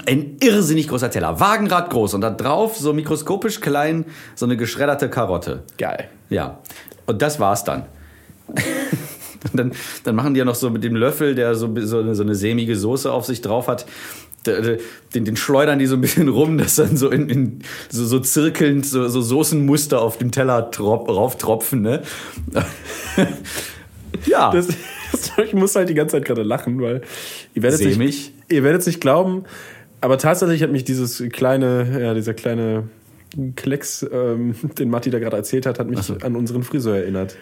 ein 0.06 0.36
irrsinnig 0.40 0.88
großer 0.88 1.10
Teller. 1.10 1.40
Wagenrad 1.40 1.90
groß. 1.90 2.14
Und 2.14 2.20
da 2.20 2.30
drauf 2.30 2.76
so 2.76 2.92
mikroskopisch 2.92 3.60
klein 3.60 4.04
so 4.34 4.46
eine 4.46 4.56
geschredderte 4.56 5.08
Karotte. 5.08 5.62
Geil. 5.76 6.08
Ja. 6.30 6.58
Und 7.06 7.22
das 7.22 7.40
war's 7.40 7.64
dann. 7.64 7.86
Dann, 9.52 9.70
dann 10.02 10.16
machen 10.16 10.34
die 10.34 10.38
ja 10.38 10.44
noch 10.44 10.56
so 10.56 10.68
mit 10.68 10.82
dem 10.82 10.96
Löffel, 10.96 11.36
der 11.36 11.54
so, 11.54 11.72
so, 11.82 12.00
eine, 12.00 12.16
so 12.16 12.24
eine 12.24 12.34
sämige 12.34 12.74
Soße 12.74 13.12
auf 13.12 13.24
sich 13.24 13.40
drauf 13.40 13.68
hat, 13.68 13.86
den, 14.46 15.24
den 15.24 15.36
schleudern 15.36 15.78
die 15.78 15.86
so 15.86 15.94
ein 15.94 16.00
bisschen 16.00 16.28
rum, 16.28 16.58
dass 16.58 16.76
dann 16.76 16.96
so 16.96 17.10
in, 17.10 17.28
in 17.28 17.62
so, 17.88 18.04
so 18.04 18.18
zirkelnd 18.18 18.86
so, 18.86 19.08
so 19.08 19.20
Soßenmuster 19.20 20.00
auf 20.00 20.18
dem 20.18 20.30
Teller 20.30 20.70
trop, 20.70 21.08
rauftropfen, 21.08 21.82
ne? 21.82 22.02
ja. 24.26 24.50
Das, 24.50 24.68
ich 25.44 25.54
muss 25.54 25.74
halt 25.76 25.88
die 25.88 25.94
ganze 25.94 26.16
Zeit 26.16 26.24
gerade 26.24 26.42
lachen, 26.42 26.80
weil 26.80 27.02
ihr 27.54 27.62
werdet 27.62 27.80
nicht, 27.80 27.98
mich. 27.98 28.32
ihr 28.48 28.62
werdet 28.62 28.82
es 28.82 28.86
nicht 28.86 29.00
glauben, 29.00 29.44
aber 30.00 30.18
tatsächlich 30.18 30.62
hat 30.62 30.70
mich 30.70 30.84
dieses 30.84 31.22
kleine, 31.32 32.00
ja, 32.00 32.14
dieser 32.14 32.34
kleine 32.34 32.88
Klecks, 33.56 34.06
ähm, 34.12 34.54
den 34.78 34.90
Matti 34.90 35.10
da 35.10 35.18
gerade 35.18 35.36
erzählt 35.36 35.66
hat, 35.66 35.78
hat 35.78 35.88
mich 35.88 35.98
an 36.24 36.36
unseren 36.36 36.62
Friseur 36.62 36.96
erinnert. 36.96 37.36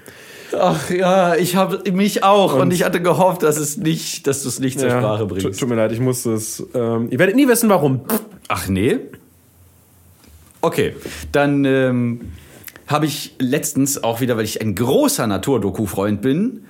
Ach 0.57 0.91
ja, 0.91 1.35
ich 1.35 1.57
habe 1.57 1.91
mich 1.91 2.23
auch 2.23 2.55
und, 2.55 2.73
ich 2.73 2.85
hatte 2.85 3.03
gehofft, 3.03 3.43
dass 3.43 3.57
es 3.57 3.77
nicht, 3.79 4.27
dass 4.29 4.43
du 4.45 4.49
es 4.49 4.61
nicht 4.61 4.79
zur 4.79 4.89
Ja, 4.89 4.99
Sprache 5.01 5.27
tut- 5.27 5.41
bringst. 5.41 5.59
Tut 5.61 5.69
mir 5.69 5.75
leid, 5.75 5.91
ich 5.93 6.01
musste 6.01 6.35
es. 6.35 6.65
Ähm, 6.73 7.09
ihr 7.11 7.19
werdet 7.19 7.35
nie 7.35 7.49
wissen, 7.49 7.69
warum. 7.69 8.03
Ach 8.49 8.69
nee? 8.69 8.99
Okay, 10.61 10.95
dann 11.33 11.65
ähm, 11.65 12.33
habe 12.87 13.07
ich 13.07 13.35
letztens 13.39 14.03
auch 14.03 14.21
wieder, 14.21 14.37
weil 14.37 14.45
ich 14.45 14.61
ein 14.61 14.75
großer 14.75 15.27
Naturdoku-Freund 15.27 16.23
bin, 16.23 16.65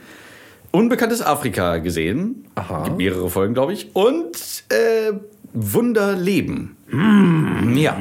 Unbekanntes 0.72 1.22
Afrika 1.22 1.78
gesehen. 1.78 2.44
Aha. 2.54 2.84
Gibt 2.84 2.98
mehrere 2.98 3.30
Folgen, 3.30 3.54
glaube 3.54 3.72
ich. 3.72 3.94
Und 3.94 4.64
äh, 4.68 5.12
Wunderleben. 5.52 6.76
Mm. 6.90 7.76
Ja. 7.76 8.00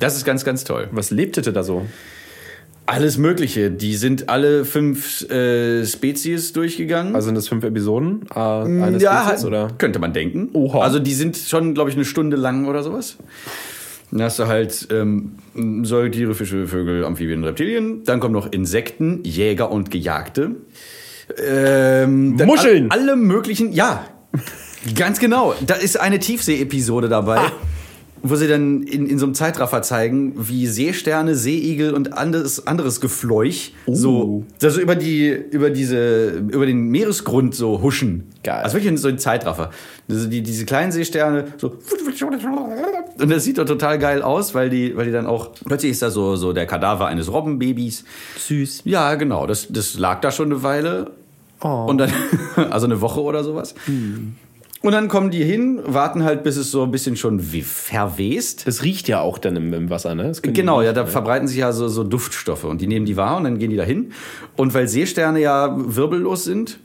Das 0.00 0.16
ist 0.16 0.24
ganz, 0.24 0.44
ganz 0.44 0.64
toll. 0.64 0.88
Was 0.92 1.10
lebtete 1.10 1.52
da 1.52 1.62
so? 1.62 1.86
Alles 2.86 3.16
Mögliche. 3.16 3.70
Die 3.70 3.94
sind 3.94 4.28
alle 4.28 4.64
fünf 4.64 5.22
äh, 5.30 5.86
Spezies 5.86 6.52
durchgegangen. 6.52 7.14
Also 7.14 7.26
sind 7.26 7.36
das 7.36 7.46
fünf 7.48 7.62
Episoden 7.64 8.22
äh, 8.34 8.38
eines 8.38 9.02
ja, 9.02 9.24
Spezies, 9.26 9.44
oder? 9.44 9.68
könnte 9.78 10.00
man 10.00 10.12
denken. 10.12 10.48
Oha. 10.52 10.80
Also 10.80 10.98
die 10.98 11.14
sind 11.14 11.36
schon, 11.36 11.74
glaube 11.74 11.90
ich, 11.90 11.96
eine 11.96 12.04
Stunde 12.04 12.36
lang 12.36 12.66
oder 12.66 12.82
sowas. 12.82 13.16
Dann 14.10 14.22
hast 14.22 14.40
du 14.40 14.46
halt 14.48 14.88
ähm, 14.90 15.36
Säugetiere, 15.84 16.34
Fische, 16.34 16.66
Vögel, 16.66 17.04
Amphibien, 17.04 17.44
Reptilien. 17.44 18.02
Dann 18.04 18.18
kommen 18.20 18.34
noch 18.34 18.50
Insekten, 18.52 19.20
Jäger 19.22 19.70
und 19.70 19.90
Gejagte. 19.92 20.56
Ähm, 21.42 22.30
Muscheln. 22.34 22.90
all- 22.90 22.98
Alle 22.98 23.16
möglichen, 23.16 23.72
ja, 23.72 24.04
ganz 24.94 25.18
genau. 25.18 25.54
Da 25.66 25.74
ist 25.74 25.98
eine 25.98 26.18
Tiefsee-Episode 26.18 27.08
dabei. 27.08 27.38
Ah. 27.38 27.52
Wo 28.24 28.36
sie 28.36 28.46
dann 28.46 28.84
in, 28.84 29.08
in 29.08 29.18
so 29.18 29.26
einem 29.26 29.34
Zeitraffer 29.34 29.82
zeigen, 29.82 30.34
wie 30.36 30.68
Seesterne, 30.68 31.34
Seeigel 31.34 31.92
und 31.92 32.16
anderes, 32.16 32.68
anderes 32.68 33.00
Gefleuch 33.00 33.72
Uh. 33.88 33.94
so 33.96 34.44
also 34.62 34.80
über 34.80 34.94
die 34.94 35.26
über 35.28 35.70
diese 35.70 36.28
über 36.48 36.64
den 36.64 36.86
Meeresgrund 36.86 37.56
so 37.56 37.82
huschen. 37.82 38.28
Geil. 38.44 38.62
Also 38.62 38.76
wirklich 38.76 39.00
so 39.00 39.08
ein 39.08 39.18
Zeitraffer. 39.18 39.70
Also 40.08 40.28
die, 40.28 40.40
diese 40.40 40.64
kleinen 40.66 40.92
Seesterne 40.92 41.46
so 41.56 41.76
und 43.18 43.28
das 43.30 43.42
sieht 43.42 43.58
doch 43.58 43.64
total 43.64 43.98
geil 43.98 44.22
aus, 44.22 44.54
weil 44.54 44.70
die 44.70 44.96
weil 44.96 45.06
die 45.06 45.12
dann 45.12 45.26
auch 45.26 45.50
plötzlich 45.66 45.90
ist 45.90 46.02
da 46.02 46.10
so 46.10 46.36
so 46.36 46.52
der 46.52 46.66
Kadaver 46.66 47.06
eines 47.08 47.32
Robbenbabys. 47.32 48.04
Süß. 48.38 48.82
Ja, 48.84 49.16
genau, 49.16 49.48
das 49.48 49.66
das 49.68 49.98
lag 49.98 50.20
da 50.20 50.30
schon 50.30 50.52
eine 50.52 50.62
Weile 50.62 51.10
Oh. 51.64 51.86
und 51.88 51.98
dann 51.98 52.12
also 52.70 52.86
eine 52.86 53.00
Woche 53.00 53.20
oder 53.20 53.42
sowas. 53.42 53.74
Und 54.82 54.92
dann 54.92 55.08
kommen 55.08 55.30
die 55.30 55.44
hin, 55.44 55.80
warten 55.84 56.24
halt, 56.24 56.42
bis 56.42 56.56
es 56.56 56.70
so 56.70 56.82
ein 56.82 56.90
bisschen 56.90 57.16
schon 57.16 57.52
wie 57.52 57.62
verwest. 57.62 58.66
Das 58.66 58.82
riecht 58.82 59.06
ja 59.08 59.20
auch 59.20 59.38
dann 59.38 59.54
im, 59.56 59.72
im 59.72 59.90
Wasser, 59.90 60.14
ne? 60.14 60.24
Das 60.24 60.42
Genau, 60.42 60.82
ja, 60.82 60.92
da 60.92 61.06
verbreiten 61.06 61.46
sich 61.46 61.58
ja 61.58 61.72
so, 61.72 61.86
so 61.88 62.02
Duftstoffe 62.02 62.64
und 62.64 62.80
die 62.80 62.88
nehmen 62.88 63.06
die 63.06 63.16
wahr 63.16 63.36
und 63.36 63.44
dann 63.44 63.58
gehen 63.58 63.70
die 63.70 63.76
dahin. 63.76 64.12
Und 64.56 64.74
weil 64.74 64.88
Seesterne 64.88 65.40
ja 65.40 65.74
wirbellos 65.76 66.44
sind, 66.44 66.80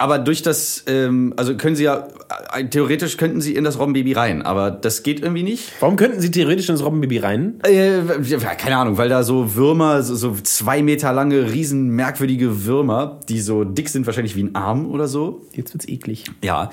aber 0.00 0.18
durch 0.18 0.42
das, 0.42 0.84
ähm, 0.86 1.34
also 1.36 1.58
können 1.58 1.76
sie 1.76 1.84
ja, 1.84 2.08
äh, 2.54 2.64
theoretisch 2.64 3.18
könnten 3.18 3.42
sie 3.42 3.54
in 3.54 3.64
das 3.64 3.78
Robbenbaby 3.78 4.14
rein, 4.14 4.40
aber 4.40 4.70
das 4.70 5.02
geht 5.02 5.20
irgendwie 5.20 5.42
nicht. 5.42 5.72
Warum 5.78 5.96
könnten 5.96 6.22
sie 6.22 6.30
theoretisch 6.30 6.70
ins 6.70 6.82
Robbenbaby 6.82 7.18
rein? 7.18 7.60
Äh, 7.66 7.98
ja, 8.22 8.38
keine 8.54 8.78
Ahnung, 8.78 8.96
weil 8.96 9.10
da 9.10 9.22
so 9.22 9.56
Würmer, 9.56 10.02
so, 10.02 10.14
so 10.14 10.34
zwei 10.42 10.82
Meter 10.82 11.12
lange, 11.12 11.52
riesen 11.52 11.90
merkwürdige 11.90 12.64
Würmer, 12.64 13.20
die 13.28 13.42
so 13.42 13.64
dick 13.64 13.90
sind, 13.90 14.06
wahrscheinlich 14.06 14.36
wie 14.36 14.44
ein 14.44 14.54
Arm 14.54 14.90
oder 14.90 15.06
so. 15.06 15.42
Jetzt 15.52 15.74
wird's 15.74 15.86
eklig. 15.86 16.24
Ja. 16.42 16.70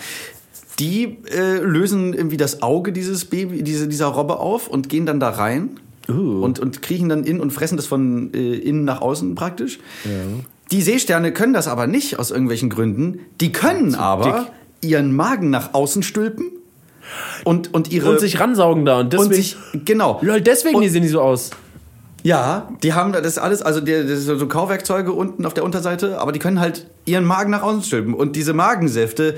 Die 0.80 1.18
äh, 1.36 1.58
lösen 1.58 2.14
irgendwie 2.14 2.38
das 2.38 2.62
Auge 2.62 2.92
dieses 2.92 3.26
Baby, 3.26 3.64
diese, 3.64 3.88
dieser 3.88 4.08
Robbe 4.08 4.38
auf 4.40 4.68
und 4.68 4.90
gehen 4.90 5.06
dann 5.06 5.20
da 5.20 5.30
rein 5.30 5.80
Uh. 6.10 6.42
und, 6.42 6.60
und 6.60 6.82
kriechen 6.82 7.10
dann 7.10 7.26
in 7.26 7.42
und 7.42 7.52
fressen 7.52 7.76
das 7.76 7.86
von 7.86 8.34
äh, 8.34 8.56
innen 8.56 8.86
nach 8.86 9.02
außen 9.02 9.36
praktisch. 9.36 9.78
Die 10.72 10.82
Seesterne 10.82 11.34
können 11.34 11.52
das 11.52 11.68
aber 11.68 11.86
nicht 11.86 12.18
aus 12.18 12.32
irgendwelchen 12.32 12.70
Gründen. 12.70 13.20
Die 13.42 13.52
können 13.52 13.94
aber 13.94 14.48
ihren 14.82 15.14
Magen 15.14 15.50
nach 15.50 15.74
außen 15.74 16.04
stülpen 16.04 16.46
und, 17.44 17.74
und 17.74 17.92
ihre. 17.92 18.12
Und 18.12 18.22
sich 18.22 18.40
ransaugen 18.40 18.86
da 18.86 19.02
und 19.02 19.12
deswegen. 19.12 19.28
und 19.30 19.36
sich, 19.36 19.58
genau. 19.84 20.20
Lol, 20.22 20.40
deswegen 20.40 20.78
Und- 20.78 20.88
sehen 20.90 21.02
die 21.04 21.10
so 21.10 21.20
aus. 21.20 21.50
Ja, 22.24 22.70
die 22.84 22.94
haben 22.94 23.12
das 23.14 23.38
alles, 23.38 23.62
also 23.62 23.80
der, 23.80 24.04
das 24.04 24.22
sind 24.24 24.40
so 24.40 24.48
Kauwerkzeuge 24.48 25.12
unten 25.14 25.46
auf 25.46 25.54
der 25.54 25.64
Unterseite, 25.66 26.20
aber 26.20 26.32
die 26.32 26.40
können 26.40 26.60
halt 26.62 26.88
ihren 27.06 27.26
Magen 27.26 27.52
nach 27.52 27.64
außen 27.64 27.84
stülpen. 27.84 28.14
Und 28.14 28.36
diese 28.36 28.54
Magensäfte 28.54 29.36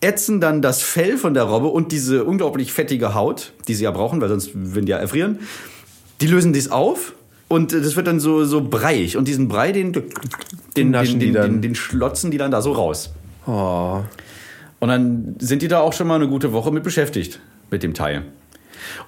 ätzen 0.00 0.40
dann 0.40 0.62
das 0.62 0.82
Fell 0.82 1.16
von 1.16 1.34
der 1.34 1.44
Robbe 1.44 1.68
und 1.68 1.92
diese 1.92 2.24
unglaublich 2.24 2.72
fettige 2.72 3.14
Haut, 3.14 3.52
die 3.68 3.74
sie 3.74 3.84
ja 3.84 3.90
brauchen, 3.90 4.20
weil 4.20 4.28
sonst 4.28 4.50
würden 4.54 4.86
die 4.86 4.90
ja 4.90 4.98
erfrieren. 4.98 5.40
Die 6.20 6.26
lösen 6.26 6.52
dies 6.52 6.70
auf 6.70 7.14
und 7.48 7.72
äh, 7.72 7.80
das 7.80 7.96
wird 7.96 8.06
dann 8.06 8.20
so, 8.20 8.44
so 8.44 8.62
breiig. 8.62 9.16
Und 9.16 9.28
diesen 9.28 9.48
Brei, 9.48 9.72
den, 9.72 9.92
den, 10.76 10.90
naschen 10.90 11.20
den, 11.20 11.32
die 11.32 11.32
den, 11.32 11.52
den, 11.52 11.62
den 11.62 11.74
schlotzen 11.74 12.30
die 12.30 12.38
dann 12.38 12.50
da 12.50 12.62
so 12.62 12.72
raus. 12.72 13.12
Oh. 13.46 14.00
Und 14.80 14.88
dann 14.88 15.36
sind 15.38 15.62
die 15.62 15.68
da 15.68 15.80
auch 15.80 15.92
schon 15.92 16.06
mal 16.06 16.16
eine 16.16 16.28
gute 16.28 16.52
Woche 16.52 16.70
mit 16.70 16.82
beschäftigt, 16.82 17.40
mit 17.70 17.82
dem 17.82 17.94
Teil. 17.94 18.22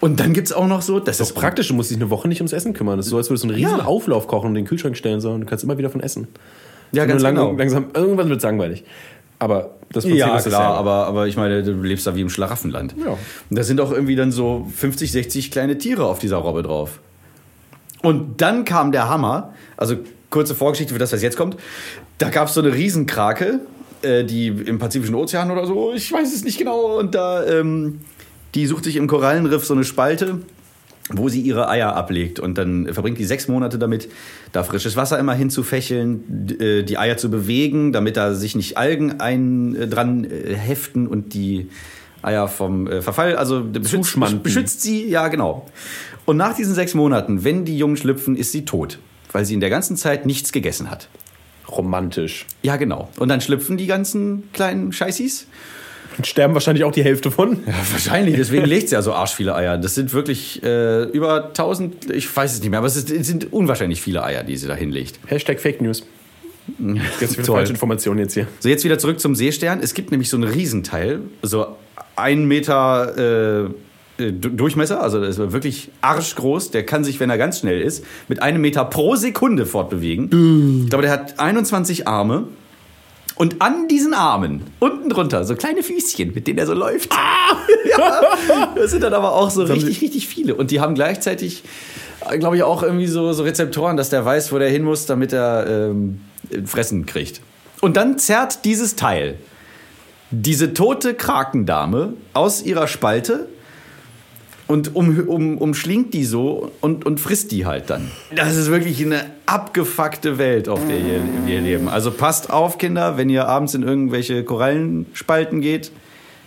Und 0.01 0.21
dann 0.21 0.33
gibt's 0.33 0.53
auch 0.53 0.67
noch 0.67 0.83
so, 0.83 0.99
das 0.99 1.19
Das 1.19 1.29
ist 1.29 1.35
praktisch, 1.35 1.69
du 1.69 1.75
musst 1.75 1.91
dich 1.91 1.99
eine 1.99 2.11
Woche 2.11 2.29
nicht 2.29 2.41
ums 2.41 2.53
Essen 2.53 2.73
kümmern. 2.73 2.97
Das 2.97 3.07
ist 3.07 3.11
so, 3.11 3.17
als 3.17 3.31
würdest 3.31 3.45
du 3.45 3.49
einen 3.49 3.57
riesen 3.57 3.79
Ja. 3.79 3.85
Auflauf 3.85 4.27
kochen 4.27 4.47
und 4.47 4.57
in 4.57 4.65
den 4.65 4.69
Kühlschrank 4.69 4.97
stellen 4.97 5.21
sollen. 5.21 5.43
Du 5.43 5.47
kannst 5.47 5.65
immer 5.65 5.79
wieder 5.79 5.91
von 5.91 6.01
essen. 6.01 6.29
Ja, 6.93 7.05
ganz 7.05 7.23
lang, 7.23 7.35
genau. 7.35 7.53
langsam, 7.53 7.89
irgendwann 7.95 8.29
wird 8.29 8.39
es 8.39 8.45
langweilig. 8.45 8.85
Aber 9.39 9.71
das 9.93 10.05
Prinzip 10.05 10.19
Ja, 10.19 10.37
ist 10.37 10.47
klar, 10.49 10.61
dasselbe. 10.63 10.79
aber, 10.79 11.07
aber 11.07 11.27
ich 11.29 11.37
meine, 11.37 11.63
du 11.63 11.73
lebst 11.83 12.07
da 12.07 12.15
wie 12.17 12.21
im 12.23 12.31
Schlaraffenland. 12.31 12.95
Ja. 12.99 13.11
Und 13.13 13.19
da 13.59 13.63
sind 13.63 13.81
auch 13.81 13.93
irgendwie 13.93 14.17
dann 14.17 14.33
so 14.33 14.67
50, 14.77 15.13
60 15.13 15.51
kleine 15.51 15.79
Tiere 15.79 16.05
auf 16.07 16.19
dieser 16.19 16.39
Robbe 16.39 16.63
drauf. 16.63 17.01
Und 18.03 18.41
dann 18.41 18.65
kam 18.65 18.93
der 18.93 19.09
Hammer, 19.09 19.55
also 19.77 19.97
kurze 20.31 20.55
Vorgeschichte 20.55 20.93
für 20.93 20.99
das, 20.99 21.13
was 21.13 21.23
jetzt 21.23 21.37
kommt. 21.37 21.57
Da 22.19 22.31
gab 22.31 22.49
es 22.49 22.55
so 22.55 22.61
eine 22.61 22.73
Riesenkrake, 22.75 23.61
äh, 24.03 24.25
die 24.25 24.49
im 24.49 24.79
Pazifischen 24.79 25.15
Ozean 25.15 25.51
oder 25.51 25.67
so, 25.67 25.93
ich 25.95 26.13
weiß 26.13 26.35
es 26.35 26.45
nicht 26.45 26.59
genau, 26.59 26.99
und 26.99 27.15
da, 27.15 27.45
ähm, 27.47 28.01
die 28.55 28.67
sucht 28.67 28.85
sich 28.85 28.97
im 28.97 29.07
Korallenriff 29.07 29.65
so 29.65 29.75
eine 29.75 29.85
Spalte, 29.85 30.41
wo 31.11 31.29
sie 31.29 31.41
ihre 31.41 31.69
Eier 31.69 31.95
ablegt. 31.95 32.39
Und 32.39 32.59
dann 32.59 32.93
verbringt 32.93 33.19
die 33.19 33.25
sechs 33.25 33.49
Monate 33.49 33.79
damit, 33.79 34.09
da 34.53 34.63
frisches 34.63 34.97
Wasser 34.97 35.19
immer 35.19 35.35
hinzufächeln, 35.35 36.57
äh, 36.61 36.83
die 36.83 36.99
Eier 36.99 37.17
zu 37.17 37.31
bewegen, 37.31 37.93
damit 37.93 38.17
da 38.17 38.35
sich 38.35 38.55
nicht 38.55 38.77
Algen 38.77 39.21
ein, 39.21 39.75
äh, 39.75 39.89
dran 39.89 40.25
äh, 40.25 40.55
heften 40.55 41.07
und 41.07 41.35
die 41.35 41.69
Eier 42.21 42.49
vom 42.49 42.89
Verfall, 43.01 43.37
also 43.37 43.63
beschützt, 43.63 44.19
beschützt 44.43 44.83
sie, 44.83 45.09
ja 45.09 45.29
genau. 45.29 45.69
Und 46.25 46.37
nach 46.37 46.55
diesen 46.55 46.75
sechs 46.75 46.95
Monaten, 46.95 47.45
wenn 47.45 47.65
die 47.65 47.79
Jungen 47.79 47.97
schlüpfen, 47.97 48.35
ist 48.35 48.51
sie 48.51 48.65
tot, 48.65 48.99
weil 49.31 49.45
sie 49.45 49.55
in 49.55 49.61
der 49.61 49.71
ganzen 49.71 49.97
Zeit 49.97 50.27
nichts 50.27 50.51
gegessen 50.51 50.91
hat. 50.91 51.09
Romantisch. 51.69 52.47
Ja, 52.63 52.77
genau. 52.77 53.09
Und 53.19 53.29
dann 53.29 53.41
schlüpfen 53.41 53.77
die 53.77 53.87
ganzen 53.87 54.51
kleinen 54.53 54.93
Scheißis. 54.93 55.47
Und 56.19 56.27
sterben 56.27 56.53
wahrscheinlich 56.55 56.85
auch 56.85 56.93
die 56.93 57.03
Hälfte 57.05 57.31
von. 57.31 57.61
Ja, 57.67 57.73
wahrscheinlich, 57.93 58.37
deswegen 58.37 58.65
legt 58.67 58.89
sie 58.89 58.95
ja 58.97 59.03
so 59.03 59.13
arsch 59.13 59.35
viele 59.35 59.55
Eier. 59.55 59.79
Das 59.79 59.95
sind 59.95 60.13
wirklich 60.13 60.63
äh, 60.63 61.05
über 61.05 61.47
1000, 61.47 62.11
ich 62.11 62.35
weiß 62.37 62.55
es 62.55 62.61
nicht 62.61 62.71
mehr, 62.71 62.79
aber 62.81 62.89
es, 62.89 62.97
ist, 62.97 63.11
es 63.11 63.27
sind 63.27 63.53
unwahrscheinlich 63.53 64.03
viele 64.03 64.23
Eier, 64.25 64.43
die 64.43 64.57
sie 64.57 64.67
da 64.67 64.75
hinlegt. 64.75 65.21
Hashtag 65.27 65.61
Fake 65.61 65.81
News. 65.81 66.05
Ganz 67.21 67.35
viele 67.37 67.45
falsche 67.47 67.73
Informationen 67.73 68.19
jetzt 68.19 68.35
hier. 68.35 68.47
So, 68.61 68.69
jetzt 68.69 68.85
wieder 68.85 68.99
zurück 68.99 69.21
zum 69.21 69.35
Seestern. 69.35 69.81
Es 69.81 69.95
gibt 69.95 70.11
nämlich 70.11 70.29
so 70.29 70.37
ein 70.37 70.43
Riesenteil, 70.45 71.21
so 71.43 71.67
ein 72.17 72.47
Meter 72.47 73.71
äh, 74.19 74.23
äh, 74.23 74.33
Du- 74.33 74.49
Durchmesser, 74.51 75.01
also 75.01 75.21
das 75.21 75.39
ist 75.39 75.53
wirklich 75.53 75.91
arschgroß. 76.01 76.73
Der 76.73 76.85
kann 76.85 77.05
sich, 77.05 77.21
wenn 77.21 77.31
er 77.31 77.39
ganz 77.39 77.61
schnell 77.61 77.81
ist, 77.81 78.05
mit 78.27 78.43
einem 78.43 78.61
Meter 78.61 78.85
pro 78.85 79.15
Sekunde 79.15 79.65
fortbewegen. 79.67 80.83
Ich 80.85 80.91
glaube, 80.91 81.03
der 81.03 81.13
hat 81.13 81.39
21 81.39 82.09
Arme. 82.09 82.49
Und 83.39 83.63
an 83.63 83.87
diesen 83.87 84.15
Armen, 84.15 84.63
unten 84.81 85.09
drunter, 85.09 85.45
so 85.45 85.55
kleine 85.55 85.85
Füßchen, 85.85 86.35
mit 86.35 86.49
denen 86.49 86.59
er 86.59 86.67
so 86.67 86.75
läuft. 86.75 87.15
ja, 87.89 88.21
das 88.75 88.91
sind 88.91 89.03
dann 89.03 89.15
aber 89.15 89.33
auch 89.33 89.51
so 89.51 89.63
richtig, 89.63 90.03
richtig 90.03 90.27
viele. 90.27 90.57
Und 90.57 90.73
die 90.73 90.81
haben 90.81 90.97
gleichzeitig, 90.97 91.63
glaube 92.41 92.57
ich, 92.57 92.65
auch 92.65 92.83
irgendwie 92.83 93.07
so, 93.07 93.33
so 93.33 93.45
Rezeptoren, 93.45 93.97
dass 93.97 94.11
der 94.11 94.25
weiß, 94.25 94.53
wo 94.53 94.59
der 94.59 94.69
hin 94.69 94.83
muss, 94.83 95.07
damit 95.07 95.33
er 95.33 95.67
ähm, 95.69 96.21
Fressen 96.67 97.07
kriegt. 97.07 97.41
Und 97.81 97.97
dann 97.97 98.19
zerrt 98.19 98.65
dieses 98.65 98.97
Teil 98.97 99.39
diese 100.31 100.75
tote 100.75 101.15
Krakendame 101.15 102.15
aus 102.35 102.63
ihrer 102.63 102.87
Spalte 102.87 103.49
und 104.69 104.95
um, 104.95 105.19
um, 105.27 105.59
umschlingt 105.59 106.15
die 106.15 106.25
so 106.25 106.71
und, 106.81 107.05
und 107.05 107.19
frisst 107.19 107.51
die 107.51 107.67
halt 107.67 107.91
dann. 107.91 108.11
Das 108.37 108.55
ist 108.55 108.71
wirklich 108.71 109.05
eine 109.05 109.25
abgefuckte 109.47 110.39
Welt, 110.39 110.69
auf 110.69 110.87
der 110.87 110.99
hier, 110.99 111.21
wir 111.47 111.61
leben. 111.61 111.89
Also 111.89 112.11
passt 112.11 112.51
auf, 112.51 112.79
Kinder, 112.79 113.17
wenn 113.17 113.31
ihr 113.31 113.49
abends 113.49 113.75
in 113.75 113.83
irgendwelche 113.83 114.45
Korallenspalten 114.45 115.61
geht, 115.61 115.91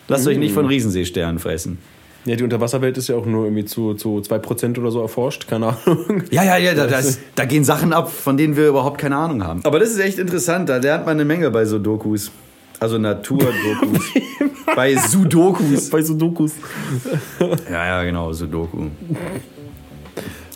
lasst 0.08 0.28
euch 0.28 0.38
nicht 0.38 0.54
von 0.54 0.68
Riesenseesternen 0.68 1.40
fressen. 1.40 1.80
Ja, 2.26 2.36
die 2.36 2.44
Unterwasserwelt 2.44 2.98
ist 3.00 3.10
ja 3.10 3.16
auch 3.16 3.26
nur 3.26 3.46
irgendwie 3.46 3.66
zu, 3.66 3.96
zu 3.96 4.20
2% 4.20 4.78
oder 4.78 4.92
so 4.92 5.02
erforscht, 5.02 5.48
keine 5.48 5.68
Ahnung. 5.68 6.24
Ja, 6.30 6.44
ja, 6.44 6.58
ja, 6.58 6.76
da, 6.76 6.86
das, 6.86 7.18
da 7.34 7.46
gehen 7.46 7.64
Sachen 7.64 7.94
ab, 7.94 8.12
von 8.12 8.38
denen 8.38 8.56
wir 8.56 8.68
überhaupt 8.68 9.00
keine 9.00 9.16
Ahnung 9.16 9.44
haben. 9.44 9.62
Aber 9.64 9.80
das 9.80 9.90
ist 9.90 10.00
echt 10.00 10.20
interessant, 10.20 10.70
da 10.70 10.78
lernt 10.78 11.08
man 11.08 11.16
eine 11.16 11.26
Menge 11.26 11.50
bei 11.50 11.66
so 11.66 11.80
Dokus. 11.80 12.30
Also 12.82 12.98
Naturdokus. 12.98 14.12
bei 14.76 14.96
Sudokus. 14.96 15.90
Bei 15.92 16.02
Sudokus. 16.02 16.54
Ja, 17.70 17.86
ja, 17.86 18.04
genau, 18.04 18.34
Sudoku. 18.34 18.88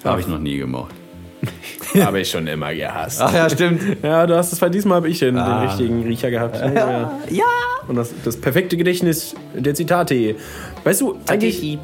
Habe 0.03 0.21
ich 0.21 0.27
noch 0.27 0.39
nie 0.39 0.57
gemacht. 0.57 0.93
Habe 2.01 2.21
ich 2.21 2.29
schon 2.31 2.47
immer 2.47 2.73
gehasst. 2.73 3.21
Ach 3.21 3.31
ja, 3.31 3.47
stimmt. 3.47 3.79
Ja, 4.01 4.25
du 4.25 4.35
hast 4.35 4.51
es 4.51 4.59
bei 4.59 4.69
diesmal 4.69 4.97
habe 4.97 5.07
ich 5.09 5.19
den, 5.19 5.37
Ah. 5.37 5.59
den 5.59 5.67
richtigen 5.69 6.03
Riecher 6.03 6.31
gehabt. 6.31 6.55
Ja. 6.59 7.11
Ja. 7.29 7.43
Und 7.87 7.95
das, 7.95 8.11
das 8.23 8.35
perfekte 8.37 8.75
Gedächtnis 8.75 9.35
der 9.53 9.75
Zitate. 9.75 10.35
Weißt 10.83 11.01
du, 11.01 11.19
eigentlich 11.27 11.77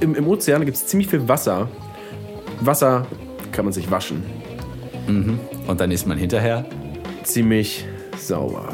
im, 0.00 0.14
im 0.14 0.26
Ozean 0.28 0.66
gibt 0.66 0.76
es 0.76 0.86
ziemlich 0.86 1.08
viel 1.08 1.26
Wasser. 1.26 1.68
Wasser 2.60 3.06
kann 3.52 3.64
man 3.64 3.72
sich 3.72 3.90
waschen. 3.90 4.22
Und 5.66 5.80
dann 5.80 5.90
ist 5.90 6.06
man 6.06 6.18
hinterher. 6.18 6.66
Ziemlich 7.22 7.86
sauber. 8.18 8.68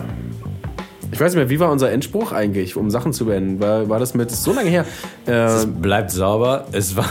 Ich 1.11 1.20
weiß 1.20 1.32
nicht 1.32 1.36
mehr, 1.42 1.50
wie 1.50 1.59
war 1.61 1.70
unser 1.72 1.90
Endspruch 1.90 2.32
eigentlich, 2.32 2.76
um 2.76 2.90
Sachen 2.90 3.12
zu 3.12 3.24
beenden? 3.26 3.61
War, 3.61 3.88
war 3.88 3.98
das 3.98 4.14
mit 4.14 4.30
so 4.30 4.52
lange 4.52 4.70
her? 4.70 4.84
Es 5.26 5.64
Äh, 5.64 5.66
bleibt 5.66 6.11
sauber. 6.11 6.66
Es 6.72 6.96
war 6.96 7.06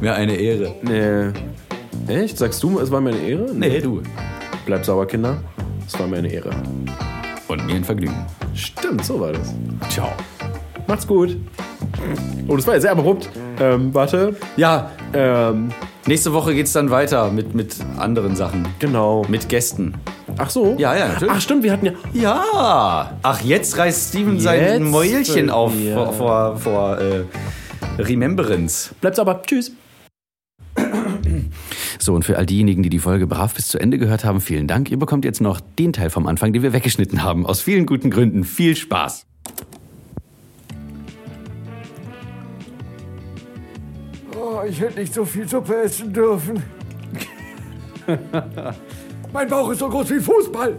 mir 0.00 0.14
eine 0.14 0.34
Ehre. 0.36 0.74
nee. 0.82 1.32
Echt? 2.08 2.38
Sagst 2.38 2.62
du, 2.62 2.80
es 2.80 2.90
war 2.90 3.00
mir 3.00 3.10
eine 3.10 3.20
Ehre? 3.20 3.50
Nee, 3.54 3.80
du. 3.80 4.02
Bleib 4.66 4.84
sauber, 4.84 5.06
Kinder. 5.06 5.36
Es 5.86 5.98
war 6.00 6.06
mir 6.08 6.16
eine 6.16 6.32
Ehre. 6.32 6.50
Und 7.48 7.66
mir 7.66 7.74
ein 7.76 7.84
Vergnügen. 7.84 8.26
Stimmt, 8.54 9.04
so 9.04 9.20
war 9.20 9.32
das. 9.32 9.54
Ciao. 9.88 10.08
Macht's 10.88 11.06
gut. 11.06 11.36
Oh, 12.48 12.56
das 12.56 12.66
war 12.66 12.74
ja 12.74 12.80
sehr 12.80 12.92
abrupt. 12.92 13.28
Ähm, 13.60 13.94
warte. 13.94 14.34
Ja, 14.56 14.90
Ähm, 15.14 15.70
nächste 16.06 16.32
Woche 16.32 16.54
geht's 16.54 16.72
dann 16.72 16.90
weiter 16.90 17.30
mit, 17.30 17.54
mit 17.54 17.76
anderen 17.98 18.34
Sachen. 18.34 18.66
genau. 18.78 19.24
Mit 19.28 19.48
Gästen. 19.48 19.94
Ach 20.38 20.50
so? 20.50 20.76
Ja, 20.78 20.94
ja, 20.96 21.08
natürlich. 21.08 21.34
Ach 21.34 21.40
stimmt, 21.40 21.62
wir 21.62 21.72
hatten 21.72 21.86
ja... 21.86 21.92
Ja. 22.12 23.18
Ach, 23.22 23.40
jetzt 23.42 23.76
reißt 23.76 24.10
Steven 24.10 24.38
sein 24.40 24.60
Jetzt, 24.60 24.80
Mäulchen 24.80 25.50
auf 25.50 25.72
ja. 25.78 25.94
vor, 25.94 26.12
vor, 26.12 26.56
vor 26.56 26.98
äh, 26.98 27.24
Remembrance. 27.98 28.94
Bleibt 29.00 29.16
sauber. 29.16 29.42
Tschüss. 29.42 29.72
So, 31.98 32.14
und 32.14 32.24
für 32.24 32.36
all 32.36 32.46
diejenigen, 32.46 32.82
die 32.82 32.88
die 32.88 32.98
Folge 32.98 33.26
brav 33.28 33.54
bis 33.54 33.68
zu 33.68 33.78
Ende 33.78 33.96
gehört 33.96 34.24
haben, 34.24 34.40
vielen 34.40 34.66
Dank. 34.66 34.90
Ihr 34.90 34.98
bekommt 34.98 35.24
jetzt 35.24 35.40
noch 35.40 35.60
den 35.78 35.92
Teil 35.92 36.10
vom 36.10 36.26
Anfang, 36.26 36.52
den 36.52 36.62
wir 36.62 36.72
weggeschnitten 36.72 37.22
haben. 37.22 37.46
Aus 37.46 37.60
vielen 37.60 37.86
guten 37.86 38.10
Gründen. 38.10 38.42
Viel 38.42 38.74
Spaß. 38.74 39.26
Oh, 44.36 44.62
ich 44.68 44.80
hätte 44.80 44.98
nicht 44.98 45.14
so 45.14 45.24
viel 45.24 45.48
Suppe 45.48 45.76
essen 45.82 46.12
dürfen. 46.12 46.62
mein 49.32 49.48
Bauch 49.48 49.70
ist 49.70 49.78
so 49.78 49.88
groß 49.88 50.10
wie 50.10 50.20
Fußball. 50.20 50.76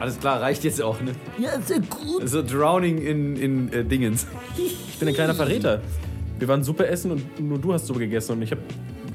Alles 0.00 0.18
klar, 0.18 0.40
reicht 0.40 0.64
jetzt 0.64 0.82
auch, 0.82 1.00
ne? 1.00 1.12
Ja, 1.38 1.60
sehr 1.60 1.78
gut. 1.78 2.28
So 2.28 2.42
Drowning 2.42 2.98
in, 2.98 3.36
in 3.36 3.72
äh, 3.72 3.84
Dingens. 3.84 4.26
Ich 4.58 4.98
bin 4.98 5.08
ein 5.08 5.14
kleiner 5.14 5.34
Verräter. 5.34 5.80
Wir 6.38 6.48
waren 6.48 6.64
Suppe 6.64 6.88
essen 6.88 7.12
und 7.12 7.40
nur 7.40 7.58
du 7.58 7.72
hast 7.72 7.86
Suppe 7.86 8.00
gegessen 8.00 8.32
und 8.32 8.42
ich 8.42 8.50
habe 8.50 8.62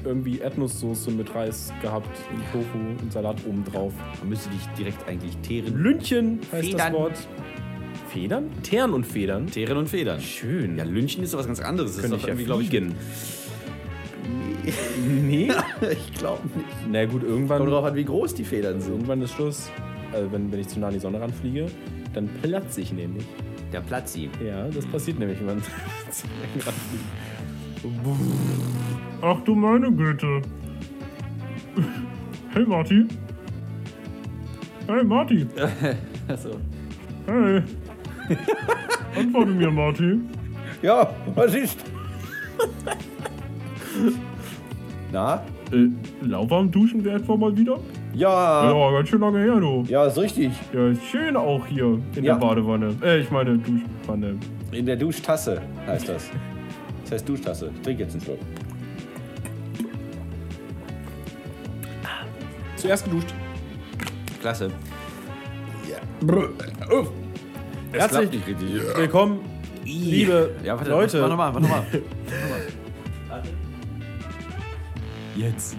irgendwie 0.04 0.38
Erdnusssoße 0.38 1.10
mit 1.10 1.34
Reis 1.34 1.72
gehabt 1.82 2.08
und 2.32 2.40
Tofu 2.52 2.78
und 3.02 3.12
Salat 3.12 3.36
oben 3.46 3.64
drauf. 3.64 3.92
Man 4.20 4.30
müsste 4.30 4.48
dich 4.48 4.60
direkt 4.78 5.06
eigentlich 5.06 5.36
teeren. 5.38 5.76
Lünchen 5.76 6.40
heißt 6.52 6.52
das 6.52 6.70
Federn. 6.70 6.92
Wort. 6.94 7.28
Federn? 8.08 8.44
Teeren 8.62 8.94
und 8.94 9.06
Federn. 9.06 9.46
Teeren 9.48 9.76
und 9.76 9.88
Federn. 9.90 10.20
Schön. 10.22 10.78
Ja, 10.78 10.84
Lünchen 10.84 11.22
ist 11.22 11.34
doch 11.34 11.38
was 11.38 11.46
ganz 11.46 11.60
anderes. 11.60 11.96
Das 11.96 12.00
könnte 12.00 12.16
ist 12.16 12.22
ich 12.22 12.28
ja 12.28 12.34
doch 12.34 12.40
irgendwie, 12.40 12.44
glaub 12.46 12.58
fliegen. 12.60 12.94
Nee? 15.06 15.50
Ich 15.90 16.12
glaube 16.14 16.42
nicht. 16.54 16.68
Na 16.90 17.04
gut, 17.06 17.22
irgendwann, 17.22 17.58
Kommt 17.58 17.72
drauf 17.72 17.84
an, 17.84 17.94
wie 17.94 18.04
groß 18.04 18.34
die 18.34 18.44
Federn 18.44 18.80
sind. 18.80 18.92
irgendwann 18.92 19.22
ist 19.22 19.32
Schluss. 19.34 19.70
Also 20.12 20.30
wenn, 20.32 20.50
wenn 20.50 20.60
ich 20.60 20.68
zu 20.68 20.80
nah 20.80 20.88
an 20.88 20.94
die 20.94 20.98
Sonne 21.00 21.20
ranfliege, 21.20 21.66
dann 22.14 22.28
platze 22.42 22.80
ich 22.80 22.92
nämlich. 22.92 23.24
Der 23.72 23.80
Platzi. 23.80 24.30
Ja, 24.44 24.66
das 24.68 24.86
passiert 24.86 25.18
nämlich, 25.18 25.38
wenn 25.40 25.46
man 25.46 25.62
zu 25.62 26.26
ranfliegt. 26.64 27.04
Ach 29.22 29.40
du 29.44 29.54
meine 29.54 29.92
Güte. 29.92 30.40
Hey 32.54 32.64
Marty. 32.64 33.06
Hey 34.86 35.04
Marty. 35.04 35.46
Achso. 36.28 36.50
Hey. 37.26 37.62
Antworte 39.16 39.50
mir, 39.50 39.70
Marty. 39.70 40.18
Ja, 40.82 41.14
was 41.34 41.54
ist? 41.54 41.78
Na? 45.12 45.42
Äh, 45.72 45.88
lauwarm 46.26 46.70
duschen 46.70 47.02
wir 47.04 47.14
etwa 47.14 47.36
mal 47.36 47.56
wieder? 47.56 47.78
Ja, 48.14 48.70
Ja, 48.70 48.90
ganz 48.92 49.08
schön 49.08 49.20
lange 49.20 49.38
her, 49.40 49.56
du. 49.58 49.84
ja, 49.88 50.04
ist 50.06 50.18
richtig. 50.18 50.52
Ja, 50.72 50.88
ist 50.88 51.02
schön 51.04 51.36
auch 51.36 51.64
hier 51.66 51.98
in 52.14 52.24
Ja. 52.24 52.34
der 52.34 52.40
Badewanne. 52.40 52.94
Äh, 53.02 53.20
ich 53.20 53.30
meine 53.30 53.56
Duschwanne. 53.58 54.36
In 54.72 54.84
der 54.86 54.96
Duschtasse 54.96 55.62
heißt 55.86 56.08
das. 56.08 56.30
Das 57.04 57.12
heißt 57.12 57.28
Duschtasse. 57.28 57.70
Ich 57.74 57.80
trinke 57.82 58.02
jetzt 58.02 58.12
einen 58.12 58.22
Schluck. 58.22 58.38
Zuerst 62.76 63.04
geduscht. 63.04 63.34
Klasse. 64.40 64.70
Herzlich 67.92 68.30
nicht 68.30 68.46
richtig. 68.46 68.96
willkommen, 68.96 69.40
liebe 69.84 70.50
Ja, 70.64 70.76
warte, 70.76 70.90
Leute. 70.90 71.22
Warte 71.22 71.36
mal, 71.36 71.54
warte 71.54 71.68
mal. 71.68 71.82
Jetzt. 75.38 75.76